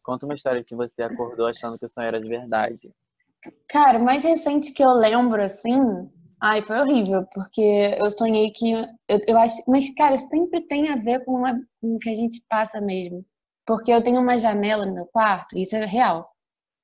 Conta 0.05 0.25
uma 0.25 0.35
história 0.35 0.63
que 0.65 0.75
você 0.75 1.03
acordou 1.03 1.47
achando 1.47 1.77
que 1.77 1.85
o 1.85 1.89
sonho 1.89 2.07
era 2.07 2.21
de 2.21 2.29
verdade. 2.29 2.91
Cara, 3.69 3.99
o 3.99 4.05
mais 4.05 4.23
recente 4.25 4.73
que 4.73 4.83
eu 4.83 4.93
lembro, 4.93 5.43
assim. 5.43 6.07
Ai, 6.41 6.63
foi 6.63 6.79
horrível, 6.79 7.27
porque 7.35 7.97
eu 7.99 8.11
sonhei 8.13 8.51
que. 8.53 8.73
Eu, 9.09 9.21
eu 9.27 9.37
acho. 9.37 9.63
Mas, 9.67 9.93
cara, 9.95 10.17
sempre 10.17 10.61
tem 10.67 10.89
a 10.91 10.97
ver 10.97 11.25
com, 11.25 11.33
uma- 11.33 11.61
com 11.81 11.97
o 11.97 11.99
que 11.99 12.09
a 12.09 12.15
gente 12.15 12.43
passa 12.49 12.81
mesmo. 12.81 13.25
Porque 13.67 13.93
eu 13.93 14.03
tenho 14.03 14.21
uma 14.21 14.39
janela 14.39 14.87
no 14.87 14.95
meu 14.95 15.07
quarto, 15.07 15.59
isso 15.59 15.77
é 15.77 15.85
real. 15.85 16.31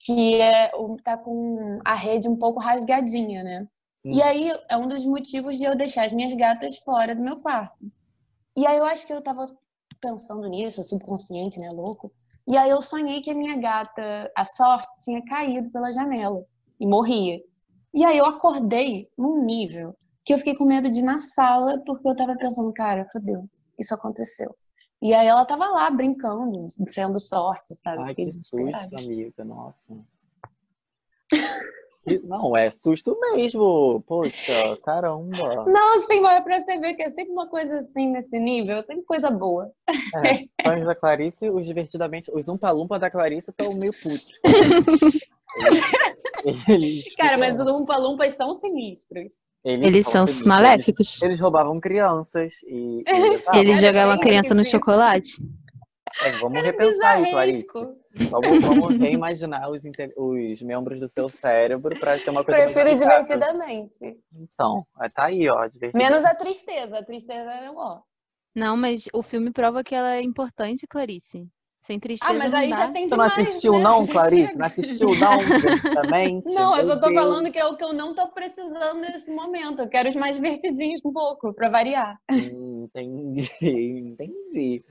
Que 0.04 0.40
é, 0.40 0.70
tá 1.02 1.16
com 1.16 1.78
a 1.84 1.94
rede 1.94 2.28
um 2.28 2.36
pouco 2.36 2.60
rasgadinha, 2.60 3.42
né? 3.42 3.66
E 4.04 4.20
Hum. 4.20 4.22
aí 4.22 4.50
é 4.68 4.76
um 4.76 4.86
dos 4.86 5.06
motivos 5.06 5.56
de 5.56 5.64
eu 5.64 5.74
deixar 5.74 6.04
as 6.04 6.12
minhas 6.12 6.32
gatas 6.34 6.76
fora 6.78 7.14
do 7.14 7.22
meu 7.22 7.38
quarto. 7.40 7.90
E 8.56 8.66
aí 8.66 8.76
eu 8.76 8.84
acho 8.84 9.06
que 9.06 9.12
eu 9.12 9.22
tava 9.22 9.46
pensando 10.00 10.46
nisso, 10.46 10.84
subconsciente, 10.84 11.58
né, 11.58 11.70
louco. 11.70 12.10
E 12.46 12.56
aí 12.56 12.68
eu 12.68 12.82
sonhei 12.82 13.22
que 13.22 13.30
a 13.30 13.34
minha 13.34 13.56
gata, 13.56 14.30
a 14.36 14.44
sorte, 14.44 14.86
tinha 15.02 15.24
caído 15.24 15.70
pela 15.70 15.90
janela 15.90 16.44
e 16.78 16.86
morria. 16.86 17.40
E 17.94 18.04
aí 18.04 18.18
eu 18.18 18.26
acordei 18.26 19.08
num 19.16 19.42
nível 19.44 19.96
que 20.24 20.34
eu 20.34 20.38
fiquei 20.38 20.54
com 20.54 20.64
medo 20.66 20.90
de 20.90 20.98
ir 20.98 21.02
na 21.02 21.16
sala, 21.16 21.82
porque 21.86 22.06
eu 22.06 22.14
tava 22.14 22.36
pensando, 22.36 22.72
cara, 22.74 23.06
fodeu, 23.10 23.48
isso 23.78 23.94
aconteceu. 23.94 24.54
E 25.04 25.12
aí 25.12 25.26
ela 25.26 25.44
tava 25.44 25.68
lá 25.68 25.90
brincando, 25.90 26.58
sendo 26.86 27.18
sorte, 27.18 27.74
sabe? 27.74 28.04
Ai, 28.04 28.14
que 28.14 28.32
susto, 28.32 28.56
amiga. 28.98 29.44
Nossa. 29.44 29.94
Não, 32.22 32.56
é 32.56 32.70
susto 32.70 33.14
mesmo. 33.20 34.02
Poxa, 34.06 34.78
caramba. 34.82 35.66
Não, 35.66 35.98
sim, 35.98 36.20
mas 36.22 36.38
é 36.38 36.40
pra 36.40 36.58
você 36.58 36.78
ver 36.78 36.94
que 36.94 37.02
é 37.02 37.10
sempre 37.10 37.32
uma 37.32 37.46
coisa 37.46 37.76
assim 37.76 38.12
nesse 38.12 38.38
nível, 38.38 38.82
sempre 38.82 39.04
coisa 39.04 39.30
boa. 39.30 39.70
É, 40.24 40.66
sonhos 40.66 40.86
da 40.86 40.94
Clarice, 40.94 41.50
os 41.50 41.66
divertidamente. 41.66 42.30
Os 42.32 42.48
Umpa-Lumpa 42.48 42.98
da 42.98 43.10
Clarice 43.10 43.50
estão 43.50 43.74
meio 43.74 43.92
putos. 43.92 44.32
Eles, 45.56 46.68
eles 46.68 47.14
Cara, 47.16 47.38
mas 47.38 47.58
os 47.58 47.66
Umpa-Lumpas 47.66 48.34
são 48.34 48.52
sinistros. 48.52 49.40
Eles 49.64 50.06
são 50.06 50.26
sinistros. 50.26 50.48
maléficos. 50.48 51.22
Eles, 51.22 51.22
eles 51.22 51.40
roubavam 51.40 51.80
crianças 51.80 52.54
e. 52.66 53.02
e. 53.06 53.58
Eles 53.58 53.80
jogavam 53.80 54.14
a 54.14 54.20
criança 54.20 54.54
no 54.54 54.64
chocolate. 54.64 55.32
É, 56.22 56.30
vamos 56.32 56.62
repensar 56.62 57.16
aí, 57.16 57.30
Clarice. 57.30 57.66
Bizarresco. 57.66 58.04
Vamos, 58.30 58.64
vamos 58.64 58.98
reimaginar 58.98 59.68
os, 59.68 59.82
os 60.16 60.62
membros 60.62 61.00
do 61.00 61.08
seu 61.08 61.28
cérebro 61.28 61.98
para 61.98 62.18
ter 62.18 62.30
uma 62.30 62.44
coisa 62.44 62.64
Prefiro 62.64 62.96
divertidamente. 62.96 64.16
Então, 64.38 64.84
tá 65.12 65.24
aí, 65.24 65.48
ó. 65.48 65.68
Menos 65.92 66.24
a 66.24 66.34
tristeza. 66.34 66.98
A 66.98 67.04
tristeza 67.04 67.50
é 67.50 67.70
ó. 67.72 68.00
Não, 68.54 68.76
mas 68.76 69.08
o 69.12 69.20
filme 69.20 69.50
prova 69.50 69.82
que 69.82 69.94
ela 69.94 70.14
é 70.14 70.22
importante, 70.22 70.86
Clarice. 70.86 71.50
Sem 71.84 72.00
tristeza 72.00 72.32
Ah, 72.32 72.34
mas 72.34 72.52
não 72.52 72.58
aí 72.58 72.70
dá. 72.70 72.76
já 72.78 72.90
tem 72.90 73.06
Você 73.06 73.14
não 73.14 73.26
demais, 73.26 73.48
assistiu, 73.48 73.72
né? 73.74 73.82
não, 73.82 74.06
Clarice? 74.08 74.56
Não 74.56 74.66
assistiu, 74.66 75.08
não? 75.16 75.36
Divertidamente? 75.44 76.54
Não, 76.54 76.76
eu 76.78 76.84
só 76.86 76.94
tô 76.98 77.08
Deus. 77.08 77.14
falando 77.14 77.52
que 77.52 77.58
é 77.58 77.66
o 77.66 77.76
que 77.76 77.84
eu 77.84 77.92
não 77.92 78.14
tô 78.14 78.26
precisando 78.28 79.00
nesse 79.00 79.30
momento. 79.30 79.82
Eu 79.82 79.88
quero 79.88 80.08
os 80.08 80.16
mais 80.16 80.36
divertidinhos 80.36 81.02
um 81.04 81.12
pouco, 81.12 81.52
pra 81.52 81.68
variar. 81.68 82.18
Entendi, 82.32 83.52
entendi. 83.60 84.82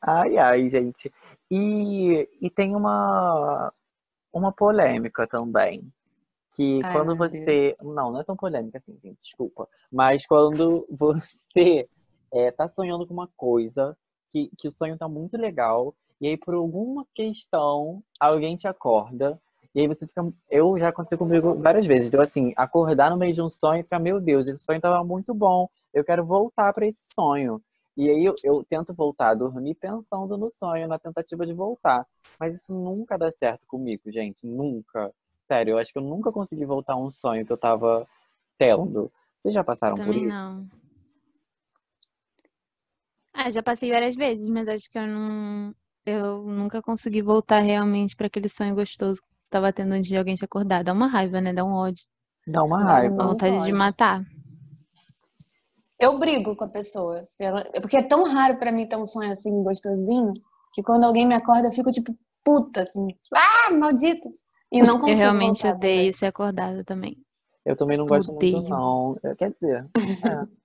Ai, 0.00 0.38
ai, 0.38 0.70
gente. 0.70 1.12
E, 1.50 2.28
e 2.40 2.48
tem 2.50 2.76
uma, 2.76 3.72
uma 4.32 4.52
polêmica 4.52 5.26
também. 5.26 5.92
Que 6.54 6.78
Ai, 6.84 6.92
quando 6.92 7.16
você. 7.16 7.74
Não, 7.82 8.12
não 8.12 8.20
é 8.20 8.24
tão 8.24 8.36
polêmica 8.36 8.78
assim, 8.78 8.96
gente, 9.02 9.18
desculpa. 9.20 9.68
Mas 9.90 10.24
quando 10.24 10.86
você 10.88 11.88
é, 12.32 12.52
tá 12.52 12.68
sonhando 12.68 13.08
com 13.08 13.12
uma 13.12 13.28
coisa, 13.36 13.96
que, 14.30 14.50
que 14.56 14.68
o 14.68 14.72
sonho 14.72 14.96
tá 14.96 15.08
muito 15.08 15.36
legal, 15.36 15.92
e 16.22 16.28
aí 16.28 16.36
por 16.38 16.54
alguma 16.54 17.04
questão 17.14 17.98
alguém 18.18 18.56
te 18.56 18.66
acorda, 18.66 19.38
e 19.74 19.80
aí 19.80 19.88
você 19.88 20.06
fica. 20.06 20.26
Eu 20.50 20.78
já 20.78 20.88
aconteceu 20.88 21.18
comigo 21.18 21.54
várias 21.54 21.86
vezes. 21.86 22.08
Então, 22.08 22.20
assim, 22.20 22.52
acordar 22.56 23.10
no 23.10 23.16
meio 23.16 23.34
de 23.34 23.42
um 23.42 23.50
sonho 23.50 23.80
e 23.80 23.82
ficar, 23.82 23.98
meu 23.98 24.20
Deus, 24.20 24.48
esse 24.48 24.62
sonho 24.62 24.80
tava 24.80 25.02
muito 25.04 25.34
bom 25.34 25.68
eu 25.92 26.04
quero 26.04 26.24
voltar 26.24 26.72
para 26.72 26.86
esse 26.86 27.12
sonho. 27.14 27.62
E 27.96 28.08
aí 28.08 28.24
eu, 28.24 28.34
eu 28.42 28.64
tento 28.64 28.94
voltar 28.94 29.30
a 29.30 29.34
dormir 29.34 29.74
pensando 29.74 30.38
no 30.38 30.50
sonho, 30.50 30.88
na 30.88 30.98
tentativa 30.98 31.44
de 31.44 31.52
voltar. 31.52 32.06
Mas 32.40 32.54
isso 32.54 32.72
nunca 32.72 33.18
dá 33.18 33.30
certo 33.30 33.66
comigo, 33.66 34.10
gente. 34.10 34.46
Nunca. 34.46 35.12
Sério, 35.46 35.72
eu 35.72 35.78
acho 35.78 35.92
que 35.92 35.98
eu 35.98 36.02
nunca 36.02 36.32
consegui 36.32 36.64
voltar 36.64 36.94
a 36.94 36.96
um 36.96 37.12
sonho 37.12 37.44
que 37.44 37.52
eu 37.52 37.58
tava 37.58 38.08
tendo. 38.58 39.12
Vocês 39.42 39.54
já 39.54 39.62
passaram 39.62 39.96
por 39.96 40.14
isso? 40.14 40.26
não. 40.26 40.66
Ah, 43.34 43.50
já 43.50 43.62
passei 43.62 43.90
várias 43.90 44.14
vezes, 44.14 44.48
mas 44.48 44.68
acho 44.68 44.90
que 44.90 44.98
eu 44.98 45.06
não. 45.06 45.74
Eu 46.04 46.42
nunca 46.42 46.82
consegui 46.82 47.22
voltar 47.22 47.60
realmente 47.60 48.16
para 48.16 48.26
aquele 48.26 48.48
sonho 48.48 48.74
gostoso 48.74 49.20
que 49.20 49.28
você 49.28 49.44
estava 49.44 49.72
tendo 49.72 49.92
antes 49.92 50.08
de 50.08 50.16
alguém 50.16 50.34
te 50.34 50.44
acordar. 50.44 50.82
Dá 50.82 50.92
uma 50.92 51.06
raiva, 51.06 51.40
né? 51.40 51.52
Dá 51.52 51.64
um 51.64 51.72
ódio. 51.72 52.04
Dá 52.46 52.64
uma 52.64 52.78
Dá 52.80 52.84
raiva. 52.84 53.14
uma- 53.14 53.22
Dá 53.22 53.28
vontade 53.28 53.64
de 53.64 53.72
matar. 53.72 54.24
Eu 56.00 56.18
brigo 56.18 56.56
com 56.56 56.64
a 56.64 56.68
pessoa. 56.68 57.22
ela- 57.40 57.64
Porque 57.80 57.96
é 57.96 58.02
tão 58.02 58.24
raro 58.24 58.56
pra 58.58 58.72
mim 58.72 58.88
ter 58.88 58.96
um 58.96 59.06
sonho 59.06 59.30
assim 59.30 59.62
gostosinho, 59.62 60.32
que 60.74 60.82
quando 60.82 61.04
alguém 61.04 61.24
me 61.26 61.34
acorda 61.34 61.68
eu 61.68 61.72
fico 61.72 61.92
tipo, 61.92 62.12
puta, 62.44 62.82
assim, 62.82 63.06
ah, 63.36 63.70
maldito. 63.72 64.28
E 64.72 64.80
não 64.82 64.94
consigo 64.98 65.10
Eu 65.10 65.16
realmente 65.16 65.62
voltar 65.62 65.76
odeio 65.76 66.12
ser 66.12 66.26
acordada 66.26 66.82
também. 66.82 67.16
Eu 67.64 67.76
também 67.76 67.96
não 67.96 68.06
gosto 68.06 68.32
muito, 68.32 68.56
Odeio. 68.56 68.68
não. 68.68 69.16
É, 69.22 69.34
Quer 69.36 69.52
dizer. 69.52 69.86
é. 69.86 69.92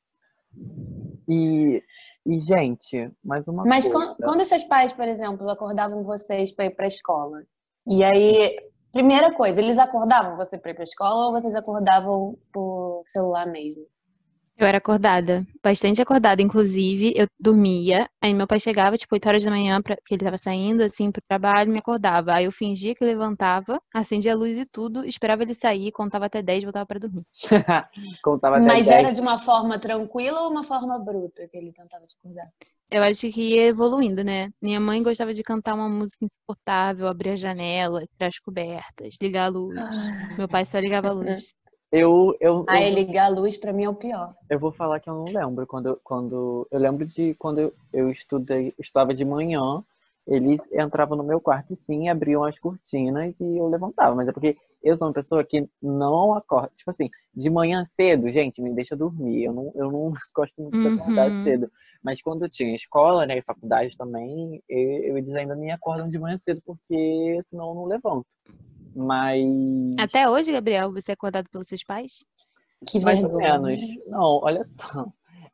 E, 1.30 1.84
e, 2.28 2.40
gente, 2.40 3.12
mais 3.24 3.48
uma 3.48 3.64
Mas 3.66 3.88
coisa. 3.88 4.08
quan- 4.08 4.16
quando 4.24 4.44
seus 4.46 4.64
pais, 4.66 4.94
por 4.94 5.08
exemplo, 5.08 5.50
acordavam 5.50 6.04
vocês 6.04 6.52
pra 6.52 6.66
ir 6.66 6.76
pra 6.76 6.86
escola, 6.88 7.44
e 7.88 8.04
aí, 8.04 8.56
primeira 8.92 9.34
coisa, 9.36 9.60
eles 9.62 9.78
acordavam 9.78 10.36
você 10.38 10.58
pra 10.58 10.72
ir 10.72 10.74
pra 10.76 10.84
escola 10.84 11.28
ou 11.28 11.32
vocês 11.32 11.56
acordavam 11.56 12.38
por 12.54 13.02
celular 13.06 13.46
mesmo? 13.48 13.84
Eu 14.60 14.66
era 14.66 14.80
acordada, 14.80 15.46
bastante 15.64 16.02
acordada, 16.02 16.42
inclusive, 16.42 17.14
eu 17.16 17.28
dormia, 17.40 18.10
aí 18.20 18.34
meu 18.34 18.48
pai 18.48 18.60
chegava, 18.60 18.98
tipo, 18.98 19.14
8 19.14 19.28
horas 19.28 19.44
da 19.44 19.52
manhã, 19.52 19.80
pra, 19.84 19.96
que 20.04 20.16
ele 20.16 20.24
tava 20.24 20.38
saindo, 20.38 20.82
assim, 20.82 21.12
pro 21.12 21.22
trabalho, 21.30 21.72
me 21.72 21.78
acordava. 21.78 22.34
Aí 22.34 22.46
eu 22.46 22.52
fingia 22.52 22.96
que 22.96 23.06
levantava, 23.06 23.80
acendia 23.94 24.34
a 24.34 24.36
luz 24.36 24.58
e 24.58 24.66
tudo, 24.72 25.06
esperava 25.06 25.44
ele 25.44 25.54
sair, 25.54 25.92
contava 25.92 26.26
até 26.26 26.42
10, 26.42 26.64
voltava 26.64 26.88
pra 26.88 26.98
dormir. 26.98 27.22
Contava 28.24 28.58
até 28.58 28.66
Mas 28.66 28.88
era 28.88 29.04
10. 29.04 29.18
de 29.18 29.22
uma 29.22 29.38
forma 29.38 29.78
tranquila 29.78 30.42
ou 30.42 30.50
uma 30.50 30.64
forma 30.64 30.98
bruta 30.98 31.48
que 31.48 31.56
ele 31.56 31.72
tentava 31.72 32.04
te 32.08 32.16
acordar? 32.20 32.48
Eu 32.90 33.04
acho 33.04 33.32
que 33.32 33.50
ia 33.50 33.68
evoluindo, 33.68 34.24
né? 34.24 34.50
Minha 34.60 34.80
mãe 34.80 35.04
gostava 35.04 35.36
de 35.36 35.44
cantar 35.44 35.76
uma 35.76 35.88
música 35.90 36.26
insuportável, 36.26 37.08
abrir 37.08 37.32
a 37.32 37.36
janela, 37.36 38.08
tirar 38.08 38.28
as 38.28 38.40
cobertas, 38.40 39.16
ligar 39.22 39.46
a 39.46 39.50
luz. 39.50 39.76
Meu 40.36 40.48
pai 40.48 40.66
só 40.66 40.80
ligava 40.80 41.10
a 41.10 41.12
luz. 41.12 41.54
Eu, 41.92 42.36
eu, 42.42 42.66
Ah, 42.68 42.82
eu, 42.82 42.94
ligar 42.96 43.26
a 43.26 43.30
luz 43.30 43.58
pra 43.58 43.72
mim 43.74 43.86
é 43.86 43.90
o 43.90 43.96
pior. 43.96 44.36
eu 44.50 44.60
vou 44.60 44.72
falar 44.72 45.00
que 45.00 45.10
eu 45.10 45.14
não 45.14 45.32
lembro. 45.32 45.66
Quando, 45.66 45.88
eu- 45.88 46.00
quando, 46.04 46.68
eu 46.72 46.80
lembro 46.80 47.06
de 47.06 47.34
quando 47.36 47.60
eu, 47.60 47.74
eu 47.94 48.10
estudei, 48.12 48.74
estudava 48.80 49.14
de 49.14 49.24
manhã, 49.26 49.84
eles 50.26 50.70
entravam 50.74 51.18
no 51.18 51.24
meu 51.24 51.40
quarto 51.40 51.74
sim, 51.76 52.10
abriam 52.10 52.44
as 52.44 52.60
cortinas 52.60 53.34
e 53.40 53.58
eu 53.58 53.68
levantava. 53.70 54.16
Mas 54.16 54.28
é 54.28 54.32
porque 54.34 54.58
eu 54.84 54.96
sou 54.98 55.08
uma 55.08 55.14
pessoa 55.14 55.44
que 55.44 55.68
não 55.82 56.34
acorda. 56.34 56.72
Tipo 56.76 56.92
assim, 56.92 57.10
de 57.34 57.50
manhã 57.50 57.84
cedo, 57.86 58.30
gente, 58.30 58.62
me 58.62 58.74
deixa 58.74 58.96
dormir. 58.96 59.44
Eu 59.46 59.54
não, 59.54 59.72
eu 59.76 59.92
não 59.92 60.12
gosto 60.36 60.62
muito 60.62 60.80
de 60.82 60.88
acordar 60.88 61.28
Uhum. 61.28 61.32
cedo. 61.42 61.72
Mas 62.04 62.22
quando 62.22 62.44
eu 62.44 62.50
tinha 62.50 62.76
escola, 62.76 63.26
né, 63.26 63.38
e 63.38 63.42
faculdade 63.42 63.96
também, 63.98 64.62
eu, 64.70 65.18
eles 65.18 65.34
ainda 65.36 65.56
me 65.56 65.72
acordam 65.72 66.10
de 66.10 66.20
manhã 66.20 66.38
cedo, 66.38 66.62
porque 66.66 67.42
senão 67.46 67.70
eu 67.70 67.76
não 67.76 67.86
levanto. 67.86 68.28
Mas. 68.96 69.44
Até 70.00 70.30
hoje, 70.30 70.52
Gabriel, 70.52 70.92
você 70.92 71.12
é 71.12 71.14
acordado 71.14 71.50
pelos 71.50 71.68
seus 71.68 71.84
pais? 71.84 72.24
Que 72.88 73.00
Mais 73.00 73.24
ou 73.24 73.30
vergonha. 73.30 73.60
menos. 73.62 73.82
Não, 74.08 74.40
olha 74.44 74.64
só. 74.64 75.08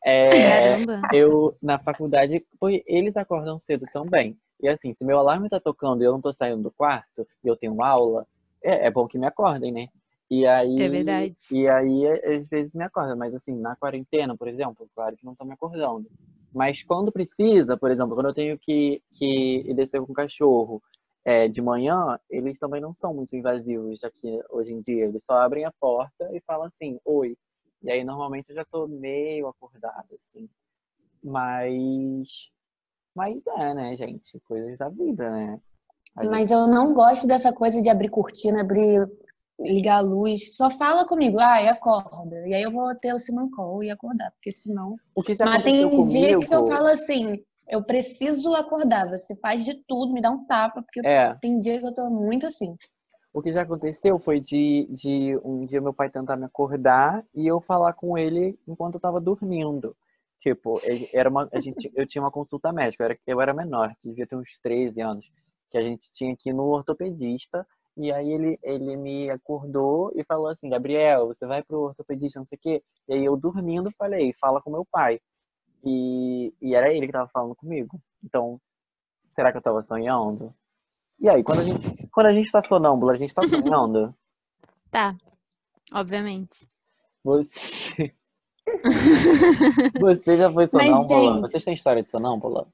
É, 0.06 0.30
Caramba. 0.76 1.02
eu, 1.14 1.56
na 1.62 1.80
faculdade, 1.80 2.46
foi- 2.60 2.84
eles 2.86 3.16
acordam 3.16 3.58
cedo 3.58 3.86
também. 3.94 4.38
E 4.62 4.68
assim, 4.68 4.94
se 4.94 5.06
meu 5.06 5.18
alarme 5.18 5.50
tá 5.50 5.60
tocando 5.60 6.02
e 6.02 6.06
eu 6.06 6.12
não 6.12 6.22
tô 6.22 6.32
saindo 6.34 6.64
do 6.64 6.72
quarto 6.72 7.26
e 7.44 7.48
eu 7.48 7.56
tenho 7.56 7.82
aula, 7.82 8.26
é, 8.62 8.88
é 8.88 8.92
bom 8.92 9.08
que 9.08 9.18
me 9.18 9.26
acordem, 9.26 9.72
né? 9.72 9.88
E 10.30 10.46
aí, 10.46 10.82
É 10.82 10.90
verdade. 10.90 11.36
E 11.52 11.68
aí, 11.68 12.06
é, 12.06 12.36
às 12.36 12.48
vezes 12.48 12.74
me 12.74 12.84
acordam. 12.84 13.16
Mas 13.18 13.34
assim, 13.34 13.54
na 13.56 13.76
quarentena, 13.76 14.36
por 14.36 14.48
exemplo, 14.48 14.88
claro 14.96 15.16
que 15.16 15.26
não 15.26 15.34
estão 15.34 15.48
me 15.48 15.54
acordando. 15.54 16.06
Mas 16.54 16.84
quando 16.84 17.12
precisa, 17.12 17.78
por 17.78 17.90
exemplo, 17.90 18.14
quando 18.16 18.28
eu 18.30 18.34
tenho 18.34 18.58
que, 18.60 19.02
que 19.14 19.74
descer 19.74 20.02
com 20.02 20.12
o 20.12 20.16
cachorro 20.16 20.82
é, 21.26 21.48
de 21.48 21.62
manhã, 21.62 22.20
eles 22.30 22.58
também 22.58 22.82
não 22.82 22.94
são 22.94 23.14
muito 23.14 23.36
invasivos 23.36 24.04
aqui 24.04 24.40
hoje 24.50 24.74
em 24.74 24.82
dia. 24.82 25.06
Eles 25.06 25.24
só 25.24 25.38
abrem 25.38 25.66
a 25.66 25.72
porta 25.72 26.30
e 26.34 26.42
falam 26.42 26.68
assim, 26.68 27.00
oi. 27.06 27.38
E 27.82 27.92
aí, 27.92 28.04
normalmente, 28.04 28.50
eu 28.50 28.56
já 28.56 28.66
tô 28.66 28.88
meio 28.88 29.48
acordada, 29.48 30.08
assim. 30.14 30.50
Mas... 31.24 32.50
Mas 33.16 33.46
é, 33.48 33.74
né, 33.74 33.96
gente? 33.96 34.40
Coisas 34.42 34.78
da 34.78 34.90
vida, 34.90 35.30
né? 35.30 35.60
A 36.16 36.26
Mas 36.26 36.52
eu 36.52 36.68
não 36.68 36.94
gosto 36.94 37.28
dessa 37.28 37.54
coisa 37.54 37.82
de 37.82 37.90
abrir 37.90 38.10
cortina, 38.10 38.62
abrir, 38.62 39.08
ligar 39.60 39.98
a 39.98 40.02
luz. 40.02 40.56
Só 40.56 40.70
fala 40.70 41.06
comigo, 41.06 41.40
ai, 41.40 41.68
acorda. 41.68 42.48
E 42.48 42.54
aí 42.54 42.64
eu 42.64 42.72
vou 42.72 42.92
ter 43.00 43.14
o 43.14 43.20
Simon 43.20 43.50
Call 43.50 43.84
e 43.84 43.92
acordar, 43.92 44.32
porque 44.32 44.52
senão. 44.52 44.96
O 45.16 45.24
que 45.24 45.34
já 45.34 45.46
Mas 45.46 45.64
tem 45.64 45.90
dia 46.08 46.38
comigo... 46.38 46.40
que 46.40 46.56
eu 46.56 46.68
falo 46.68 46.88
assim, 46.88 47.44
eu 47.68 47.84
preciso 47.84 48.54
acordar. 48.54 49.10
Você 49.10 49.36
faz 49.36 49.64
de 49.66 49.76
tudo, 49.88 50.14
me 50.14 50.22
dá 50.22 50.30
um 50.32 50.46
tapa, 50.46 50.82
porque 50.82 51.06
É, 51.06 51.34
tem 51.36 51.60
dia 51.60 51.80
que 51.80 51.86
eu 51.86 51.94
tô 51.94 52.10
muito 52.10 52.46
assim. 52.46 52.76
O 53.34 53.42
que 53.42 53.52
já 53.52 53.64
aconteceu 53.64 54.20
foi 54.20 54.40
de, 54.40 54.88
de 54.92 55.36
um 55.44 55.62
dia 55.62 55.82
meu 55.82 55.94
pai 55.94 56.10
tentar 56.10 56.38
me 56.38 56.46
acordar 56.46 57.26
e 57.34 57.48
eu 57.48 57.60
falar 57.60 57.94
com 57.94 58.16
ele 58.16 58.60
enquanto 58.68 58.96
eu 58.96 59.00
tava 59.00 59.20
dormindo. 59.20 59.96
Tipo, 60.40 60.80
era 61.14 61.30
uma, 61.30 61.50
a 61.52 61.60
gente, 61.60 61.90
eu 61.96 62.06
tinha 62.06 62.22
uma 62.22 62.30
consulta 62.30 62.72
médica, 62.72 63.04
eu 63.04 63.06
era, 63.06 63.18
eu 63.26 63.42
era 63.42 63.54
menor, 63.54 63.96
devia 64.04 64.28
ter 64.28 64.36
uns 64.36 64.60
13 64.62 65.02
anos, 65.02 65.26
que 65.72 65.78
a 65.78 65.82
gente 65.82 66.12
tinha 66.12 66.36
ir 66.46 66.54
no 66.54 66.66
ortopedista 66.66 67.66
E 67.96 68.12
aí 68.12 68.30
ele, 68.30 68.60
ele 68.62 68.96
me 68.98 69.30
acordou 69.30 70.12
e 70.16 70.24
falou 70.24 70.48
assim, 70.48 70.70
Gabriel, 70.70 71.28
você 71.28 71.48
vai 71.48 71.64
pro 71.64 71.80
ortopedista, 71.84 72.40
não 72.40 72.46
sei 72.46 72.58
o 72.58 72.62
quê. 72.62 72.84
E 73.08 73.14
aí 73.14 73.26
eu 73.26 73.38
dormindo 73.38 73.90
falei, 73.92 74.34
fala 74.34 74.62
com 74.62 74.70
meu 74.70 74.86
pai. 74.92 75.20
E, 75.84 76.54
e 76.62 76.74
era 76.76 76.92
ele 76.94 77.06
que 77.08 77.12
tava 77.12 77.28
falando 77.30 77.56
comigo. 77.56 78.00
Então, 78.24 78.60
será 79.32 79.52
que 79.52 79.58
eu 79.58 79.62
tava 79.62 79.82
sonhando? 79.82 80.54
E 81.20 81.30
aí, 81.30 81.44
quando 81.44 81.60
a 81.60 81.64
gente, 81.64 82.08
quando 82.08 82.28
a 82.28 82.34
gente 82.34 82.52
tá 82.52 82.62
sonâmbula, 82.62 83.14
a 83.14 83.18
gente 83.18 83.34
tá 83.34 83.42
sonhando? 83.48 84.16
Tá, 84.90 85.16
obviamente. 85.92 86.68
Você... 87.24 88.14
Você 90.00 90.38
já 90.38 90.52
foi 90.52 90.64
Mas, 90.64 90.72
sonâmbula? 90.72 91.34
gente- 91.34 91.42
Vocês 91.42 91.64
têm 91.66 91.74
história 91.74 92.02
de 92.02 92.10
sonâmbula? 92.10 92.68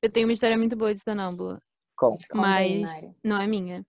Eu 0.00 0.10
tenho 0.12 0.26
uma 0.28 0.32
história 0.32 0.56
muito 0.56 0.76
boa 0.76 0.94
de 0.94 1.00
sonâmbula, 1.02 1.60
aí, 2.34 2.80
mas 2.80 3.14
não 3.24 3.40
é 3.40 3.46
minha. 3.48 3.84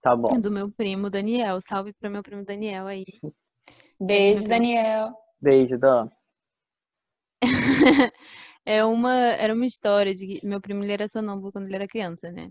Tá 0.00 0.12
É 0.12 0.16
bom. 0.16 0.38
do 0.40 0.50
meu 0.52 0.70
primo 0.70 1.10
Daniel. 1.10 1.60
Salve 1.60 1.92
pro 1.94 2.08
meu 2.10 2.22
primo 2.22 2.44
Daniel 2.44 2.86
aí. 2.86 3.04
Beijo, 4.00 4.46
Daniel. 4.46 5.12
Beijo, 5.40 5.76
Dan. 5.76 6.08
É 8.70 8.84
uma, 8.84 9.14
era 9.14 9.54
uma 9.54 9.64
história 9.64 10.14
de 10.14 10.26
que 10.26 10.46
meu 10.46 10.60
primo 10.60 10.84
ele 10.84 10.92
era 10.92 11.08
sonâmbulo 11.08 11.50
quando 11.50 11.66
ele 11.66 11.76
era 11.76 11.88
criança, 11.88 12.30
né? 12.30 12.50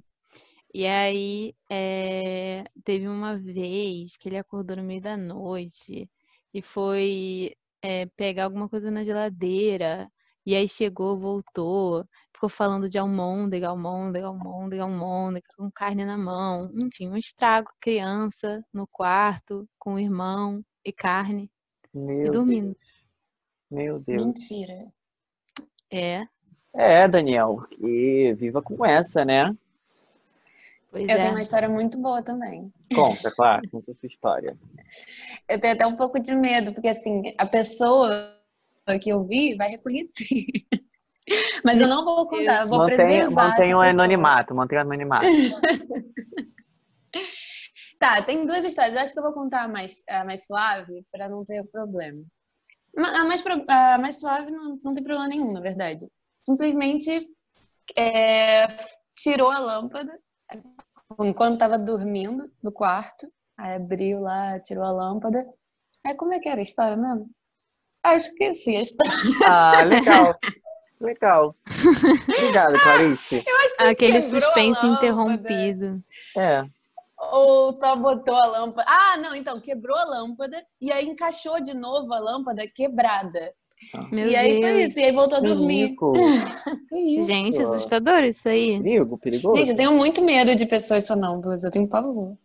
E 0.74 0.86
aí 0.88 1.54
é, 1.70 2.64
teve 2.84 3.08
uma 3.08 3.38
vez 3.38 4.18
que 4.18 4.28
ele 4.28 4.38
acordou 4.38 4.78
no 4.78 4.84
meio 4.84 5.02
da 5.02 5.16
noite 5.16 6.10
e 6.54 6.62
foi 6.62 7.56
é, 7.84 8.08
pegar 8.18 8.46
alguma 8.46 8.68
coisa 8.68 8.90
na 8.90 9.04
geladeira. 9.04 10.10
E 10.46 10.56
aí 10.56 10.68
chegou, 10.68 11.20
voltou, 11.20 12.06
ficou 12.34 12.50
falando 12.50 12.90
de 12.90 12.98
almôndega, 12.98 13.70
almôndega, 13.70 14.28
almôndega, 14.28 14.84
almôndega, 14.84 15.48
com 15.58 15.70
carne 15.72 16.06
na 16.06 16.18
mão. 16.18 16.72
Enfim, 16.76 17.10
um 17.10 17.18
estrago, 17.18 17.70
criança 17.80 18.64
no 18.74 18.88
quarto, 18.88 19.68
com 19.78 19.96
o 19.96 20.00
irmão 20.00 20.64
e 20.84 20.92
carne. 20.92 21.52
Meu 21.94 22.32
dormindo. 22.32 22.74
Deus. 22.74 22.97
Meu 23.70 24.00
Deus. 24.00 24.26
Mentira. 24.26 24.88
É, 25.92 26.26
É, 26.74 27.08
Daniel, 27.08 27.66
que 27.70 28.34
viva 28.34 28.62
com 28.62 28.86
essa, 28.86 29.26
né? 29.26 29.56
pois 30.92 31.04
Eu 31.04 31.16
tenho 31.16 31.28
é. 31.28 31.32
uma 31.32 31.42
história 31.42 31.70
muito 31.70 32.00
boa 32.00 32.22
também. 32.22 32.72
Conta, 32.94 33.32
claro, 33.32 33.70
conta 33.70 33.92
a 33.92 33.96
sua 33.96 34.08
história. 34.08 34.58
Eu 35.48 35.62
tenho 35.62 35.74
até 35.74 35.88
um 35.88 35.96
pouco 35.96 36.20
de 36.20 36.36
medo, 36.36 36.74
porque 36.74 36.90
assim, 36.90 37.34
a 37.38 37.46
pessoa 37.46 38.36
que 39.02 39.10
eu 39.10 39.24
vi 39.26 39.56
vai 39.56 39.70
reconhecer. 39.70 40.46
Mas 41.64 41.82
eu 41.82 41.88
não 41.88 42.06
vou 42.06 42.28
contar, 42.28 42.62
eu 42.62 42.68
vou 42.68 42.80
Mantenha, 42.80 42.98
preservar 42.98 43.50
mantenha 43.50 43.78
o 43.78 43.82
anonimato, 43.82 44.56
mantenha 44.56 44.82
o 44.82 44.86
anonimato. 44.86 45.26
Tá, 48.00 48.22
tem 48.22 48.46
duas 48.46 48.64
histórias. 48.64 48.96
Eu 48.96 49.02
acho 49.02 49.14
que 49.14 49.20
eu 49.20 49.24
vou 49.24 49.34
contar 49.34 49.64
a 49.64 49.68
mais, 49.68 50.04
a 50.08 50.24
mais 50.24 50.46
suave 50.46 51.04
para 51.12 51.28
não 51.28 51.44
ter 51.44 51.64
problema. 51.66 52.24
A 52.98 53.24
mais, 53.26 53.44
a 53.68 53.98
mais 54.00 54.20
suave 54.20 54.50
não, 54.52 54.80
não 54.84 54.94
tem 54.94 55.04
problema 55.04 55.28
nenhum, 55.28 55.54
na 55.54 55.62
verdade. 55.62 56.08
Simplesmente 56.42 57.30
é, 57.96 58.68
tirou 59.16 59.52
a 59.52 59.60
lâmpada 59.60 60.20
enquanto 61.20 61.54
estava 61.54 61.78
dormindo 61.78 62.52
no 62.64 62.72
quarto. 62.72 63.32
Aí 63.58 63.76
abriu 63.76 64.20
lá, 64.22 64.60
tirou 64.60 64.84
a 64.84 64.92
lâmpada. 64.92 65.46
Aí 66.06 66.16
como 66.16 66.34
é 66.34 66.40
que 66.40 66.50
era 66.50 66.60
a 66.60 66.64
história 66.64 66.98
mesmo? 66.98 67.30
Acho 68.04 68.34
que 68.34 68.54
sim, 68.54 68.78
a 68.78 68.82
história. 68.82 69.14
Ah, 69.46 69.84
legal. 69.84 70.36
Legal. 71.00 71.56
Obrigada, 72.28 72.80
Clarice. 72.80 73.46
Aquele 73.78 74.20
suspense 74.20 74.84
interrompido. 74.84 76.04
É. 76.36 76.64
Ou 77.32 77.74
só 77.74 77.96
botou 77.96 78.36
a 78.36 78.46
lâmpada. 78.46 78.86
Ah, 78.90 79.18
não, 79.18 79.36
então 79.36 79.60
quebrou 79.60 79.98
a 79.98 80.06
lâmpada 80.06 80.64
e 80.82 80.92
aí 80.92 81.06
encaixou 81.06 81.62
de 81.62 81.74
novo 81.74 82.14
a 82.14 82.20
lâmpada 82.20 82.68
quebrada. 82.68 83.54
Meu 84.12 84.28
e 84.28 84.36
aí 84.36 84.60
foi 84.60 84.74
Deus. 84.74 84.90
isso, 84.90 85.00
e 85.00 85.04
aí 85.04 85.12
voltou 85.12 85.38
a 85.38 85.42
dormir. 85.42 85.96
Gente, 87.22 87.62
assustador 87.62 88.24
isso 88.24 88.50
aí. 88.50 88.82
Perigo, 88.82 89.18
perigoso. 89.18 89.58
Gente, 89.58 89.70
eu 89.70 89.76
tenho 89.76 89.92
muito 89.92 90.22
medo 90.24 90.56
de 90.56 90.66
pessoas 90.66 91.06
sonâmbulas, 91.06 91.64
eu 91.64 91.72
tenho 91.72 91.88
pavor. 91.88 92.36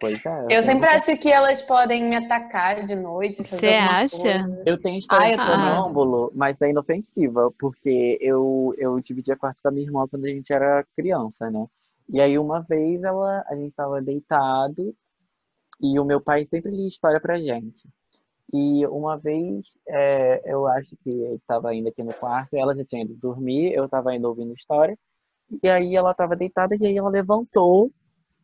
Pois 0.00 0.24
é. 0.24 0.46
Eu 0.50 0.62
sempre 0.62 0.88
acho 0.88 1.16
que 1.16 1.30
elas 1.30 1.62
podem 1.62 2.04
me 2.04 2.16
atacar 2.16 2.84
de 2.84 2.96
noite, 2.96 3.44
fazer 3.44 3.60
Você 3.60 3.74
acha? 3.74 4.16
coisa. 4.16 4.62
Eu 4.66 4.80
tenho 4.80 4.98
história 4.98 5.34
amando. 5.34 5.76
sonâmbulo, 5.76 6.32
mas 6.34 6.60
é 6.60 6.70
inofensiva, 6.70 7.52
porque 7.58 8.18
eu, 8.20 8.74
eu 8.78 8.98
dividia 9.00 9.36
quarto 9.36 9.62
com 9.62 9.68
a 9.68 9.70
minha 9.70 9.86
irmã 9.86 10.06
quando 10.08 10.24
a 10.24 10.28
gente 10.28 10.52
era 10.52 10.84
criança, 10.96 11.50
né? 11.50 11.66
E 12.08 12.20
aí 12.20 12.38
uma 12.38 12.60
vez 12.62 13.02
ela, 13.02 13.44
a 13.48 13.56
gente 13.56 13.72
tava 13.74 14.00
deitado 14.00 14.94
e 15.80 15.98
o 15.98 16.04
meu 16.04 16.20
pai 16.20 16.46
sempre 16.46 16.70
lia 16.70 16.88
história 16.88 17.20
pra 17.20 17.38
gente. 17.38 17.88
E 18.52 18.86
uma 18.86 19.16
vez, 19.18 19.66
é, 19.88 20.42
eu 20.52 20.66
acho 20.66 20.96
que 20.98 21.10
ele 21.10 21.34
estava 21.34 21.70
ainda 21.70 21.90
aqui 21.90 22.02
no 22.02 22.14
quarto, 22.14 22.54
ela 22.54 22.74
já 22.76 22.84
tinha 22.84 23.02
ido 23.02 23.14
dormir, 23.16 23.72
eu 23.74 23.86
estava 23.86 24.10
ainda 24.10 24.28
ouvindo 24.28 24.54
história. 24.54 24.96
E 25.62 25.68
aí 25.68 25.96
ela 25.96 26.12
estava 26.12 26.36
deitada 26.36 26.76
e 26.76 26.86
aí 26.86 26.96
ela 26.96 27.10
levantou 27.10 27.90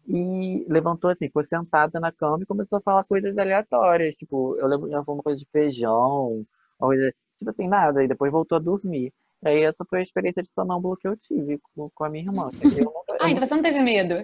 e 0.08 0.66
levantou 0.68 1.10
assim, 1.10 1.26
ficou 1.26 1.44
sentada 1.44 2.00
na 2.00 2.12
cama 2.12 2.42
e 2.42 2.46
começou 2.46 2.78
a 2.78 2.82
falar 2.82 3.04
coisas 3.04 3.36
aleatórias. 3.38 4.16
Tipo, 4.16 4.56
eu 4.58 4.66
lembro 4.66 4.92
ela 4.92 5.04
falou 5.04 5.18
uma 5.18 5.24
coisa 5.24 5.38
de 5.40 5.46
feijão, 5.52 6.44
uma 6.80 6.88
coisa, 6.88 7.14
tipo 7.38 7.50
assim, 7.50 7.68
nada, 7.68 8.02
e 8.04 8.08
depois 8.08 8.32
voltou 8.32 8.56
a 8.56 8.60
dormir. 8.60 9.12
E 9.44 9.48
aí 9.48 9.62
essa 9.64 9.84
foi 9.84 10.00
a 10.00 10.02
experiência 10.02 10.42
de 10.42 10.52
sonâmbulo 10.52 10.96
que 10.96 11.08
eu 11.08 11.16
tive 11.16 11.58
com, 11.74 11.90
com 11.94 12.04
a 12.04 12.08
minha 12.08 12.24
irmã. 12.24 12.50
Eu 12.62 12.84
nunca- 12.84 13.12
eu 13.12 13.16
Ah, 13.20 13.30
então 13.30 13.44
você 13.44 13.54
não 13.54 13.62
teve 13.62 13.80
medo? 13.80 14.14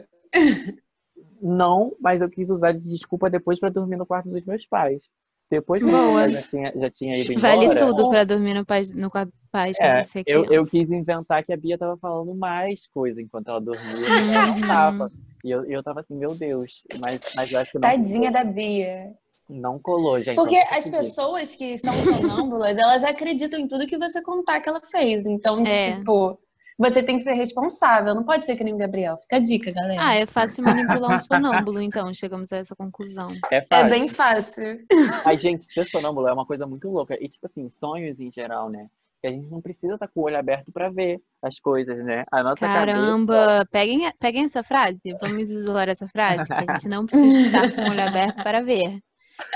Não, 1.41 1.95
mas 2.01 2.21
eu 2.21 2.29
quis 2.31 2.51
usar 2.51 2.73
de 2.73 2.81
desculpa 2.81 3.31
depois 3.31 3.59
para 3.59 3.71
dormir 3.71 3.97
no 3.97 4.07
quarto 4.07 4.29
dos 4.29 4.45
meus 4.45 4.67
pais. 4.67 5.03
Depois 5.51 5.83
que 5.83 5.89
Boa. 5.89 6.31
já 6.31 6.43
tinha, 6.43 6.73
já 6.77 6.91
tinha 6.91 7.17
ido 7.19 7.41
Vale 7.41 7.65
embora, 7.65 7.81
tudo 7.81 8.09
pra 8.09 8.19
Nossa. 8.19 8.27
dormir 8.27 8.55
no, 8.55 8.67
pai, 8.67 8.83
no 8.95 9.11
quarto 9.11 9.31
do 9.31 9.49
pai 9.51 9.73
é, 9.81 10.03
você 10.03 10.23
eu, 10.27 10.45
eu 10.53 10.67
quis 10.67 10.91
inventar 10.93 11.43
que 11.45 11.53
a 11.53 11.57
Bia 11.57 11.79
tava 11.79 11.97
falando 11.97 12.35
mais 12.35 12.87
coisa 12.89 13.21
enquanto 13.23 13.49
ela 13.49 13.61
dormia, 13.61 13.99
e 14.09 14.31
ela 14.31 14.47
não 14.47 14.61
tava. 14.67 15.13
E 15.45 15.51
eu, 15.51 15.65
eu 15.65 15.83
tava 15.83 16.01
assim, 16.01 16.19
meu 16.19 16.35
Deus, 16.35 16.83
mas, 17.01 17.21
mas 17.35 17.51
eu 17.53 17.59
acho 17.59 17.73
que 17.73 17.79
não 17.79 17.83
Tadinha 17.83 18.31
da 18.31 18.45
Bia. 18.45 19.15
Não 19.49 19.79
colou, 19.79 20.21
gente. 20.21 20.37
Porque 20.37 20.59
as 20.71 20.87
pessoas 20.87 21.55
que 21.57 21.79
são 21.79 21.95
sonâmbulas, 22.05 22.77
elas 22.77 23.03
acreditam 23.03 23.59
em 23.59 23.67
tudo 23.67 23.87
que 23.87 23.97
você 23.97 24.21
contar 24.23 24.61
que 24.61 24.69
ela 24.69 24.81
fez. 24.81 25.25
Então, 25.27 25.65
É. 25.67 25.97
tipo, 25.97 26.39
você 26.79 27.03
tem 27.03 27.17
que 27.17 27.23
ser 27.23 27.33
responsável. 27.33 28.15
Não 28.15 28.25
pode 28.25 28.45
ser 28.45 28.57
que 28.57 28.63
nem 28.63 28.75
o 28.75 28.77
Gabriel. 28.77 29.17
Fica 29.17 29.37
a 29.37 29.41
dica, 29.41 29.73
galera. 29.73 30.01
Ah, 30.01 30.15
é 30.15 30.27
fácil 30.27 30.63
manipular 30.65 31.17
um 31.17 31.19
sonâmbulo, 31.19 31.81
então. 31.83 32.13
Chegamos 32.13 32.53
a 32.53 32.59
essa 32.59 32.77
conclusão. 32.77 33.27
É 33.51 33.57
é 33.57 33.67
fácil. 33.67 33.91
bem 33.91 34.09
fácil. 34.09 34.79
Mas, 35.25 35.41
gente, 35.41 35.67
ser 35.67 35.89
sonâmbulo 35.89 36.29
é 36.29 36.33
uma 36.33 36.47
coisa 36.47 36.67
muito 36.67 36.89
louca. 36.91 37.17
E, 37.19 37.29
tipo 37.29 37.47
assim, 37.47 37.69
sonhos 37.71 38.21
em 38.21 38.31
geral, 38.31 38.69
né? 38.69 38.87
Que 39.21 39.27
a 39.27 39.33
gente 39.33 39.51
não 39.51 39.61
precisa 39.61 39.95
estar 39.95 40.07
com 40.07 40.21
o 40.21 40.25
olho 40.25 40.39
aberto 40.39 40.71
pra 40.71 40.91
ver 40.91 41.21
as 41.43 41.59
coisas, 41.59 42.05
né? 42.05 42.23
A 42.31 42.43
nossa 42.43 42.61
cabeça... 42.61 42.87
Caramba, 42.87 43.67
peguem, 43.73 44.13
peguem 44.21 44.45
essa 44.45 44.63
frase. 44.63 45.01
Vamos 45.21 45.51
isolar 45.51 45.89
essa 45.89 46.07
frase, 46.07 46.47
que 46.47 46.53
a 46.53 46.75
gente 46.75 46.87
não 46.87 47.05
precisa 47.07 47.65
estar 47.65 47.75
com 47.75 47.81
o 47.81 47.91
olho 47.91 48.07
aberto 48.07 48.37
para 48.45 48.61
ver. 48.63 49.01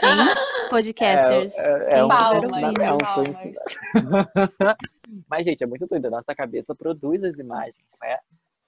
Hein, 0.02 0.34
podcasters? 0.70 1.56
É, 1.58 1.94
é, 1.94 1.98
é 1.98 2.04
um, 2.04 2.08
Palmas, 2.08 2.52
é 2.52 2.92
um 2.92 2.98
palmas. 2.98 3.58
Mas, 5.28 5.44
gente, 5.44 5.62
é 5.62 5.66
muito 5.66 5.86
doido. 5.86 6.06
A 6.06 6.10
nossa 6.10 6.34
cabeça 6.34 6.74
produz 6.74 7.22
as 7.24 7.38
imagens, 7.38 7.86
né? 8.00 8.18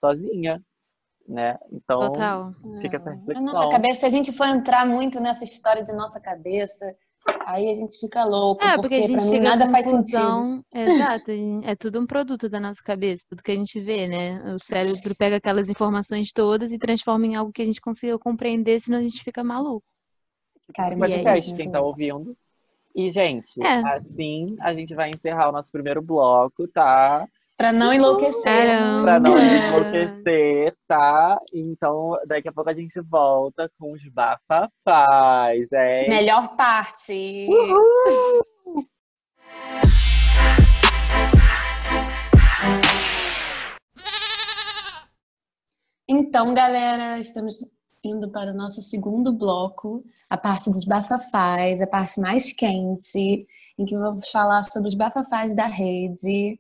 Sozinha, 0.01 0.63
né? 1.27 1.59
Então, 1.73 2.01
Total. 2.01 2.55
fica 2.81 2.97
essa 2.97 3.11
A 3.11 3.15
reflexão. 3.15 3.47
nossa 3.47 3.69
cabeça, 3.69 4.01
se 4.01 4.07
a 4.07 4.11
gente 4.11 4.33
for 4.33 4.47
entrar 4.47 4.87
muito 4.87 5.21
nessa 5.21 5.45
história 5.45 5.83
de 5.83 5.93
nossa 5.93 6.21
cabeça, 6.21 6.95
aí 7.47 7.71
a 7.71 7.75
gente 7.75 7.99
fica 7.99 8.25
louco. 8.25 8.63
É, 8.63 8.77
porque 8.77 8.95
a 8.95 9.03
gente 9.03 9.15
mim 9.15 9.21
chega 9.21 9.49
nada 9.49 9.71
faz 9.71 9.87
sentido. 9.87 10.63
Exato, 10.73 11.31
é 11.65 11.75
tudo 11.75 12.01
um 12.01 12.07
produto 12.07 12.49
da 12.49 12.61
nossa 12.61 12.83
cabeça, 12.83 13.25
tudo 13.29 13.43
que 13.43 13.53
a 13.53 13.57
gente 13.57 13.81
vê, 13.81 14.07
né? 14.07 14.55
O 14.55 14.59
cérebro 14.59 15.15
pega 15.19 15.37
aquelas 15.37 15.71
informações 15.71 16.33
todas 16.33 16.73
e 16.73 16.79
transforma 16.79 17.27
em 17.27 17.35
algo 17.35 17.53
que 17.53 17.63
a 17.63 17.67
gente 17.67 17.81
consiga 17.81 18.19
compreender, 18.19 18.81
senão 18.81 18.99
a 18.99 19.03
gente 19.03 19.23
fica 19.23 19.43
maluco. 19.43 19.94
Cara, 20.73 20.89
Esse 20.91 20.97
podcast, 20.99 21.57
quem 21.57 21.71
tá 21.71 21.81
ouvindo. 21.81 22.37
E, 22.95 23.11
gente, 23.11 23.61
É. 23.63 23.83
assim 23.97 24.47
a 24.61 24.73
gente 24.73 24.95
vai 24.95 25.11
encerrar 25.11 25.49
o 25.49 25.53
nosso 25.53 25.71
primeiro 25.71 26.01
bloco, 26.01 26.67
tá? 26.69 27.27
Pra 27.57 27.73
não 27.73 27.93
enlouquecer. 27.93 28.43
Caramba. 28.43 29.03
Pra 29.05 29.21
não 29.21 29.31
enlouquecer, 29.37 30.77
tá? 30.89 31.39
Então, 31.55 32.13
daqui 32.29 32.49
a 32.49 32.53
pouco 32.53 32.71
a 32.71 32.75
gente 32.75 32.99
volta 33.01 33.71
com 33.79 33.93
os 33.93 34.03
bafafás, 34.09 35.71
é? 35.73 36.09
Melhor 36.09 36.57
parte. 36.57 37.47
Então, 46.09 46.53
galera, 46.53 47.19
estamos 47.19 47.55
indo 48.09 48.31
para 48.31 48.51
o 48.53 48.57
nosso 48.57 48.83
segundo 48.83 49.33
bloco, 49.33 50.05
a 50.31 50.37
parte 50.37 50.71
dos 50.71 50.85
bafafás, 50.85 51.81
a 51.81 51.87
parte 51.87 52.21
mais 52.21 52.53
quente, 52.53 53.47
em 53.79 53.85
que 53.85 53.97
vamos 53.97 54.29
falar 54.31 54.63
sobre 54.65 54.89
os 54.89 54.95
bafafás 54.95 55.55
da 55.55 55.67
rede, 55.67 56.59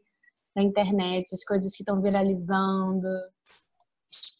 da 0.55 0.63
internet, 0.63 1.35
as 1.35 1.45
coisas 1.45 1.75
que 1.75 1.83
estão 1.83 2.01
viralizando, 2.01 3.09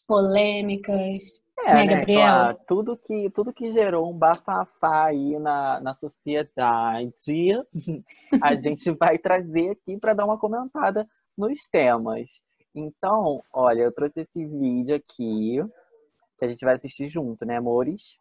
polêmicas. 0.07 1.43
É, 1.59 1.73
Né, 1.73 1.73
né, 1.73 1.87
Gabriel? 1.87 2.21
Clara? 2.21 2.57
Tudo 2.67 2.97
que, 2.97 3.29
tudo 3.31 3.53
que 3.53 3.71
gerou 3.71 4.11
um 4.11 4.17
bafafá 4.17 5.05
aí 5.05 5.39
na, 5.39 5.79
na 5.79 5.95
sociedade, 5.95 7.51
a 8.43 8.55
gente 8.55 8.91
vai 8.91 9.17
trazer 9.17 9.71
aqui 9.71 9.97
para 9.97 10.13
dar 10.13 10.25
uma 10.25 10.37
comentada 10.37 11.07
nos 11.37 11.67
temas. 11.67 12.29
Então, 12.73 13.41
olha, 13.53 13.83
eu 13.83 13.91
trouxe 13.93 14.21
esse 14.21 14.45
vídeo 14.45 14.95
aqui, 14.95 15.63
que 16.37 16.45
a 16.45 16.47
gente 16.47 16.63
vai 16.65 16.75
assistir 16.75 17.07
junto, 17.09 17.45
né, 17.45 17.57
amores? 17.57 18.17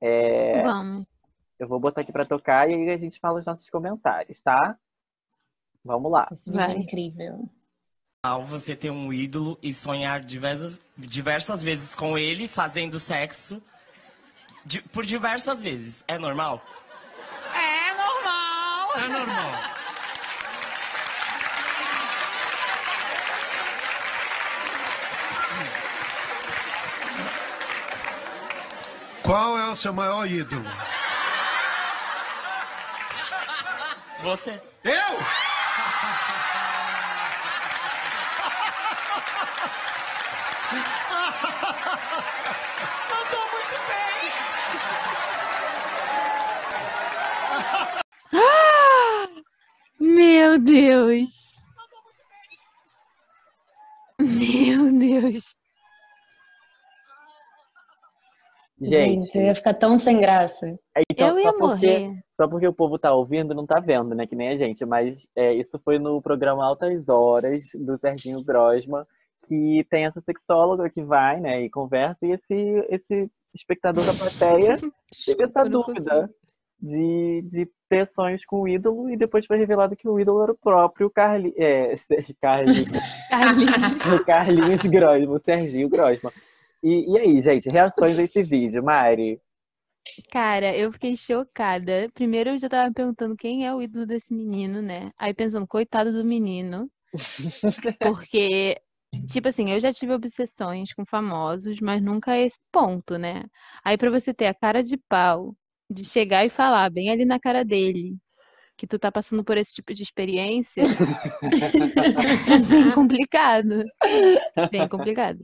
É, 0.00 0.62
Vamos. 0.62 1.06
eu 1.58 1.66
vou 1.68 1.80
botar 1.80 2.02
aqui 2.02 2.12
para 2.12 2.24
tocar 2.26 2.68
e 2.70 2.74
aí 2.74 2.90
a 2.90 2.96
gente 2.96 3.18
fala 3.18 3.38
os 3.40 3.46
nossos 3.46 3.68
comentários, 3.70 4.40
tá? 4.42 4.76
Vamos 5.84 6.10
lá. 6.10 6.28
Esse 6.32 6.50
vídeo 6.50 6.62
é 6.62 6.66
Vai. 6.66 6.76
incrível. 6.76 7.48
Ao 8.22 8.44
você 8.44 8.74
ter 8.74 8.90
um 8.90 9.12
ídolo 9.12 9.56
e 9.62 9.72
sonhar 9.72 10.20
diversas, 10.20 10.80
diversas 10.98 11.62
vezes 11.62 11.94
com 11.94 12.18
ele 12.18 12.48
fazendo 12.48 12.98
sexo 12.98 13.62
di- 14.64 14.82
por 14.82 15.04
diversas 15.04 15.62
vezes. 15.62 16.04
É 16.08 16.18
normal? 16.18 16.60
É 17.54 17.94
normal! 17.94 18.96
É 18.96 19.08
normal. 19.08 19.52
Qual 29.26 29.58
é 29.58 29.68
o 29.68 29.74
seu 29.74 29.92
maior 29.92 30.24
ídolo? 30.24 30.62
Você? 34.22 34.62
Eu? 34.84 34.92
Meu 49.98 50.60
Deus! 50.60 51.45
Gente, 58.88 59.38
eu 59.38 59.44
ia 59.44 59.54
ficar 59.54 59.74
tão 59.74 59.98
sem 59.98 60.18
graça. 60.18 60.78
então, 61.10 61.28
eu 61.28 61.38
ia 61.38 61.44
só 61.44 61.52
porque, 61.52 61.86
morrer. 61.86 62.24
Só 62.32 62.48
porque 62.48 62.68
o 62.68 62.72
povo 62.72 62.98
tá 62.98 63.12
ouvindo, 63.12 63.54
não 63.54 63.66
tá 63.66 63.80
vendo, 63.80 64.14
né? 64.14 64.26
Que 64.26 64.36
nem 64.36 64.48
a 64.48 64.56
gente. 64.56 64.84
Mas 64.84 65.26
é, 65.36 65.52
isso 65.54 65.78
foi 65.84 65.98
no 65.98 66.20
programa 66.22 66.64
Altas 66.64 67.08
Horas, 67.08 67.60
do 67.74 67.96
Serginho 67.96 68.42
Grosman, 68.44 69.04
que 69.46 69.86
tem 69.88 70.04
essa 70.04 70.20
sexóloga 70.20 70.90
que 70.90 71.02
vai, 71.02 71.40
né, 71.40 71.62
e 71.62 71.70
conversa, 71.70 72.18
e 72.26 72.32
esse, 72.32 72.86
esse 72.88 73.30
espectador 73.54 74.04
da 74.04 74.12
plateia 74.12 74.76
teve 75.24 75.42
essa 75.42 75.64
dúvida 75.64 76.28
de, 76.80 77.42
de 77.46 77.68
ter 77.88 78.06
sonhos 78.06 78.44
com 78.44 78.62
o 78.62 78.68
ídolo, 78.68 79.08
e 79.08 79.16
depois 79.16 79.46
foi 79.46 79.56
revelado 79.56 79.96
que 79.96 80.08
o 80.08 80.20
ídolo 80.20 80.42
era 80.42 80.52
o 80.52 80.58
próprio 80.58 81.08
Carli, 81.08 81.54
é, 81.56 81.94
Carlinhos, 82.40 83.14
Carlinhos. 83.30 83.92
o 84.20 84.24
Carlinhos 84.24 84.82
Grosman, 84.86 85.36
o 85.36 85.38
Serginho 85.38 85.88
Grosman. 85.88 86.32
E, 86.82 87.12
e 87.12 87.18
aí, 87.18 87.42
gente, 87.42 87.68
reações 87.68 88.18
a 88.18 88.22
esse 88.22 88.42
vídeo, 88.42 88.84
Mari? 88.84 89.40
Cara, 90.30 90.76
eu 90.76 90.92
fiquei 90.92 91.16
chocada. 91.16 92.08
Primeiro 92.14 92.50
eu 92.50 92.58
já 92.58 92.68
tava 92.68 92.88
me 92.88 92.94
perguntando 92.94 93.36
quem 93.36 93.66
é 93.66 93.74
o 93.74 93.82
ídolo 93.82 94.06
desse 94.06 94.32
menino, 94.32 94.80
né? 94.80 95.10
Aí 95.18 95.34
pensando, 95.34 95.66
coitado 95.66 96.12
do 96.12 96.24
menino. 96.24 96.90
Porque, 98.00 98.80
tipo 99.26 99.48
assim, 99.48 99.70
eu 99.70 99.80
já 99.80 99.92
tive 99.92 100.12
obsessões 100.12 100.92
com 100.92 101.04
famosos, 101.04 101.80
mas 101.80 102.02
nunca 102.02 102.32
a 102.32 102.38
esse 102.38 102.58
ponto, 102.70 103.18
né? 103.18 103.44
Aí 103.84 103.96
pra 103.96 104.10
você 104.10 104.32
ter 104.32 104.46
a 104.46 104.54
cara 104.54 104.82
de 104.82 104.96
pau 104.96 105.54
de 105.90 106.04
chegar 106.04 106.44
e 106.44 106.48
falar 106.48 106.90
bem 106.90 107.10
ali 107.10 107.24
na 107.24 107.38
cara 107.38 107.64
dele 107.64 108.16
que 108.76 108.86
tu 108.86 108.98
tá 108.98 109.10
passando 109.10 109.42
por 109.42 109.56
esse 109.56 109.74
tipo 109.74 109.94
de 109.94 110.02
experiência, 110.02 110.82
é 112.52 112.58
bem 112.58 112.92
complicado. 112.92 113.84
Bem 114.70 114.88
complicado. 114.88 115.38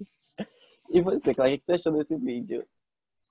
E 0.90 1.00
você, 1.00 1.34
Clara, 1.34 1.54
o 1.54 1.58
que 1.58 1.64
você 1.64 1.72
achou 1.72 1.92
desse 1.92 2.16
vídeo? 2.16 2.64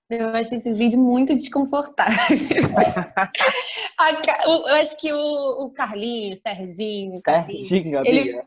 Eu 0.10 0.30
achei 0.30 0.58
esse 0.58 0.74
vídeo 0.74 1.00
muito 1.00 1.34
desconfortável. 1.36 2.16
A 3.98 4.16
ca- 4.22 4.44
o- 4.50 4.68
Eu 4.68 4.76
acho 4.76 4.98
que 5.00 5.12
o, 5.14 5.66
o 5.66 5.72
Carlinhos, 5.72 6.40
o 6.40 6.42
Serginho, 6.42 7.16
o 7.16 7.20
Serginho, 7.20 8.00
Ele- 8.06 8.24
Bia. 8.24 8.44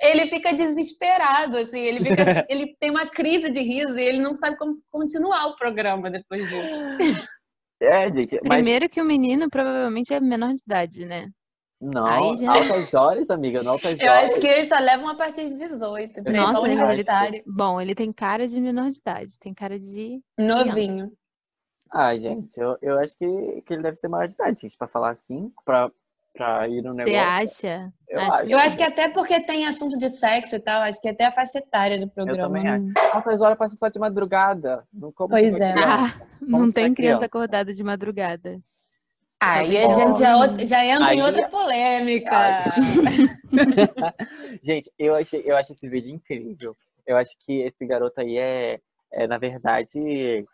ele 0.00 0.26
fica 0.28 0.54
desesperado, 0.54 1.58
assim, 1.58 1.80
ele, 1.80 2.04
fica- 2.04 2.46
ele 2.48 2.74
tem 2.80 2.90
uma 2.90 3.06
crise 3.08 3.50
de 3.50 3.60
riso 3.60 3.98
e 3.98 4.02
ele 4.02 4.18
não 4.18 4.34
sabe 4.34 4.56
como 4.56 4.80
continuar 4.90 5.46
o 5.48 5.56
programa 5.56 6.10
depois 6.10 6.48
disso. 6.48 7.18
É, 7.80 8.06
gente, 8.10 8.40
mas 8.44 8.62
Primeiro 8.62 8.88
que 8.88 9.00
o 9.00 9.04
menino 9.04 9.50
provavelmente 9.50 10.14
é 10.14 10.20
menor 10.20 10.54
de 10.54 10.62
idade, 10.64 11.04
né? 11.04 11.28
Não, 11.80 12.06
Aí 12.06 12.36
já- 12.38 12.50
altas 12.50 12.94
horas, 12.94 13.30
amiga, 13.30 13.62
não 13.62 13.72
altas 13.72 13.98
Eu 14.00 14.10
horas. 14.10 14.30
acho 14.30 14.40
que 14.40 14.46
eles 14.46 14.68
só 14.68 14.78
levam 14.78 15.08
a 15.08 15.14
partir 15.14 15.48
de 15.48 15.58
18, 15.58 16.14
porque 16.14 16.28
eles 16.30 16.40
Nossa, 16.40 16.66
ele- 16.66 16.74
universitário, 16.74 17.42
Bom, 17.46 17.80
ele 17.80 17.94
tem 17.94 18.12
cara 18.12 18.46
de 18.46 18.60
menor 18.60 18.90
de 18.90 18.98
idade, 18.98 19.38
tem 19.38 19.52
cara 19.54 19.78
de. 19.78 20.20
novinho. 20.38 21.12
Ah, 21.92 22.16
gente, 22.16 22.58
eu, 22.58 22.76
eu 22.82 22.98
acho 22.98 23.16
que, 23.16 23.62
que 23.66 23.72
ele 23.72 23.82
deve 23.82 23.96
ser 23.96 24.08
maior 24.08 24.26
de 24.26 24.34
idade, 24.34 24.62
gente, 24.62 24.76
pra 24.76 24.88
falar 24.88 25.10
assim, 25.10 25.52
pra, 25.64 25.88
pra 26.32 26.66
ir 26.68 26.82
no 26.82 26.92
Você 26.92 27.04
negócio. 27.04 27.68
acha? 27.68 27.92
Eu 28.08 28.18
Acho 28.20 28.32
acho. 28.32 28.44
Eu 28.46 28.58
acho 28.58 28.76
que 28.76 28.82
até 28.82 29.08
porque 29.10 29.40
tem 29.44 29.64
assunto 29.66 29.96
de 29.96 30.08
sexo 30.08 30.56
e 30.56 30.60
tal, 30.60 30.82
acho 30.82 31.00
que 31.00 31.08
até 31.08 31.26
a 31.26 31.32
faixa 31.32 31.58
etária 31.58 32.00
do 32.00 32.10
programa. 32.10 32.48
também 32.48 32.64
não- 32.64 32.92
Altas 33.12 33.40
horas 33.40 33.56
passa 33.56 33.76
só 33.76 33.86
de 33.88 33.98
madrugada. 34.00 34.84
Não 34.92 35.12
como 35.12 35.28
Pois 35.30 35.60
é. 35.60 35.72
criança. 35.72 36.20
Ah, 36.20 36.26
não 36.40 36.72
tem 36.72 36.92
criança. 36.92 37.26
acordada 37.26 37.72
de 37.72 37.84
madrugada. 37.84 38.58
Aí 39.46 39.82
Tá 39.82 39.90
a 39.90 39.94
gente 39.94 40.18
já, 40.20 40.36
outra- 40.36 40.66
já 40.66 40.84
entra 40.86 41.14
em 41.14 41.20
Aí- 41.20 41.22
outra 41.26 41.48
polêmica. 41.48 42.30
Ai. 42.32 42.64
Gente, 44.62 44.90
eu 44.98 45.14
achei, 45.14 45.42
eu 45.44 45.56
acho 45.56 45.72
esse 45.72 45.88
vídeo 45.88 46.10
incrível. 46.14 46.76
Eu 47.06 47.16
acho 47.16 47.32
que 47.44 47.60
esse 47.62 47.84
garoto 47.86 48.20
aí 48.20 48.38
é, 48.38 48.78
é 49.12 49.26
na 49.26 49.38
verdade, 49.38 50.44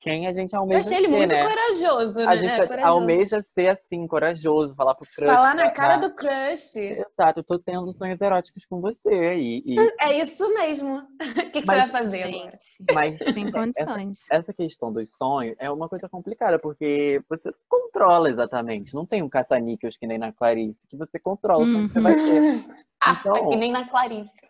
quem 0.00 0.26
a 0.26 0.32
gente 0.32 0.52
Eu 0.52 0.60
almeja 0.60 0.80
achei 0.80 0.98
ele 0.98 1.08
ser, 1.08 1.16
muito 1.16 1.34
né? 1.34 1.42
corajoso, 1.42 2.20
né? 2.20 2.26
A 2.26 2.36
gente 2.36 2.56
Corajoso. 2.68 2.86
almeja 2.88 3.42
ser 3.42 3.68
assim, 3.68 4.06
corajoso, 4.06 4.74
falar 4.74 4.94
pro 4.94 5.06
crush. 5.14 5.26
Falar 5.26 5.54
na 5.54 5.70
cara 5.70 5.96
do 5.96 6.14
crush. 6.14 6.76
Exato, 6.76 7.40
eu 7.40 7.44
tô 7.44 7.58
tendo 7.58 7.92
sonhos 7.92 8.20
eróticos 8.20 8.64
com 8.66 8.80
você. 8.80 9.34
E, 9.34 9.62
e- 9.66 9.76
É 10.00 10.18
isso 10.18 10.52
mesmo. 10.54 11.02
O 11.46 11.50
que, 11.50 11.60
que 11.62 11.66
Mas- 11.66 11.84
você 11.86 11.90
vai 11.92 12.02
fazer 12.02 12.22
agora? 12.24 12.58
mas 12.94 13.16
sem 13.34 13.50
condições. 13.50 14.20
essa 14.30 14.52
questão 14.52 14.92
dos 14.92 15.08
sonhos 15.16 15.56
é 15.58 15.70
uma 15.70 15.88
coisa 15.88 16.08
complicada, 16.08 16.58
porque 16.58 17.20
você 17.28 17.50
controla 17.68 18.28
exatamente. 18.30 18.94
Não 18.94 19.06
tem 19.06 19.22
um 19.22 19.28
caça-níqueis 19.28 19.96
que 19.96 20.06
nem 20.06 20.18
na 20.18 20.32
Clarice, 20.32 20.86
que 20.86 20.96
você 20.96 21.18
controla 21.18 21.62
o 21.64 21.66
sonho 21.66 21.88
que 21.88 21.94
você 21.94 22.00
vai 22.00 22.14
ter. 22.14 22.64
Ah, 23.02 23.16
Então- 23.20 23.32
tá 23.32 23.48
que 23.48 23.56
nem 23.56 23.72
na 23.72 23.88
Clarice. 23.88 24.46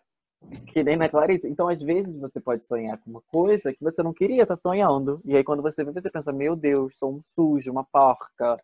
Que 0.71 0.83
nem 0.83 0.95
na 0.95 1.09
Clarice. 1.09 1.47
Então, 1.47 1.67
às 1.67 1.81
vezes, 1.81 2.15
você 2.19 2.39
pode 2.39 2.65
sonhar 2.65 2.97
com 2.99 3.09
uma 3.09 3.21
coisa 3.27 3.73
que 3.73 3.83
você 3.83 4.01
não 4.01 4.13
queria 4.13 4.43
estar 4.43 4.55
sonhando. 4.55 5.21
E 5.25 5.35
aí, 5.35 5.43
quando 5.43 5.61
você 5.61 5.83
vê, 5.83 5.91
você 5.91 6.09
pensa, 6.09 6.31
meu 6.31 6.55
Deus, 6.55 6.95
sou 6.97 7.15
um 7.15 7.21
sujo, 7.33 7.71
uma 7.71 7.83
porca 7.83 8.55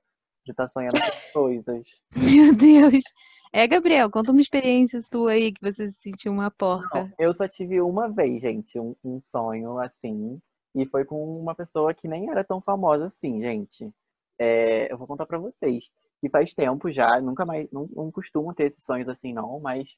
de 0.46 0.52
estar 0.52 0.68
sonhando 0.68 0.96
essas 0.96 1.32
coisas. 1.34 1.88
Meu 2.16 2.54
Deus. 2.56 3.04
É, 3.52 3.68
Gabriel, 3.68 4.10
conta 4.10 4.32
uma 4.32 4.42
experiência 4.42 5.00
sua 5.02 5.34
aí 5.34 5.52
que 5.52 5.62
você 5.62 5.90
se 5.92 6.02
sentiu 6.02 6.32
uma 6.32 6.50
porca. 6.50 7.04
Não, 7.04 7.12
eu 7.20 7.34
só 7.34 7.48
tive 7.48 7.80
uma 7.82 8.10
vez, 8.10 8.42
gente, 8.42 8.80
um, 8.80 8.96
um 9.04 9.22
sonho 9.22 9.78
assim. 9.80 10.40
E 10.76 10.86
foi 10.88 11.06
com 11.06 11.40
uma 11.40 11.54
pessoa 11.54 11.94
que 11.94 12.08
nem 12.08 12.30
era 12.30 12.44
tão 12.44 12.60
famosa 12.60 13.06
assim, 13.06 13.42
gente. 13.42 13.92
É, 14.40 14.92
eu 14.92 14.98
vou 14.98 15.06
contar 15.06 15.28
pra 15.28 15.38
vocês. 15.38 15.90
Que 16.20 16.30
faz 16.30 16.54
tempo 16.54 16.92
já, 16.92 17.22
nunca 17.22 17.46
mais, 17.46 17.70
não, 17.72 17.88
não 17.96 18.12
costumo 18.12 18.54
ter 18.54 18.66
esses 18.66 18.84
sonhos 18.84 19.08
assim, 19.08 19.34
não, 19.34 19.60
mas 19.60 19.96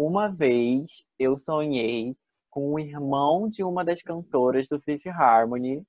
uma 0.00 0.28
vez 0.28 1.02
eu 1.18 1.36
sonhei 1.36 2.16
com 2.48 2.72
o 2.72 2.78
irmão 2.78 3.48
de 3.48 3.64
uma 3.64 3.84
das 3.84 4.00
cantoras 4.00 4.68
do 4.68 4.80
Fifth 4.80 5.06
Harmony, 5.08 5.84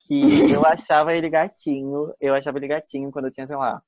que 0.00 0.14
eu 0.52 0.64
achava 0.66 1.14
ele 1.14 1.30
gatinho, 1.30 2.12
eu 2.20 2.34
achava 2.34 2.58
ele 2.58 2.68
gatinho 2.68 3.10
quando 3.10 3.26
eu 3.26 3.30
tinha, 3.32 3.46
sei 3.46 3.56
lá. 3.56 3.82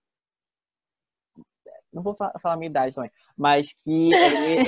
Não 1.93 2.03
vou 2.03 2.15
fa- 2.15 2.33
falar 2.41 2.55
a 2.55 2.57
minha 2.57 2.71
idade 2.71 2.95
também, 2.95 3.11
mas 3.37 3.73
que 3.85 4.11
ele, 4.11 4.59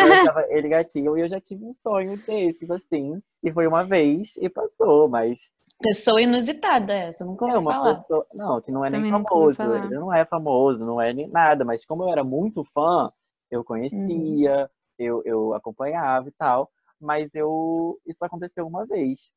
eu 0.00 0.12
achava 0.14 0.46
ele 0.50 0.68
gatinho 0.68 1.16
e 1.16 1.20
eu 1.20 1.28
já 1.28 1.40
tive 1.40 1.64
um 1.64 1.74
sonho 1.74 2.16
desses, 2.26 2.70
assim, 2.70 3.22
e 3.42 3.52
foi 3.52 3.66
uma 3.66 3.84
vez 3.84 4.34
e 4.38 4.48
passou, 4.48 5.08
mas 5.08 5.50
Pessoa 5.80 6.20
inusitada 6.20 6.92
essa, 6.92 7.24
nunca 7.24 7.44
é 7.44 7.48
ouvi 7.48 7.60
uma 7.64 7.72
falar. 7.72 7.94
pessoa. 7.94 8.26
Não, 8.34 8.60
que 8.60 8.72
não 8.72 8.84
é 8.84 8.90
nem 8.90 9.00
Também 9.00 9.12
ouvi 9.14 9.54
famoso. 9.54 9.62
Ele 9.74 9.94
não 9.94 10.12
é 10.12 10.24
famoso, 10.24 10.84
não 10.84 11.00
é 11.00 11.12
nem 11.12 11.28
nada. 11.28 11.64
Mas 11.64 11.84
como 11.84 12.02
eu 12.02 12.08
era 12.10 12.24
muito 12.24 12.64
fã, 12.74 13.12
eu 13.50 13.64
conhecia, 13.64 14.70
eu, 14.98 15.22
eu 15.24 15.54
acompanhava 15.54 16.28
e 16.28 16.32
tal. 16.32 16.70
Mas 17.00 17.30
eu. 17.34 17.98
Isso 18.06 18.24
aconteceu 18.24 18.66
uma 18.66 18.84
vez. 18.86 19.30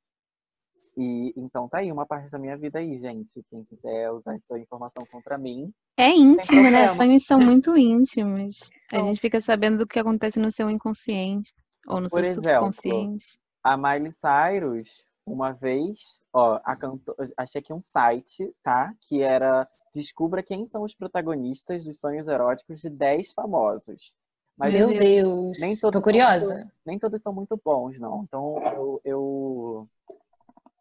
E 0.97 1.33
então 1.37 1.69
tá 1.69 1.77
aí 1.77 1.91
uma 1.91 2.05
parte 2.05 2.29
da 2.29 2.37
minha 2.37 2.57
vida 2.57 2.79
aí, 2.79 2.99
gente. 2.99 3.41
Quem 3.49 3.63
quiser 3.63 4.11
usar 4.11 4.35
essa 4.35 4.57
informação 4.59 5.05
contra 5.11 5.37
mim. 5.37 5.71
É 5.97 6.09
íntimo, 6.09 6.63
né? 6.63 6.89
Sonhos 6.95 7.25
são 7.25 7.39
muito 7.39 7.77
íntimos. 7.77 8.69
A 8.91 8.97
Então- 8.97 9.03
gente 9.03 9.21
fica 9.21 9.39
sabendo 9.39 9.77
do 9.79 9.87
que 9.87 9.99
acontece 9.99 10.37
no 10.39 10.51
seu 10.51 10.69
inconsciente 10.69 11.53
ou 11.87 12.01
no 12.01 12.09
Por 12.09 12.25
seu 12.25 12.33
exemplo, 12.41 12.73
subconsciente. 12.73 13.39
a 13.63 13.77
Miley 13.77 14.11
Cyrus, 14.11 15.07
uma 15.25 15.51
vez, 15.53 15.99
ó, 16.33 16.59
a 16.63 16.75
canto... 16.75 17.15
achei 17.37 17.59
aqui 17.61 17.71
um 17.71 17.81
site, 17.81 18.53
tá? 18.63 18.93
Que 19.07 19.21
era 19.21 19.67
Descubra 19.93 20.41
quem 20.41 20.65
são 20.65 20.83
os 20.83 20.95
protagonistas 20.95 21.83
dos 21.83 21.99
sonhos 21.99 22.27
eróticos 22.27 22.79
de 22.79 22.89
10 22.89 23.33
famosos. 23.33 24.15
Mas 24.57 24.73
Meu 24.73 24.89
Deus, 24.89 25.59
nem 25.59 25.75
todos 25.75 25.93
tô 25.93 26.01
curiosa. 26.01 26.53
Muito, 26.53 26.71
nem 26.85 26.99
todos 26.99 27.21
são 27.21 27.33
muito 27.33 27.59
bons, 27.63 27.97
não. 27.99 28.23
Então 28.23 28.61
eu, 28.73 29.01
eu 29.03 29.89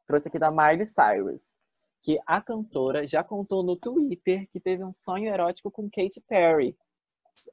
trouxe 0.06 0.28
aqui 0.28 0.38
da 0.38 0.50
Miley 0.50 0.86
Cyrus, 0.86 1.56
que 2.02 2.18
a 2.26 2.40
cantora 2.40 3.06
já 3.06 3.24
contou 3.24 3.62
no 3.62 3.76
Twitter 3.76 4.48
que 4.52 4.60
teve 4.60 4.84
um 4.84 4.92
sonho 4.92 5.32
erótico 5.32 5.70
com 5.70 5.88
Katy 5.90 6.20
Perry. 6.28 6.76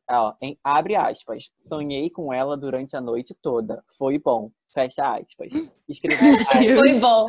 Ó, 0.09 0.33
em, 0.41 0.57
abre 0.63 0.95
aspas. 0.95 1.49
Sonhei 1.57 2.09
com 2.09 2.33
ela 2.33 2.57
durante 2.57 2.95
a 2.95 3.01
noite 3.01 3.33
toda. 3.41 3.83
Foi 3.97 4.19
bom. 4.19 4.51
Fecha 4.73 5.15
aspas. 5.15 5.49
Escreveu 5.87 6.35
Foi 6.77 6.99
bom. 6.99 7.25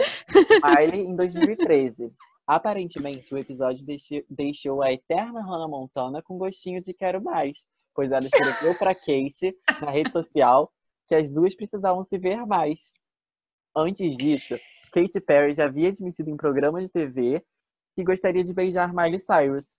Miley 0.65 1.07
em 1.07 1.15
2013. 1.15 2.13
Aparentemente, 2.49 3.35
o 3.35 3.37
episódio 3.37 3.85
deixou 4.31 4.83
a 4.83 4.91
eterna 4.91 5.43
Hannah 5.43 5.69
Montana 5.69 6.23
com 6.23 6.39
gostinho 6.39 6.81
de 6.81 6.95
quero 6.95 7.23
mais, 7.23 7.59
pois 7.95 8.11
ela 8.11 8.25
escreveu 8.25 8.75
para 8.79 8.95
Kate 8.95 9.55
na 9.83 9.91
rede 9.91 10.11
social 10.11 10.73
que 11.07 11.15
as 11.15 11.31
duas 11.31 11.55
precisavam 11.55 12.03
se 12.05 12.17
ver 12.17 12.47
mais. 12.47 12.91
Antes 13.77 14.17
disso, 14.17 14.55
Katy 14.93 15.21
Perry 15.21 15.55
já 15.55 15.67
havia 15.67 15.91
admitido 15.91 16.31
em 16.31 16.39
programa 16.39 16.81
de 16.81 16.89
TV 16.89 17.45
que 17.95 18.03
gostaria 18.03 18.43
de 18.43 18.55
beijar 18.55 18.95
Miley 18.95 19.21
Cyrus. 19.21 19.79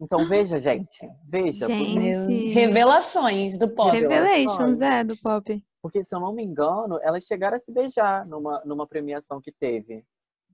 Então 0.00 0.28
veja, 0.28 0.58
gente, 0.58 1.08
veja. 1.28 1.68
Gente. 1.68 2.54
Revelações 2.54 3.56
do 3.56 3.68
pop. 3.68 3.96
Revelations, 3.96 4.80
é, 4.80 5.04
do 5.04 5.16
pop. 5.18 5.64
Porque, 5.80 6.02
se 6.02 6.12
eu 6.12 6.18
não 6.18 6.32
me 6.32 6.42
engano, 6.42 6.98
elas 7.02 7.24
chegaram 7.24 7.56
a 7.56 7.60
se 7.60 7.72
beijar 7.72 8.26
numa, 8.26 8.62
numa 8.64 8.86
premiação 8.86 9.40
que 9.40 9.52
teve. 9.52 10.04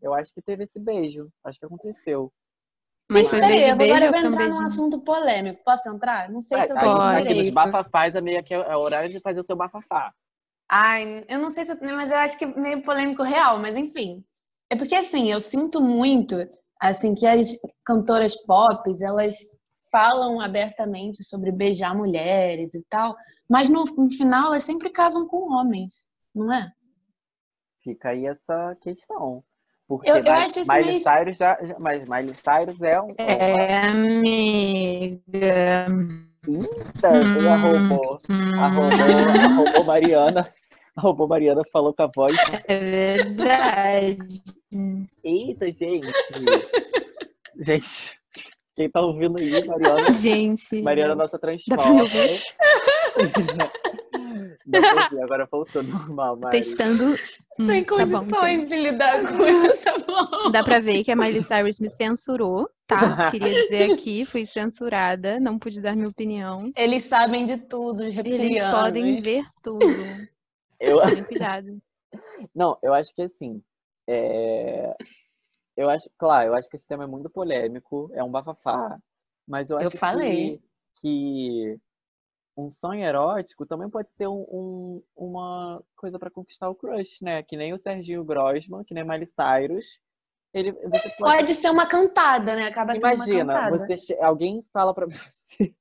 Eu 0.04 0.12
acho 0.12 0.34
que 0.34 0.42
teve 0.42 0.64
esse 0.64 0.78
beijo. 0.78 1.30
Acho 1.42 1.58
que 1.58 1.64
aconteceu. 1.64 2.30
Mas 3.10 3.30
Gente, 3.30 3.40
peraí, 3.40 3.64
agora 3.70 4.06
eu 4.06 4.12
vou 4.12 4.20
entrar 4.20 4.48
num 4.48 4.62
assunto 4.62 5.00
polêmico. 5.00 5.64
Posso 5.64 5.88
entrar? 5.88 6.30
Não 6.30 6.42
sei 6.42 6.58
é, 6.58 6.62
se 6.62 6.72
eu 6.72 6.78
posso. 6.78 7.00
Aqui 7.00 7.42
nos 7.42 7.54
bafafás 7.54 8.14
é 8.14 8.20
meio 8.20 8.44
que 8.44 8.52
é 8.52 8.76
hora 8.76 9.08
de 9.08 9.18
fazer 9.20 9.40
o 9.40 9.44
seu 9.44 9.56
bafafá. 9.56 10.12
Ai, 10.70 11.24
eu 11.28 11.38
não 11.38 11.48
sei 11.48 11.64
se 11.64 11.72
eu, 11.72 11.78
mas 11.80 12.10
eu 12.10 12.18
acho 12.18 12.38
que 12.38 12.44
é 12.44 12.54
meio 12.54 12.82
polêmico 12.82 13.22
real, 13.22 13.58
mas 13.58 13.76
enfim. 13.76 14.24
É 14.70 14.76
porque 14.76 14.94
assim, 14.94 15.30
eu 15.30 15.40
sinto 15.40 15.80
muito 15.80 16.36
assim 16.80 17.14
que 17.14 17.26
as 17.26 17.58
cantoras 17.84 18.36
pop, 18.44 18.90
elas 19.02 19.36
falam 19.90 20.40
abertamente 20.40 21.22
sobre 21.22 21.52
beijar 21.52 21.96
mulheres 21.96 22.74
e 22.74 22.84
tal, 22.88 23.14
mas 23.48 23.68
no, 23.68 23.84
no 23.84 24.10
final 24.10 24.46
elas 24.46 24.64
sempre 24.64 24.90
casam 24.90 25.26
com 25.26 25.52
homens, 25.52 26.08
não 26.34 26.52
é? 26.52 26.72
Fica 27.82 28.08
aí 28.08 28.26
essa 28.26 28.76
questão. 28.80 29.44
Porque 29.86 30.10
eu, 30.10 30.16
eu 30.16 30.22
Miley, 30.22 30.38
acho 30.44 30.60
isso 30.60 30.72
Miley 30.72 30.86
meio... 30.86 31.00
Cyrus 31.00 31.36
já, 31.36 31.58
mas 31.78 32.08
Miley 32.08 32.34
Cyrus 32.34 32.82
é 32.82 33.00
um. 33.00 33.14
É, 33.18 33.78
amiga. 33.86 35.20
Eita, 36.46 37.10
hum, 37.10 37.48
arrombou. 37.48 38.18
Hum. 38.28 38.60
Arrombou, 38.60 38.98
arrombou 39.44 39.84
Mariana. 39.84 40.52
Arrombou 40.96 41.28
Mariana, 41.28 41.62
falou 41.72 41.92
com 41.92 42.02
a 42.02 42.10
voz. 42.14 42.36
É 42.66 42.78
verdade. 42.78 44.42
Eita, 45.24 45.70
gente. 45.72 46.12
gente, 47.58 48.20
quem 48.76 48.90
tá 48.90 49.00
ouvindo 49.00 49.38
aí, 49.38 49.66
Mariana? 49.66 50.10
Gente. 50.10 50.82
Mariana, 50.82 51.14
nossa 51.14 51.38
transforma. 51.38 52.04
agora 55.22 55.46
voltou 55.50 55.82
normal, 55.82 56.36
mas... 56.36 56.50
Testando. 56.50 57.16
Sem 57.56 57.82
hum, 57.82 57.86
condições 57.86 58.30
tá 58.30 58.40
bom, 58.40 58.66
de 58.66 58.76
lidar 58.76 59.36
com 59.36 59.44
essa 59.44 59.98
voz. 59.98 60.52
Dá 60.52 60.64
pra 60.64 60.80
ver 60.80 61.04
que 61.04 61.12
a 61.12 61.16
Miley 61.16 61.42
Cyrus 61.42 61.78
me 61.78 61.88
censurou, 61.88 62.68
tá? 62.86 62.96
Queria 63.30 63.48
dizer 63.48 63.92
aqui, 63.92 64.24
fui 64.24 64.46
censurada, 64.46 65.38
não 65.38 65.58
pude 65.58 65.80
dar 65.80 65.94
minha 65.94 66.08
opinião. 66.08 66.72
Eles 66.76 67.04
sabem 67.04 67.44
de 67.44 67.56
tudo, 67.56 68.04
os 68.04 68.14
reptilianos. 68.14 68.50
Eles 68.50 68.64
podem 68.64 69.20
ver 69.20 69.44
tudo. 69.62 69.84
Eu... 70.80 70.98
cuidado. 71.26 71.80
Não, 72.54 72.78
eu 72.82 72.92
acho 72.94 73.14
que 73.14 73.22
assim. 73.22 73.62
É... 74.08 74.94
Eu 75.76 75.90
acho, 75.90 76.08
claro, 76.16 76.50
eu 76.50 76.54
acho 76.54 76.68
que 76.68 76.76
esse 76.76 76.86
tema 76.86 77.04
é 77.04 77.06
muito 77.06 77.28
polêmico, 77.28 78.08
é 78.14 78.22
um 78.22 78.30
bafafá, 78.30 78.96
mas 79.46 79.70
eu 79.70 79.76
acho 79.76 79.86
eu 79.86 79.90
falei. 79.90 80.60
que, 80.96 81.76
que 81.76 81.80
um 82.56 82.70
sonho 82.70 83.04
erótico 83.04 83.66
também 83.66 83.90
pode 83.90 84.12
ser 84.12 84.28
um, 84.28 84.46
um, 84.48 85.02
uma 85.16 85.82
coisa 85.96 86.18
para 86.18 86.30
conquistar 86.30 86.68
o 86.68 86.74
crush, 86.74 87.20
né? 87.22 87.42
Que 87.42 87.56
nem 87.56 87.72
o 87.72 87.78
Serginho 87.78 88.24
Grossman, 88.24 88.84
que 88.84 88.94
nem 88.94 89.04
Miley 89.04 89.26
Cyrus. 89.26 90.00
Ele, 90.52 90.72
pode... 90.72 91.16
pode... 91.18 91.54
ser 91.54 91.70
uma 91.70 91.86
cantada, 91.86 92.54
né? 92.54 92.66
Acaba 92.66 92.96
Imagina, 92.96 93.24
sendo 93.24 93.42
uma 93.42 93.54
cantada. 93.54 93.96
Você, 93.96 94.18
alguém 94.20 94.64
fala 94.72 94.94
para 94.94 95.06
você. 95.10 95.74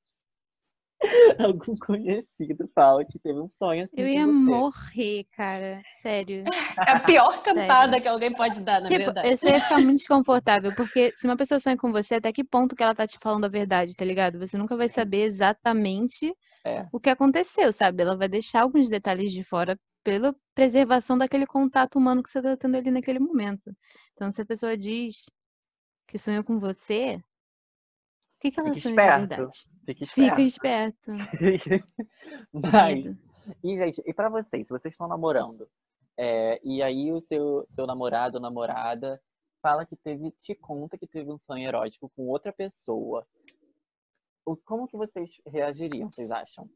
Algum 1.37 1.75
conhecido 1.75 2.67
fala 2.73 3.03
que 3.03 3.19
teve 3.19 3.39
um 3.39 3.49
sonho 3.49 3.83
assim. 3.83 3.95
Eu 3.97 4.07
ia 4.07 4.25
morrer, 4.25 5.25
cara. 5.35 5.81
Sério. 6.01 6.45
É 6.87 6.91
a 6.91 6.99
pior 7.01 7.43
cantada 7.43 7.91
Sério. 7.91 8.01
que 8.01 8.07
alguém 8.07 8.33
pode 8.33 8.61
dar, 8.61 8.81
na 8.81 8.87
tipo, 8.87 9.03
verdade. 9.03 9.37
Você 9.37 9.49
ia 9.49 9.59
ficar 9.59 9.81
muito 9.81 9.97
desconfortável, 9.97 10.73
porque 10.75 11.13
se 11.15 11.27
uma 11.27 11.35
pessoa 11.35 11.59
sonha 11.59 11.77
com 11.77 11.91
você, 11.91 12.15
até 12.15 12.31
que 12.31 12.43
ponto 12.43 12.75
que 12.75 12.81
ela 12.81 12.95
tá 12.95 13.05
te 13.05 13.19
falando 13.19 13.45
a 13.45 13.49
verdade, 13.49 13.95
tá 13.95 14.05
ligado? 14.05 14.39
Você 14.39 14.57
nunca 14.57 14.77
vai 14.77 14.87
saber 14.87 15.23
exatamente 15.23 16.33
é. 16.65 16.87
o 16.91 16.99
que 16.99 17.09
aconteceu, 17.09 17.71
sabe? 17.73 18.01
Ela 18.01 18.15
vai 18.15 18.27
deixar 18.27 18.61
alguns 18.61 18.89
detalhes 18.89 19.31
de 19.31 19.43
fora 19.43 19.77
pela 20.03 20.35
preservação 20.53 21.17
daquele 21.17 21.45
contato 21.45 21.97
humano 21.97 22.21
que 22.21 22.29
você 22.29 22.39
está 22.39 22.57
tendo 22.57 22.77
ali 22.77 22.91
naquele 22.91 23.19
momento. 23.19 23.75
Então, 24.13 24.31
se 24.31 24.41
a 24.41 24.45
pessoa 24.45 24.77
diz 24.77 25.29
que 26.07 26.17
sonhou 26.17 26.43
com 26.43 26.59
você, 26.59 27.15
o 27.15 27.21
que, 28.41 28.51
que 28.51 28.59
ela 28.59 28.73
sonhou 28.75 28.97
de 28.97 29.01
verdade? 29.01 29.53
Fica 29.85 30.03
esperto. 30.03 30.13
Fica 30.13 30.41
esperto. 30.41 31.11
Mas, 32.53 33.05
e, 33.63 33.77
gente, 33.77 34.01
e 34.05 34.13
pra 34.13 34.29
vocês, 34.29 34.67
se 34.67 34.73
vocês 34.73 34.93
estão 34.93 35.07
namorando, 35.07 35.67
é, 36.17 36.59
e 36.63 36.83
aí 36.83 37.11
o 37.11 37.19
seu, 37.19 37.65
seu 37.67 37.87
namorado 37.87 38.37
ou 38.37 38.41
namorada 38.41 39.19
fala 39.61 39.85
que 39.85 39.95
teve, 39.95 40.29
te 40.31 40.53
conta 40.53 40.97
que 40.97 41.07
teve 41.07 41.31
um 41.31 41.37
sonho 41.37 41.65
erótico 41.65 42.11
com 42.15 42.27
outra 42.27 42.51
pessoa 42.51 43.25
como 44.65 44.87
que 44.87 44.97
vocês 44.97 45.29
reagiriam, 45.47 46.09
vocês 46.09 46.31
acham? 46.31 46.67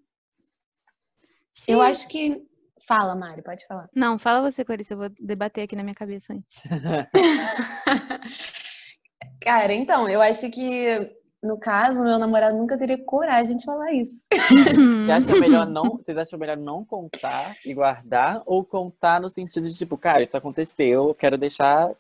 Sim. 1.54 1.74
Eu 1.74 1.82
acho 1.82 2.08
que. 2.08 2.46
Fala, 2.88 3.16
Mari, 3.16 3.42
pode 3.42 3.66
falar. 3.66 3.90
Não, 3.96 4.20
fala 4.20 4.52
você, 4.52 4.64
Clarice, 4.64 4.94
eu 4.94 5.00
vou 5.00 5.10
debater 5.20 5.64
aqui 5.64 5.76
na 5.76 5.82
minha 5.84 5.96
cabeça 5.96 6.34
antes. 6.34 6.62
Cara, 9.42 9.74
então, 9.74 10.08
eu 10.10 10.22
acho 10.22 10.50
que, 10.52 11.17
no 11.44 11.58
caso, 11.58 12.04
meu 12.04 12.18
namorado 12.18 12.56
nunca 12.56 12.78
teria 12.78 12.98
coragem 13.04 13.56
de 13.56 13.64
falar 13.64 13.94
isso. 13.94 14.28
Você 15.06 15.12
acha 15.12 15.36
melhor 15.40 15.68
não, 15.68 15.98
vocês 15.98 16.18
acham 16.18 16.40
melhor 16.40 16.58
não 16.58 16.84
contar 16.84 17.56
e 17.66 17.74
guardar? 17.74 18.42
Ou 18.46 18.64
contar 18.64 19.22
no 19.22 19.30
sentido 19.30 19.70
de, 19.70 19.78
tipo, 19.78 19.98
cara, 19.98 20.24
isso 20.24 20.36
aconteceu, 20.36 21.10
eu 21.10 21.16
quero 21.16 21.38
deixar 21.38 21.92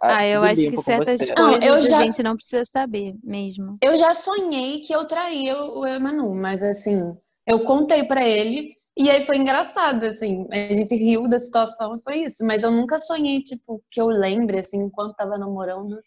ah, 0.00 0.24
eu 0.24 0.42
acho 0.44 0.70
que 0.70 0.82
certas 0.82 1.18
coisas 1.18 1.34
não, 1.36 1.52
eu 1.60 1.82
já... 1.82 1.98
a 1.98 2.02
gente 2.02 2.22
não 2.22 2.36
precisa 2.36 2.64
saber 2.64 3.16
mesmo. 3.22 3.78
Eu 3.82 3.98
já 3.98 4.14
sonhei 4.14 4.80
que 4.80 4.92
eu 4.92 5.04
traía 5.06 5.56
o 5.56 5.84
Emanu, 5.84 6.32
mas 6.36 6.62
assim, 6.62 7.16
eu 7.44 7.64
contei 7.64 8.04
para 8.04 8.24
ele 8.24 8.76
e 8.96 9.10
aí 9.10 9.22
foi 9.22 9.36
engraçado, 9.36 10.04
assim, 10.04 10.46
a 10.50 10.74
gente 10.74 10.94
riu 10.94 11.28
da 11.28 11.38
situação 11.38 11.96
e 11.96 12.02
foi 12.02 12.22
isso. 12.22 12.44
Mas 12.46 12.62
eu 12.62 12.70
nunca 12.70 12.98
sonhei, 12.98 13.42
tipo, 13.42 13.82
que 13.90 14.00
eu 14.00 14.06
lembre, 14.06 14.58
assim, 14.58 14.80
enquanto 14.80 15.16
tava 15.16 15.36
namorando, 15.36 15.98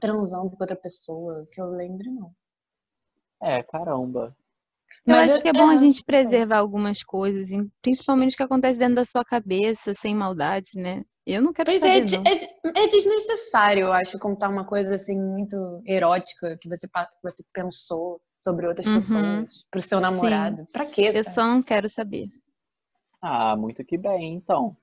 transando 0.00 0.50
com 0.50 0.62
outra 0.62 0.76
pessoa, 0.76 1.46
que 1.52 1.60
eu 1.60 1.66
lembre, 1.66 2.10
não. 2.10 2.32
É, 3.42 3.62
caramba. 3.62 4.36
Eu 5.06 5.14
mas 5.14 5.30
acho 5.30 5.38
eu, 5.38 5.42
que 5.42 5.48
é 5.48 5.52
bom 5.52 5.70
é, 5.70 5.74
a 5.74 5.76
gente 5.76 6.04
preservar 6.04 6.56
sim. 6.56 6.60
algumas 6.60 7.02
coisas, 7.02 7.48
principalmente 7.80 8.34
o 8.34 8.36
que 8.36 8.42
acontece 8.42 8.78
dentro 8.78 8.96
da 8.96 9.04
sua 9.04 9.24
cabeça, 9.24 9.94
sem 9.94 10.14
maldade, 10.14 10.70
né? 10.74 11.04
Eu 11.26 11.42
não 11.42 11.52
quero 11.52 11.70
pois 11.70 11.80
saber, 11.80 12.26
é, 12.26 12.34
é, 12.34 12.84
é, 12.84 12.88
desnecessário, 12.88 13.84
eu 13.84 13.92
acho, 13.92 14.18
contar 14.18 14.48
uma 14.48 14.66
coisa 14.66 14.94
assim 14.96 15.18
muito 15.18 15.82
erótica 15.86 16.58
que 16.60 16.68
você, 16.68 16.88
que 16.88 17.22
você 17.22 17.44
pensou 17.52 18.20
sobre 18.40 18.66
outras 18.66 18.86
uhum. 18.86 18.94
pessoas 18.94 19.64
pro 19.70 19.82
seu 19.82 20.00
namorado. 20.00 20.62
Sim. 20.62 20.68
Pra 20.72 20.86
quê? 20.86 21.12
Eu 21.14 21.24
só 21.24 21.46
não 21.46 21.62
quero 21.62 21.88
saber. 21.88 22.28
Ah, 23.22 23.54
muito 23.56 23.84
que 23.84 23.98
bem, 23.98 24.34
então. 24.34 24.76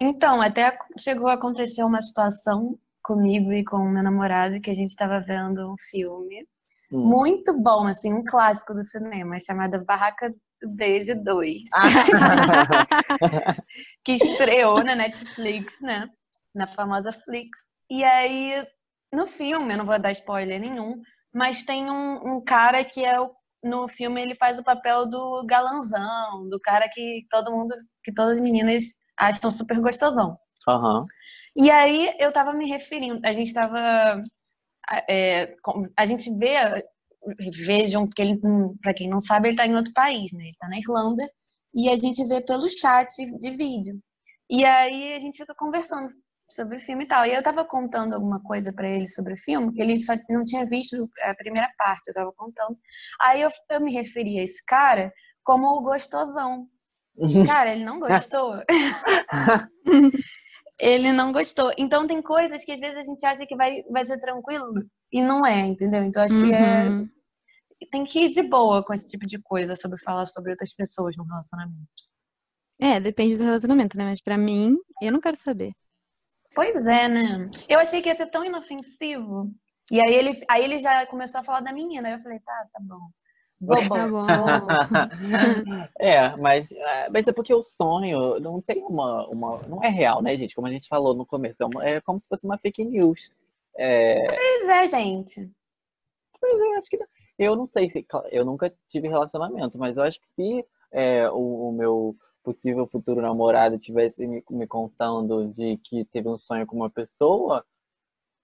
Então, 0.00 0.40
até 0.40 0.76
chegou 0.98 1.28
a 1.28 1.34
acontecer 1.34 1.84
uma 1.84 2.00
situação 2.00 2.78
comigo 3.02 3.52
e 3.52 3.64
com 3.64 3.76
o 3.76 3.88
meu 3.88 4.02
namorado 4.02 4.60
que 4.60 4.70
a 4.70 4.74
gente 4.74 4.88
estava 4.88 5.20
vendo 5.20 5.72
um 5.72 5.76
filme 5.90 6.46
hum. 6.92 7.06
muito 7.06 7.56
bom, 7.60 7.86
assim, 7.86 8.12
um 8.12 8.24
clássico 8.24 8.74
do 8.74 8.82
cinema, 8.82 9.38
chamado 9.38 9.84
Barraca 9.84 10.32
Beijo 10.64 11.14
2. 11.22 11.62
que 14.04 14.12
estreou 14.12 14.82
na 14.84 14.94
Netflix, 14.94 15.80
né? 15.80 16.08
Na 16.54 16.66
famosa 16.66 17.12
Flix. 17.12 17.68
E 17.90 18.04
aí, 18.04 18.66
no 19.12 19.26
filme, 19.26 19.74
eu 19.74 19.78
não 19.78 19.84
vou 19.84 19.98
dar 19.98 20.12
spoiler 20.12 20.60
nenhum, 20.60 21.02
mas 21.34 21.64
tem 21.64 21.90
um, 21.90 22.36
um 22.36 22.44
cara 22.44 22.84
que 22.84 23.04
é 23.04 23.20
o, 23.20 23.30
no 23.62 23.88
filme 23.88 24.20
ele 24.20 24.34
faz 24.34 24.58
o 24.58 24.64
papel 24.64 25.08
do 25.08 25.44
galanzão, 25.46 26.48
do 26.48 26.60
cara 26.60 26.88
que 26.88 27.26
todo 27.30 27.50
mundo, 27.50 27.74
que 28.04 28.12
todas 28.12 28.38
as 28.38 28.40
meninas 28.40 28.82
acham 29.18 29.50
super 29.50 29.80
gostosão. 29.80 30.36
Aham. 30.68 31.06
E 31.56 31.70
aí 31.70 32.14
eu 32.18 32.32
tava 32.32 32.52
me 32.52 32.68
referindo, 32.68 33.20
a 33.24 33.32
gente 33.32 33.52
tava. 33.52 34.20
é, 35.08 35.54
a 35.96 36.06
gente 36.06 36.34
vê, 36.36 36.54
vejam 37.64 38.08
que 38.08 38.22
ele, 38.22 38.40
para 38.80 38.94
quem 38.94 39.08
não 39.08 39.20
sabe, 39.20 39.48
ele 39.48 39.56
tá 39.56 39.66
em 39.66 39.76
outro 39.76 39.92
país, 39.92 40.32
né? 40.32 40.44
Ele 40.44 40.56
tá 40.58 40.68
na 40.68 40.78
Irlanda, 40.78 41.22
e 41.74 41.88
a 41.88 41.96
gente 41.96 42.24
vê 42.26 42.40
pelo 42.40 42.68
chat 42.68 43.08
de 43.38 43.50
vídeo. 43.50 43.98
E 44.50 44.64
aí 44.64 45.14
a 45.14 45.18
gente 45.18 45.38
fica 45.38 45.54
conversando 45.54 46.08
sobre 46.50 46.76
o 46.76 46.80
filme 46.80 47.04
e 47.04 47.06
tal. 47.06 47.24
E 47.26 47.34
eu 47.34 47.42
tava 47.42 47.64
contando 47.64 48.14
alguma 48.14 48.42
coisa 48.42 48.72
pra 48.72 48.88
ele 48.88 49.08
sobre 49.08 49.34
o 49.34 49.38
filme, 49.38 49.72
que 49.72 49.80
ele 49.80 49.98
só 49.98 50.14
não 50.28 50.44
tinha 50.44 50.64
visto 50.66 51.08
a 51.22 51.34
primeira 51.34 51.70
parte, 51.78 52.08
eu 52.08 52.14
tava 52.14 52.32
contando. 52.32 52.76
Aí 53.20 53.40
eu, 53.40 53.48
eu 53.70 53.80
me 53.80 53.92
referi 53.92 54.38
a 54.38 54.42
esse 54.42 54.64
cara 54.64 55.12
como 55.42 55.66
o 55.68 55.82
gostosão. 55.82 56.68
Cara, 57.46 57.72
ele 57.72 57.84
não 57.84 57.98
gostou. 57.98 58.54
ele 60.82 61.12
não 61.12 61.30
gostou. 61.32 61.72
Então 61.78 62.06
tem 62.06 62.20
coisas 62.20 62.64
que 62.64 62.72
às 62.72 62.80
vezes 62.80 62.96
a 62.98 63.02
gente 63.02 63.24
acha 63.24 63.46
que 63.46 63.54
vai, 63.54 63.82
vai 63.84 64.04
ser 64.04 64.18
tranquilo 64.18 64.84
e 65.12 65.22
não 65.22 65.46
é, 65.46 65.60
entendeu? 65.60 66.02
Então 66.02 66.22
acho 66.22 66.36
que 66.38 66.52
é, 66.52 66.88
Uhum. 66.88 67.08
tem 67.90 68.04
que 68.04 68.24
ir 68.24 68.30
de 68.30 68.42
boa 68.42 68.84
com 68.84 68.92
esse 68.92 69.08
tipo 69.08 69.26
de 69.26 69.38
coisa 69.40 69.76
sobre 69.76 69.98
falar 70.02 70.26
sobre 70.26 70.50
outras 70.50 70.74
pessoas 70.74 71.16
no 71.16 71.24
relacionamento. 71.24 71.86
É, 72.80 72.98
depende 72.98 73.36
do 73.38 73.44
relacionamento, 73.44 73.96
né? 73.96 74.06
Mas 74.06 74.20
pra 74.20 74.36
mim, 74.36 74.76
eu 75.00 75.12
não 75.12 75.20
quero 75.20 75.36
saber. 75.36 75.72
Pois 76.54 76.84
é, 76.86 77.08
né? 77.08 77.48
Eu 77.68 77.78
achei 77.78 78.02
que 78.02 78.08
ia 78.08 78.14
ser 78.14 78.26
tão 78.26 78.44
inofensivo. 78.44 79.54
E 79.90 80.00
aí 80.00 80.12
ele, 80.14 80.30
aí 80.48 80.64
ele 80.64 80.78
já 80.78 81.06
começou 81.06 81.40
a 81.40 81.44
falar 81.44 81.60
da 81.60 81.72
menina. 81.72 82.08
Aí 82.08 82.14
eu 82.14 82.20
falei, 82.20 82.40
tá, 82.40 82.66
tá 82.72 82.80
bom. 82.82 83.08
Bobo. 83.62 83.88
Tá 83.88 84.08
bom. 84.08 84.66
É, 85.98 86.36
mas, 86.36 86.72
é, 86.72 87.10
mas 87.10 87.28
é 87.28 87.32
porque 87.32 87.54
o 87.54 87.62
sonho 87.62 88.40
não 88.40 88.60
tem 88.60 88.82
uma, 88.84 89.26
uma. 89.28 89.62
Não 89.68 89.82
é 89.82 89.88
real, 89.88 90.20
né, 90.20 90.36
gente? 90.36 90.54
Como 90.54 90.66
a 90.66 90.70
gente 90.70 90.88
falou 90.88 91.14
no 91.14 91.24
começo, 91.24 91.62
é, 91.62 91.66
uma- 91.66 91.86
é 91.88 92.00
como 92.00 92.18
se 92.18 92.28
fosse 92.28 92.44
uma 92.44 92.58
fake 92.58 92.84
news. 92.84 93.30
É, 93.76 94.26
Pois 94.26 94.68
é, 94.68 94.86
gente. 94.88 95.50
Mas 96.40 96.60
eu 96.60 96.72
acho 96.78 96.88
que 96.88 96.96
não. 96.96 97.06
Eu 97.38 97.56
não 97.56 97.66
sei 97.68 97.88
se. 97.88 98.04
Eu 98.30 98.44
nunca 98.44 98.72
tive 98.90 99.08
relacionamento, 99.08 99.78
mas 99.78 99.96
eu 99.96 100.02
acho 100.02 100.20
que 100.20 100.28
se 100.28 100.66
é, 100.92 101.30
o, 101.30 101.68
o 101.68 101.72
meu 101.72 102.16
possível 102.42 102.86
futuro 102.86 103.20
namorado 103.22 103.78
tivesse 103.78 104.26
me, 104.26 104.42
me 104.50 104.66
contando 104.66 105.48
de 105.54 105.76
que 105.78 106.04
teve 106.06 106.28
um 106.28 106.38
sonho 106.38 106.66
com 106.66 106.74
uma 106.76 106.90
pessoa, 106.90 107.64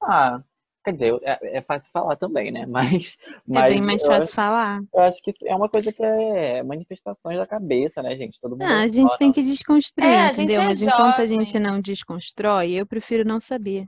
ah, 0.00 0.40
quer 0.88 0.92
dizer, 0.92 1.18
é, 1.22 1.58
é 1.58 1.62
fácil 1.62 1.90
falar 1.92 2.16
também, 2.16 2.50
né? 2.50 2.64
Mas, 2.70 3.18
É 3.26 3.42
mas 3.46 3.72
bem 3.74 3.82
mais 3.82 4.02
fácil 4.02 4.22
acho, 4.24 4.32
falar. 4.32 4.80
eu 4.92 5.00
acho 5.02 5.22
que 5.22 5.32
é 5.44 5.54
uma 5.54 5.68
coisa 5.68 5.92
que 5.92 6.02
é 6.02 6.62
manifestações 6.62 7.38
da 7.38 7.46
cabeça, 7.46 8.02
né, 8.02 8.16
gente? 8.16 8.40
Todo 8.40 8.52
mundo 8.52 8.62
Ah, 8.62 8.80
a 8.82 8.88
gente 8.88 9.16
tem 9.18 9.30
que 9.32 9.42
desconstruir, 9.42 10.08
É, 10.08 10.28
entendeu? 10.30 10.60
é 10.62 10.64
Mas 10.66 10.80
enquanto 10.82 11.20
a 11.20 11.26
gente 11.26 11.58
não 11.58 11.80
desconstrói, 11.80 12.72
eu 12.72 12.86
prefiro 12.86 13.24
não 13.24 13.38
saber. 13.40 13.84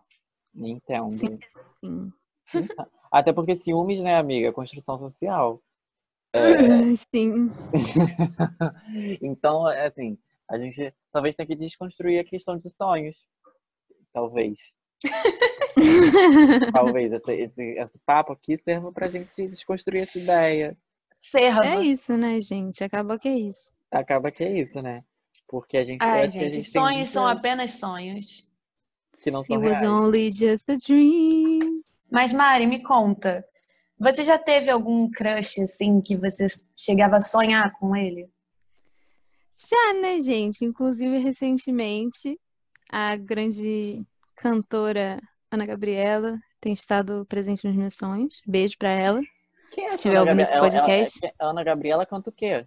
entende. 0.54 1.16
Sim, 1.16 1.38
sim. 2.46 2.68
Até 3.10 3.32
porque 3.32 3.56
ciúmes, 3.56 4.02
né, 4.02 4.16
amiga? 4.16 4.48
É 4.48 4.52
construção 4.52 4.98
social. 4.98 5.60
Ai, 6.34 6.96
Sim. 7.12 7.50
Então, 9.22 9.68
é 9.70 9.86
assim, 9.86 10.16
a 10.48 10.58
gente 10.58 10.92
talvez 11.12 11.34
tenha 11.36 11.46
que 11.46 11.56
desconstruir 11.56 12.18
a 12.20 12.24
questão 12.24 12.56
de 12.56 12.68
sonhos. 12.70 13.16
Talvez. 14.12 14.74
Talvez 16.72 17.12
esse, 17.12 17.32
esse, 17.32 17.62
esse 17.78 17.98
papo 18.04 18.32
aqui 18.32 18.58
serva 18.58 18.92
pra 18.92 19.08
gente 19.08 19.48
desconstruir 19.48 20.02
essa 20.02 20.18
ideia. 20.18 20.76
Serva. 21.10 21.64
É 21.64 21.82
isso, 21.82 22.16
né, 22.16 22.38
gente? 22.40 22.84
Acabou 22.84 23.18
que 23.18 23.28
é 23.28 23.38
isso. 23.38 23.72
Acaba 23.90 24.30
que 24.30 24.44
é 24.44 24.60
isso, 24.60 24.80
né? 24.80 25.02
Porque 25.48 25.76
a 25.76 25.82
gente. 25.84 26.00
Ai, 26.02 26.24
acho 26.24 26.32
que 26.32 26.38
a 26.38 26.42
gente, 26.44 26.54
gente 26.54 26.72
tem 26.72 26.82
sonhos 26.82 27.08
são 27.08 27.26
apenas 27.26 27.72
sonhos. 27.72 28.48
que 29.20 29.30
não 29.30 29.40
It 29.40 29.48
são 29.48 29.58
was 29.58 29.80
reais. 29.80 29.88
only 29.88 30.32
just 30.32 30.68
a 30.70 30.76
dream. 30.76 31.82
Mas, 32.10 32.32
Mari, 32.32 32.66
me 32.66 32.82
conta. 32.82 33.44
Você 33.98 34.24
já 34.24 34.38
teve 34.38 34.70
algum 34.70 35.10
crush, 35.10 35.60
assim, 35.60 36.00
que 36.00 36.16
você 36.16 36.46
chegava 36.76 37.16
a 37.16 37.20
sonhar 37.20 37.72
com 37.78 37.94
ele? 37.94 38.30
Já, 39.68 40.00
né, 40.00 40.20
gente? 40.20 40.64
Inclusive, 40.64 41.18
recentemente, 41.18 42.38
a 42.90 43.16
grande 43.16 44.02
cantora 44.40 45.20
Ana 45.50 45.66
Gabriela 45.66 46.38
tem 46.60 46.72
estado 46.72 47.26
presente 47.28 47.66
nos 47.66 47.76
meus 47.76 47.94
sonhos. 47.94 48.40
Beijo 48.46 48.76
pra 48.78 48.88
ela. 48.90 49.20
Quem 49.70 49.84
é 49.84 49.90
Se 49.96 50.02
tiver 50.04 50.16
Ana 50.16 50.30
ouvindo 50.30 50.40
esse 50.42 50.52
Gabriela? 50.52 50.66
Ela- 50.76 50.76
ela- 50.76 50.86
podcast. 50.86 51.26
é- 51.26 51.34
Ana 51.38 51.62
Gabriela 51.64 52.06
canta 52.06 52.30
o 52.30 52.32
quê? 52.32 52.66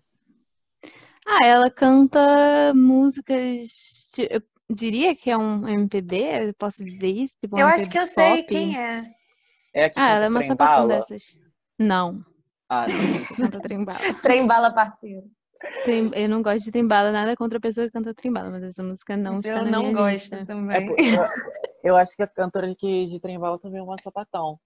Ah, 1.25 1.45
ela 1.45 1.69
canta 1.71 2.73
músicas. 2.75 4.11
Eu 4.17 4.41
diria 4.69 5.15
que 5.15 5.31
é 5.31 5.37
um 5.37 5.67
MPB, 5.67 6.47
eu 6.49 6.53
posso 6.53 6.83
dizer 6.83 7.07
isso? 7.07 7.35
Tipo, 7.41 7.55
um 7.55 7.59
eu 7.59 7.67
acho 7.67 7.89
que 7.89 7.97
eu 7.97 8.05
sei 8.05 8.37
pop. 8.43 8.47
quem 8.49 8.77
é. 8.77 9.05
É 9.73 9.91
Ah, 9.95 10.09
ela 10.11 10.25
é 10.25 10.29
uma 10.29 10.43
sapatão 10.43 10.87
dessas. 10.87 11.39
Não, 11.79 12.21
Ah, 12.69 12.85
não 13.39 13.49
canta 13.49 13.59
trembala. 13.61 13.99
Trem 14.21 14.45
bala 14.45 14.71
parceiro. 14.73 15.23
Eu 16.15 16.29
não 16.29 16.41
gosto 16.41 16.65
de 16.65 16.71
trembala, 16.71 17.11
nada 17.11 17.35
contra 17.35 17.57
a 17.57 17.61
pessoa 17.61 17.85
que 17.87 17.91
canta 17.93 18.13
trembala, 18.13 18.49
mas 18.49 18.63
essa 18.63 18.83
música 18.83 19.17
não 19.17 19.39
está 19.39 19.59
eu 19.59 19.65
na 19.65 19.71
não 19.71 19.81
minha 19.91 19.93
gosto 19.93 20.13
lista. 20.13 20.35
é 20.37 20.45
também. 20.45 20.85
por- 20.85 20.99
eu, 20.99 21.27
eu 21.83 21.95
acho 21.97 22.15
que 22.15 22.23
a 22.23 22.27
cantora 22.27 22.67
de, 22.73 23.07
de 23.07 23.19
Trem 23.19 23.39
Bala 23.39 23.59
também 23.59 23.79
é 23.79 23.83
uma 23.83 23.97
sapatão. 23.97 24.59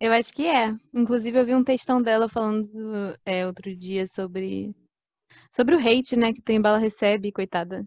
Eu 0.00 0.12
acho 0.12 0.32
que 0.32 0.46
é. 0.46 0.74
Inclusive, 0.94 1.38
eu 1.38 1.44
vi 1.44 1.54
um 1.54 1.64
textão 1.64 2.00
dela 2.00 2.28
falando 2.28 3.16
é, 3.24 3.44
outro 3.46 3.74
dia 3.74 4.06
sobre, 4.06 4.74
sobre 5.52 5.74
o 5.74 5.78
hate, 5.78 6.16
né, 6.16 6.32
que 6.32 6.40
Trembala 6.40 6.78
recebe, 6.78 7.32
coitada. 7.32 7.84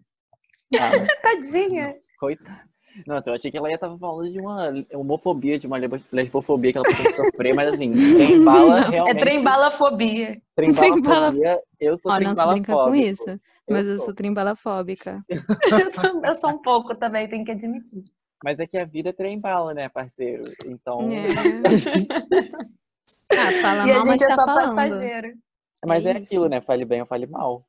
Ah, 0.74 0.90
Tadinha. 1.22 1.96
Coitada. 2.18 2.71
Nossa, 3.06 3.30
eu 3.30 3.34
achei 3.34 3.50
que 3.50 3.56
ela 3.56 3.68
ia 3.68 3.74
estar 3.76 3.96
falando 3.98 4.30
de 4.30 4.38
uma 4.38 4.70
homofobia, 4.92 5.58
de 5.58 5.66
uma 5.66 5.78
lesbofobia 6.10 6.72
que 6.72 6.78
ela 6.78 6.86
podia 6.86 7.16
sofrer, 7.16 7.54
mas 7.54 7.72
assim, 7.74 7.92
trem 8.14 8.42
bala 8.44 8.68
Não, 8.68 8.76
é 8.78 8.86
É 8.86 8.90
realmente. 8.90 9.20
trem 9.20 9.42
balafobia. 9.42 10.42
Trem 10.54 10.72
bala 10.72 10.88
trem-bala- 10.92 11.30
fobia, 11.32 11.62
eu 11.80 11.98
sou 11.98 12.12
Ó, 12.12 12.14
trem 12.16 12.28
não 12.28 12.34
se 12.34 12.36
bala 12.36 12.52
brinca 12.52 12.72
com 12.74 12.94
isso, 12.94 13.40
mas 13.68 13.86
eu 13.86 13.98
sou 13.98 14.14
trembalafóbica. 14.14 15.24
Eu, 16.24 16.34
sou 16.34 16.50
um 16.50 16.58
pouco 16.58 16.94
também, 16.94 17.28
tenho 17.28 17.44
que 17.44 17.52
admitir. 17.52 18.02
Mas 18.44 18.58
é 18.60 18.66
que 18.66 18.76
a 18.76 18.84
vida 18.84 19.10
é 19.10 19.12
trem 19.12 19.38
bala, 19.40 19.72
né, 19.72 19.88
parceiro? 19.88 20.42
Então. 20.66 21.10
É. 21.12 21.22
Ah, 23.30 23.50
fala 23.52 23.86
e 23.86 23.90
a 23.90 23.94
mal, 23.94 24.06
mas 24.06 24.20
gente 24.20 24.24
é 24.24 24.28
tá 24.28 24.34
só 24.34 24.44
falando. 24.44 24.66
passageiro. 24.74 25.32
Mas 25.86 26.04
É 26.06 26.10
é, 26.10 26.16
aquilo, 26.18 26.48
né? 26.48 26.60
Fale 26.60 26.84
bem 26.84 27.00
ou 27.00 27.06
fale 27.06 27.26
mal. 27.26 27.64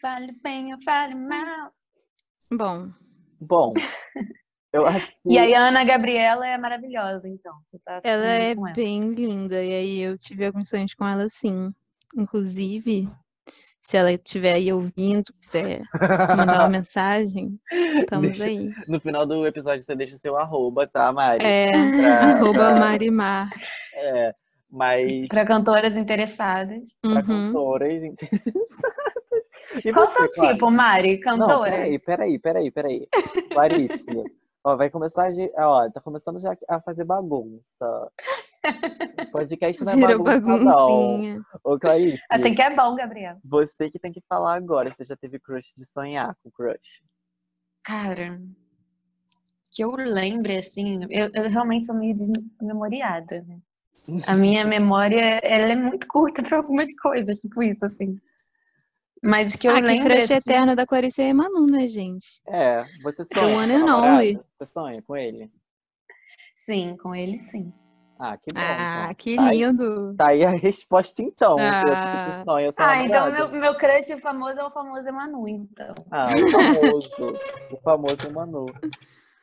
Fale 0.00 0.32
bem 0.42 0.72
ou 0.72 0.80
fale 0.80 1.14
mal. 1.14 1.70
Bom, 2.52 2.88
Bom, 3.40 3.74
eu 4.72 4.84
acho 4.86 5.08
que. 5.08 5.14
E 5.32 5.38
aí 5.38 5.54
a 5.54 5.68
Ana 5.68 5.84
Gabriela 5.84 6.46
é 6.46 6.56
maravilhosa, 6.58 7.28
então. 7.28 7.52
Você 7.64 7.78
tá 7.84 7.98
ela 8.04 8.26
é 8.26 8.52
ela. 8.52 8.72
bem 8.72 9.12
linda, 9.12 9.62
e 9.62 9.72
aí 9.72 10.00
eu 10.00 10.16
tive 10.18 10.46
alguns 10.46 10.68
sonhos 10.68 10.94
com 10.94 11.06
ela, 11.06 11.28
sim. 11.28 11.72
Inclusive, 12.16 13.08
se 13.82 13.96
ela 13.96 14.12
estiver 14.12 14.54
aí 14.54 14.72
ouvindo, 14.72 15.32
quiser 15.40 15.82
mandar 16.36 16.60
uma 16.60 16.68
mensagem, 16.78 17.58
estamos 18.00 18.28
Deixa- 18.38 18.44
aí. 18.46 18.70
No 18.88 18.98
final 19.00 19.26
do 19.26 19.46
episódio 19.46 19.82
você 19.82 19.94
deixa 19.94 20.14
o 20.14 20.18
seu 20.18 20.36
arroba, 20.36 20.86
tá, 20.86 21.12
Mari? 21.12 21.44
É, 21.44 21.70
Pra- 21.72 22.18
arroba 22.38 22.58
pra- 22.58 22.76
Marimar. 22.80 23.50
É, 23.94 24.34
mas 24.70 25.28
Para 25.28 25.44
cantoras 25.44 25.96
interessadas. 25.96 26.98
pra 27.02 27.10
Uhum. 27.10 27.22
cantoras 27.52 28.02
interessadas. 28.02 29.03
E 29.84 29.92
Qual 29.92 30.04
o 30.04 30.08
você, 30.08 30.18
seu 30.20 30.30
Clara? 30.30 30.52
tipo, 30.52 30.70
Mari? 30.70 31.20
Não, 31.24 31.38
Cantoras? 31.38 31.70
peraí, 31.70 31.98
peraí, 31.98 32.38
peraí, 32.38 32.70
peraí. 32.70 33.08
Clarice, 33.52 34.24
ó, 34.64 34.76
vai 34.76 34.90
começar 34.90 35.28
a, 35.56 35.68
ó, 35.68 35.90
tá 35.90 36.00
começando 36.00 36.38
já 36.40 36.56
a 36.68 36.80
fazer 36.80 37.04
bagunça. 37.04 38.10
O 39.20 39.30
podcast 39.30 39.84
não 39.84 39.92
é 39.92 39.96
Virou 39.96 40.22
bagunça, 40.22 40.56
não. 40.64 41.42
Ô, 41.62 41.78
Clarice, 41.78 42.22
Assim 42.30 42.54
que 42.54 42.62
é 42.62 42.74
bom, 42.74 42.94
Gabriela. 42.94 43.38
você 43.44 43.90
que 43.90 43.98
tem 43.98 44.12
que 44.12 44.22
falar 44.28 44.54
agora, 44.56 44.90
você 44.90 45.04
já 45.04 45.16
teve 45.16 45.38
crush 45.38 45.74
de 45.76 45.84
sonhar 45.84 46.34
com 46.42 46.50
crush. 46.50 47.02
Cara, 47.82 48.28
que 49.74 49.82
eu 49.84 49.90
lembre, 49.96 50.56
assim, 50.56 51.00
eu, 51.10 51.30
eu 51.34 51.50
realmente 51.50 51.84
sou 51.84 51.94
meio 51.96 52.14
desmemoriada, 52.14 53.42
né? 53.46 53.58
A 54.26 54.34
minha 54.34 54.64
memória, 54.64 55.40
ela 55.42 55.72
é 55.72 55.76
muito 55.76 56.06
curta 56.06 56.42
para 56.42 56.58
algumas 56.58 56.94
coisas, 56.96 57.40
tipo 57.40 57.62
isso, 57.62 57.84
assim. 57.84 58.18
Mas 59.22 59.56
que 59.56 59.66
eu 59.68 59.72
ah, 59.72 59.76
que 59.76 59.86
lembro, 59.86 60.04
crush 60.08 60.24
assim, 60.24 60.34
eterno 60.34 60.76
da 60.76 60.86
Clarice 60.86 61.22
é 61.22 61.32
Manu, 61.32 61.66
né, 61.66 61.86
gente? 61.86 62.40
É, 62.46 62.84
você 63.02 63.24
sonha 63.24 63.40
com 63.46 63.54
one 63.56 63.72
and 63.72 63.96
only. 63.96 64.40
Você 64.54 64.66
sonha 64.66 65.02
com 65.02 65.16
ele? 65.16 65.50
sim, 66.54 66.96
com 66.96 67.14
ele, 67.14 67.40
sim. 67.40 67.72
Ah, 68.18 68.36
que 68.36 68.52
bom. 68.54 68.60
Ah, 68.60 69.00
então. 69.04 69.14
que 69.16 69.36
Tá 69.36 69.46
aí- 69.46 69.58
lindo. 69.64 70.14
Tá 70.16 70.26
aí 70.28 70.44
a 70.44 70.50
resposta 70.50 71.20
então. 71.20 71.56
Ah. 71.58 71.80
O 71.80 71.84
crush 71.84 72.00
que 72.04 72.38
tu 72.38 72.44
sonha, 72.44 72.72
seu 72.72 72.84
Ah, 72.84 73.02
então 73.02 73.32
meu, 73.32 73.48
meu 73.60 73.74
crush 73.76 74.20
famoso 74.20 74.60
é 74.60 74.64
o 74.64 74.70
famoso 74.70 75.08
Emanu, 75.08 75.48
então. 75.48 75.94
Ah, 76.10 76.26
o 76.32 76.50
famoso. 76.50 77.34
o 77.72 77.76
famoso 77.82 78.32
Manu. 78.32 78.66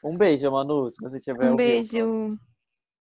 Um 0.04 0.16
beijo, 0.18 0.50
Manu, 0.52 0.90
se 0.90 0.98
você 1.02 1.18
estiver 1.18 1.44
Um 1.48 1.52
ouvindo. 1.52 1.58
beijo. 1.58 2.38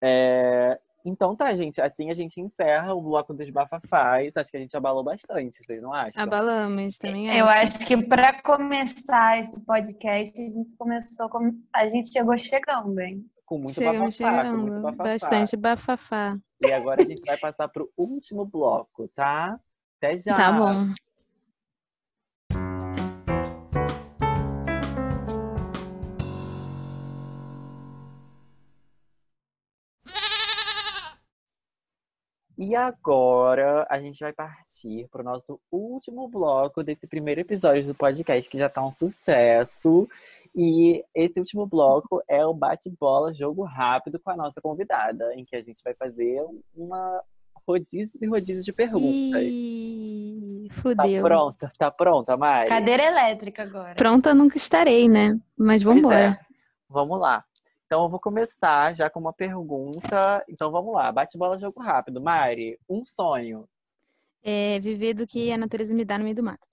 É, 0.02 0.80
Então 1.05 1.34
tá, 1.34 1.55
gente. 1.57 1.80
Assim 1.80 2.11
a 2.11 2.14
gente 2.14 2.40
encerra 2.40 2.88
o 2.94 3.01
bloco 3.01 3.32
dos 3.32 3.49
bafafás. 3.51 4.36
Acho 4.36 4.51
que 4.51 4.57
a 4.57 4.61
gente 4.61 4.76
abalou 4.76 5.03
bastante, 5.03 5.59
vocês 5.64 5.80
não 5.82 5.92
acham? 5.92 6.22
Abalamos, 6.22 6.99
também 6.99 7.28
Eu 7.28 7.46
acho. 7.46 7.76
acho 7.76 7.86
que 7.86 7.96
para 8.07 8.42
começar 8.42 9.38
esse 9.38 9.61
podcast, 9.64 10.40
a 10.40 10.49
gente 10.49 10.76
começou 10.76 11.28
com. 11.28 11.53
A 11.72 11.86
gente 11.86 12.12
chegou 12.12 12.36
chegando, 12.36 12.99
hein? 13.01 13.24
Com 13.46 13.59
muito 13.59 13.74
Chegamos 13.74 14.18
bafafá, 14.18 14.42
com 14.44 14.57
muito 14.57 14.66
chegando. 14.66 14.82
bafafá. 14.82 15.05
Bastante 15.05 15.57
bafafá. 15.57 16.38
E 16.61 16.72
agora 16.72 17.03
a 17.03 17.05
gente 17.07 17.24
vai 17.24 17.38
passar 17.38 17.68
pro 17.68 17.90
último 17.96 18.44
bloco, 18.44 19.09
tá? 19.09 19.59
Até 19.96 20.18
já. 20.18 20.36
Tá 20.36 20.53
bom. 20.53 21.07
E 32.59 32.74
agora 32.74 33.86
a 33.88 34.00
gente 34.00 34.18
vai 34.18 34.32
partir 34.32 35.06
pro 35.12 35.22
nosso 35.22 35.61
último 35.70 36.26
bloco 36.28 36.82
desse 36.82 37.06
primeiro 37.06 37.40
episódio 37.40 37.86
do 37.86 37.94
podcast, 37.94 38.50
que 38.50 38.59
já 38.59 38.68
tá 38.68 38.84
um 38.84 38.90
sucesso. 38.90 40.09
E 40.56 41.04
esse 41.14 41.38
último 41.38 41.66
bloco 41.66 42.20
é 42.28 42.44
o 42.44 42.52
bate-bola, 42.52 43.32
jogo 43.32 43.62
rápido 43.62 44.18
com 44.18 44.30
a 44.30 44.36
nossa 44.36 44.61
convidada, 44.61 45.32
em 45.36 45.44
que 45.44 45.54
a 45.54 45.62
gente 45.62 45.80
vai 45.84 45.94
fazer 45.94 46.44
uma 46.74 47.22
rodízio 47.66 48.18
e 48.20 48.26
rodízio 48.26 48.64
de 48.64 48.72
perguntas. 48.72 49.40
Ih, 49.40 50.66
Tá 50.68 50.74
fudeu. 50.82 51.22
pronta? 51.22 51.70
Tá 51.78 51.90
pronta, 51.92 52.36
Mari? 52.36 52.68
Cadeira 52.68 53.04
elétrica 53.04 53.62
agora. 53.62 53.94
Pronta 53.94 54.34
nunca 54.34 54.56
estarei, 54.56 55.09
né? 55.09 55.38
Mas 55.56 55.82
vambora. 55.82 56.36
é. 56.42 56.48
Vamos 56.90 57.20
lá. 57.20 57.44
Então 57.89 58.03
eu 58.03 58.11
vou 58.11 58.20
começar 58.20 58.95
já 58.95 59.09
com 59.09 59.18
uma 59.18 59.32
pergunta. 59.32 60.45
Então 60.47 60.70
vamos 60.70 60.95
lá, 60.95 61.11
bate-bola, 61.11 61.59
jogo 61.59 61.80
rápido. 61.80 62.20
Mari, 62.20 62.78
um 62.86 63.03
sonho. 63.03 63.66
É 64.43 64.78
viver 64.78 65.14
do 65.14 65.26
que 65.26 65.51
a 65.51 65.57
natureza 65.57 65.95
me 65.95 66.05
dá 66.05 66.18
no 66.18 66.24
meio 66.24 66.36
do 66.36 66.43
mato. 66.43 66.68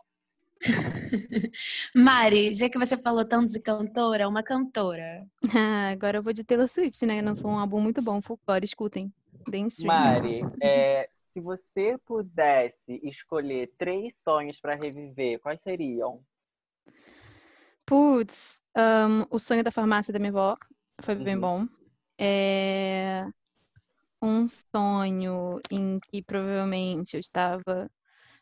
Mari, 1.95 2.53
já 2.53 2.68
que 2.68 2.78
você 2.78 2.97
falou 2.97 3.24
tanto 3.24 3.53
de 3.53 3.61
cantora, 3.61 4.28
uma 4.28 4.43
cantora. 4.43 5.26
Ah, 5.55 5.91
Agora 5.91 6.18
eu 6.18 6.24
vou 6.24 6.34
de 6.34 6.43
Taylor 6.43 6.68
Swift, 6.68 7.05
né? 7.05 7.22
Lançou 7.22 7.49
um 7.49 7.57
álbum 7.57 7.80
muito 7.80 8.01
bom, 8.01 8.22
folclore, 8.22 8.66
escutem. 8.66 9.09
Deem. 9.47 9.68
Mari, 9.86 10.41
é, 10.61 11.07
se 11.32 11.39
você 11.39 11.97
pudesse 12.05 12.99
escolher 13.03 13.72
três 13.78 14.20
sonhos 14.22 14.59
para 14.59 14.76
reviver, 14.76 15.39
quais 15.39 15.61
seriam? 15.61 16.20
Putz, 17.86 18.59
ahn, 18.76 19.26
o 19.30 19.39
sonho 19.39 19.63
da 19.63 19.72
farmácia 19.72 20.11
da 20.11 20.20
minha 20.20 20.32
avó 20.32 20.57
foi 21.01 21.15
bem 21.15 21.35
Uhum. 21.35 21.41
bom. 21.41 21.67
É 22.19 23.25
um 24.21 24.47
sonho 24.49 25.59
em 25.71 25.99
que 26.09 26.21
provavelmente 26.21 27.15
eu 27.15 27.19
estava 27.19 27.89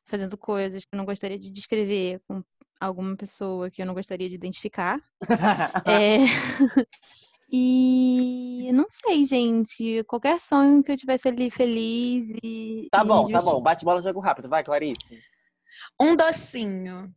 fazendo 0.05 0.37
coisas 0.37 0.83
que 0.85 0.95
eu 0.95 0.97
não 0.97 1.05
gostaria 1.05 1.39
de 1.39 1.51
descrever 1.51 2.21
com 2.27 2.43
alguma 2.79 3.15
pessoa 3.17 3.69
que 3.71 3.81
eu 3.81 3.85
não 3.85 3.93
gostaria 3.93 4.29
de 4.29 4.35
identificar. 4.35 4.99
É, 5.85 6.17
E 7.51 8.71
não 8.73 8.85
sei, 8.89 9.25
gente. 9.25 10.03
Qualquer 10.05 10.39
sonho 10.39 10.83
que 10.83 10.91
eu 10.91 10.97
tivesse 10.97 11.27
ali 11.27 11.51
feliz 11.51 12.31
e. 12.43 12.89
Tá 12.91 13.03
e 13.03 13.07
bom, 13.07 13.23
tá 13.29 13.41
bom. 13.41 13.59
justiça. 13.59 13.63
Bate-bola, 13.63 14.01
jogo 14.01 14.19
rápido. 14.19 14.49
Vai, 14.49 14.63
Clarice. 14.63 15.21
Um 15.99 16.15
docinho. 16.15 17.13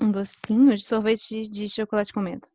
Um 0.00 0.10
docinho 0.10 0.74
de 0.76 0.82
sorvete 0.84 1.42
de, 1.42 1.48
de 1.48 1.68
chocolate 1.68 2.12
com 2.12 2.20
menta. 2.20 2.48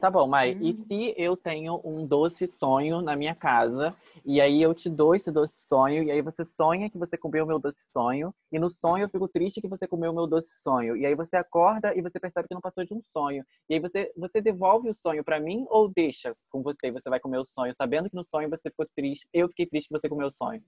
Tá 0.00 0.10
bom, 0.10 0.26
Mai. 0.26 0.54
Hum. 0.54 0.62
E 0.62 0.72
se 0.72 1.14
eu 1.14 1.36
tenho 1.36 1.78
um 1.84 2.06
doce 2.06 2.46
sonho 2.46 3.02
na 3.02 3.14
minha 3.14 3.34
casa, 3.34 3.94
e 4.24 4.40
aí 4.40 4.62
eu 4.62 4.72
te 4.72 4.88
dou 4.88 5.14
esse 5.14 5.30
doce 5.30 5.66
sonho, 5.68 6.02
e 6.02 6.10
aí 6.10 6.22
você 6.22 6.42
sonha 6.42 6.88
que 6.88 6.96
você 6.96 7.18
comeu 7.18 7.44
o 7.44 7.46
meu 7.46 7.58
doce 7.58 7.78
sonho, 7.92 8.34
e 8.50 8.58
no 8.58 8.70
sonho 8.70 9.04
eu 9.04 9.08
fico 9.10 9.28
triste 9.28 9.60
que 9.60 9.68
você 9.68 9.86
comeu 9.86 10.10
o 10.10 10.14
meu 10.14 10.26
doce 10.26 10.62
sonho, 10.62 10.96
e 10.96 11.04
aí 11.04 11.14
você 11.14 11.36
acorda 11.36 11.94
e 11.94 12.00
você 12.00 12.18
percebe 12.18 12.48
que 12.48 12.54
não 12.54 12.62
passou 12.62 12.82
de 12.82 12.94
um 12.94 13.02
sonho. 13.12 13.44
E 13.68 13.74
aí 13.74 13.80
você, 13.80 14.10
você 14.16 14.40
devolve 14.40 14.88
o 14.88 14.94
sonho 14.94 15.22
pra 15.22 15.38
mim 15.38 15.66
ou 15.68 15.86
deixa 15.94 16.34
com 16.48 16.62
você 16.62 16.88
e 16.88 16.92
você 16.92 17.10
vai 17.10 17.20
comer 17.20 17.38
o 17.38 17.44
sonho, 17.44 17.74
sabendo 17.74 18.08
que 18.08 18.16
no 18.16 18.24
sonho 18.24 18.48
você 18.48 18.70
ficou 18.70 18.86
triste, 18.96 19.28
eu 19.34 19.50
fiquei 19.50 19.66
triste 19.66 19.88
que 19.88 19.98
você 19.98 20.08
comeu 20.08 20.28
o 20.28 20.32
sonho. 20.32 20.62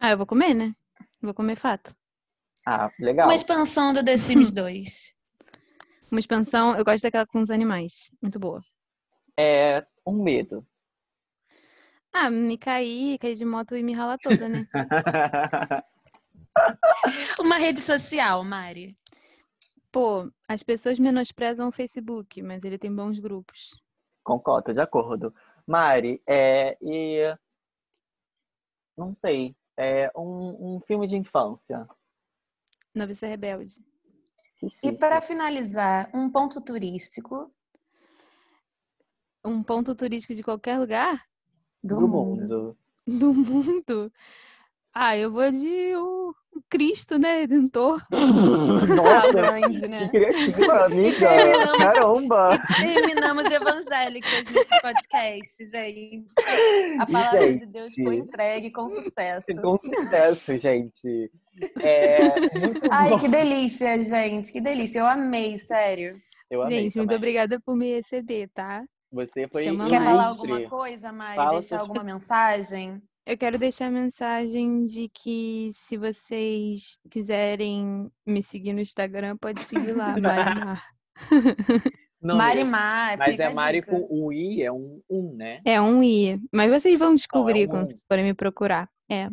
Ah, 0.00 0.10
eu 0.10 0.16
vou 0.16 0.26
comer, 0.26 0.54
né? 0.54 0.74
Vou 1.22 1.32
comer 1.32 1.54
fato. 1.54 1.94
Ah, 2.66 2.90
legal. 2.98 3.28
Uma 3.28 3.34
expansão 3.36 3.92
do 3.92 4.04
The 4.04 4.16
Sims 4.16 4.50
2. 4.50 5.15
Uma 6.10 6.20
expansão, 6.20 6.76
eu 6.76 6.84
gosto 6.84 7.02
daquela 7.02 7.26
com 7.26 7.40
os 7.40 7.50
animais. 7.50 8.10
Muito 8.22 8.38
boa. 8.38 8.62
É 9.38 9.84
um 10.06 10.22
medo. 10.22 10.66
Ah, 12.12 12.30
me 12.30 12.56
cair, 12.56 13.18
cair 13.18 13.34
de 13.34 13.44
moto 13.44 13.76
e 13.76 13.82
me 13.82 13.92
ralar 13.92 14.16
toda, 14.18 14.48
né? 14.48 14.66
Uma 17.38 17.58
rede 17.58 17.80
social, 17.80 18.42
Mari. 18.42 18.96
Pô, 19.92 20.30
as 20.48 20.62
pessoas 20.62 20.98
menosprezam 20.98 21.68
o 21.68 21.72
Facebook, 21.72 22.42
mas 22.42 22.64
ele 22.64 22.78
tem 22.78 22.94
bons 22.94 23.18
grupos. 23.18 23.78
Concordo, 24.24 24.72
de 24.72 24.80
acordo. 24.80 25.34
Mari, 25.66 26.22
é, 26.26 26.78
e 26.80 27.36
não 28.96 29.12
sei, 29.12 29.54
é 29.76 30.10
um, 30.16 30.76
um 30.76 30.80
filme 30.80 31.06
de 31.06 31.16
infância. 31.16 31.86
Noviça 32.94 33.26
Rebelde. 33.26 33.84
E 34.82 34.92
para 34.92 35.20
finalizar, 35.20 36.10
um 36.14 36.30
ponto 36.30 36.60
turístico 36.60 37.52
Um 39.44 39.62
ponto 39.62 39.94
turístico 39.94 40.34
de 40.34 40.42
qualquer 40.42 40.78
lugar 40.78 41.22
do, 41.82 42.00
do 42.00 42.08
mundo. 42.08 42.42
mundo. 42.42 42.78
do 43.06 43.32
mundo. 43.32 44.12
Ah, 44.98 45.14
eu 45.14 45.30
vou 45.30 45.50
de 45.50 45.94
o 45.94 46.34
o 46.56 46.62
Cristo, 46.70 47.18
né? 47.18 47.40
Redentor. 47.40 48.02
Nossa, 48.10 49.32
grande, 49.32 49.80
que 49.80 49.88
né? 49.88 50.08
criativa, 50.08 50.86
amiga. 50.86 51.28
terminamos. 51.28 51.76
Caramba. 51.76 52.58
Terminamos 52.78 53.44
evangélicas 53.44 54.50
nesse 54.50 54.80
podcast, 54.80 55.64
gente. 55.66 56.34
A 56.98 57.06
palavra 57.06 57.58
de 57.58 57.66
Deus 57.66 57.88
Gente. 57.88 58.04
foi 58.04 58.16
entregue 58.16 58.70
com 58.70 58.88
sucesso. 58.88 59.48
Com 59.60 59.78
sucesso, 59.78 60.58
gente. 60.58 61.30
É, 61.82 62.40
muito 62.40 62.88
Ai, 62.90 63.10
bom. 63.10 63.18
que 63.18 63.28
delícia, 63.28 64.00
gente. 64.00 64.50
Que 64.50 64.60
delícia. 64.60 65.00
Eu 65.00 65.06
amei, 65.06 65.58
sério. 65.58 66.18
Eu 66.50 66.62
amei 66.62 66.84
Gente, 66.84 66.96
muito 66.96 67.08
também. 67.08 67.16
obrigada 67.16 67.60
por 67.60 67.76
me 67.76 67.96
receber, 67.96 68.48
tá? 68.54 68.82
Você 69.12 69.46
foi 69.48 69.64
Chama 69.64 69.88
Quer 69.88 70.02
falar 70.02 70.26
alguma 70.26 70.62
coisa, 70.62 71.12
Mari? 71.12 71.36
Fala 71.36 71.52
Deixar 71.52 71.80
alguma 71.80 72.04
mensagem? 72.04 73.02
Eu 73.26 73.36
quero 73.36 73.58
deixar 73.58 73.86
a 73.86 73.90
mensagem 73.90 74.84
de 74.84 75.08
que 75.08 75.66
se 75.72 75.96
vocês 75.96 76.96
quiserem 77.10 78.08
me 78.24 78.40
seguir 78.40 78.72
no 78.72 78.80
Instagram, 78.80 79.36
pode 79.36 79.58
seguir 79.62 79.94
lá, 79.94 80.14
Marimar. 80.16 80.84
Não, 82.22 82.36
Marimar, 82.38 83.18
Mas 83.18 83.40
é 83.40 83.52
Mari 83.52 83.82
com 83.82 84.06
um 84.08 84.30
I, 84.30 84.62
é 84.62 84.70
um 84.70 85.02
um, 85.10 85.34
né? 85.34 85.60
É 85.64 85.80
um 85.80 86.04
I. 86.04 86.40
Mas 86.52 86.70
vocês 86.70 86.96
vão 86.96 87.16
descobrir 87.16 87.66
um 87.66 87.70
quando 87.70 87.82
um. 87.82 87.88
vocês 87.88 88.02
forem 88.08 88.24
me 88.26 88.32
procurar. 88.32 88.88
É. 89.10 89.28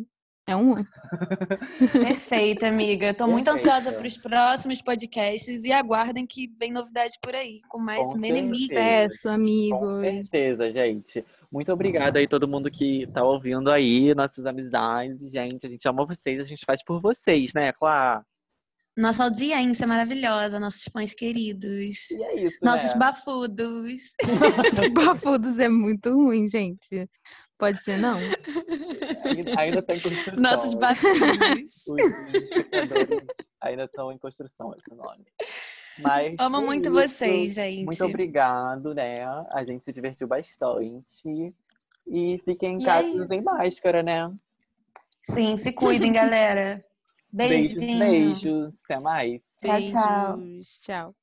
É 0.46 0.54
um. 0.56 0.74
Perfeita, 1.92 2.66
amiga. 2.66 3.10
Estou 3.10 3.28
muito 3.28 3.48
ansiosa 3.48 3.92
para 3.92 4.06
os 4.06 4.18
próximos 4.18 4.82
podcasts 4.82 5.64
e 5.64 5.72
aguardem 5.72 6.26
que 6.26 6.50
vem 6.58 6.70
novidade 6.70 7.14
por 7.22 7.34
aí, 7.34 7.60
com 7.68 7.78
mais 7.78 8.12
Com 8.12 8.18
Menemix. 8.18 8.64
Sucesso, 8.64 9.28
Com 9.28 9.34
amigos. 9.34 10.06
certeza, 10.06 10.70
gente. 10.70 11.24
Muito 11.54 11.72
obrigada 11.72 12.18
aí 12.18 12.26
todo 12.26 12.48
mundo 12.48 12.68
que 12.68 13.06
tá 13.14 13.22
ouvindo 13.22 13.70
aí, 13.70 14.12
nossas 14.12 14.44
amizades, 14.44 15.30
gente. 15.30 15.64
A 15.64 15.70
gente 15.70 15.86
ama 15.86 16.04
vocês, 16.04 16.42
a 16.42 16.44
gente 16.44 16.64
faz 16.66 16.82
por 16.82 17.00
vocês, 17.00 17.54
né, 17.54 17.72
Clá? 17.72 18.24
Nossa 18.96 19.22
audiência 19.22 19.86
maravilhosa, 19.86 20.58
nossos 20.58 20.82
fãs 20.92 21.14
queridos, 21.14 22.10
E 22.10 22.22
é 22.24 22.40
isso, 22.46 22.58
nossos 22.60 22.90
né? 22.94 22.98
bafudos. 22.98 24.16
Bafudos 24.94 25.56
é 25.60 25.68
muito 25.68 26.12
ruim, 26.12 26.44
gente. 26.48 27.08
Pode 27.56 27.80
ser 27.84 27.98
não? 27.98 28.18
Ainda, 29.24 29.60
ainda 29.60 29.82
tá 29.82 29.94
em 29.94 30.00
construção. 30.00 30.42
Nossos 30.42 30.74
bafudos. 30.74 31.86
Os, 31.86 31.86
os 31.86 32.34
espectadores 32.34 33.26
ainda 33.62 33.84
estão 33.84 34.10
em 34.10 34.18
construção, 34.18 34.74
esse 34.76 34.92
nome. 34.92 35.24
Mas 36.00 36.34
Amo 36.38 36.58
é 36.58 36.60
muito 36.64 36.88
isso. 36.88 36.92
vocês, 36.92 37.54
gente. 37.54 37.84
Muito 37.84 38.04
obrigado, 38.04 38.94
né? 38.94 39.24
A 39.52 39.64
gente 39.64 39.84
se 39.84 39.92
divertiu 39.92 40.26
bastante. 40.26 41.54
E 42.06 42.38
fiquem 42.44 42.74
em 42.74 42.78
E 42.78 42.82
é 42.82 42.86
casa 42.86 43.22
usem 43.24 43.42
máscara, 43.42 44.02
né? 44.02 44.32
Sim, 45.22 45.56
se 45.56 45.72
cuidem, 45.72 46.12
galera. 46.12 46.84
Beijos, 47.32 47.76
Beijinho. 47.76 47.98
beijos. 47.98 48.84
Até 48.84 49.00
mais. 49.00 49.42
Tchau, 49.60 49.84
tchau. 49.86 50.36
Beijos, 50.36 50.80
Tchau. 50.80 51.14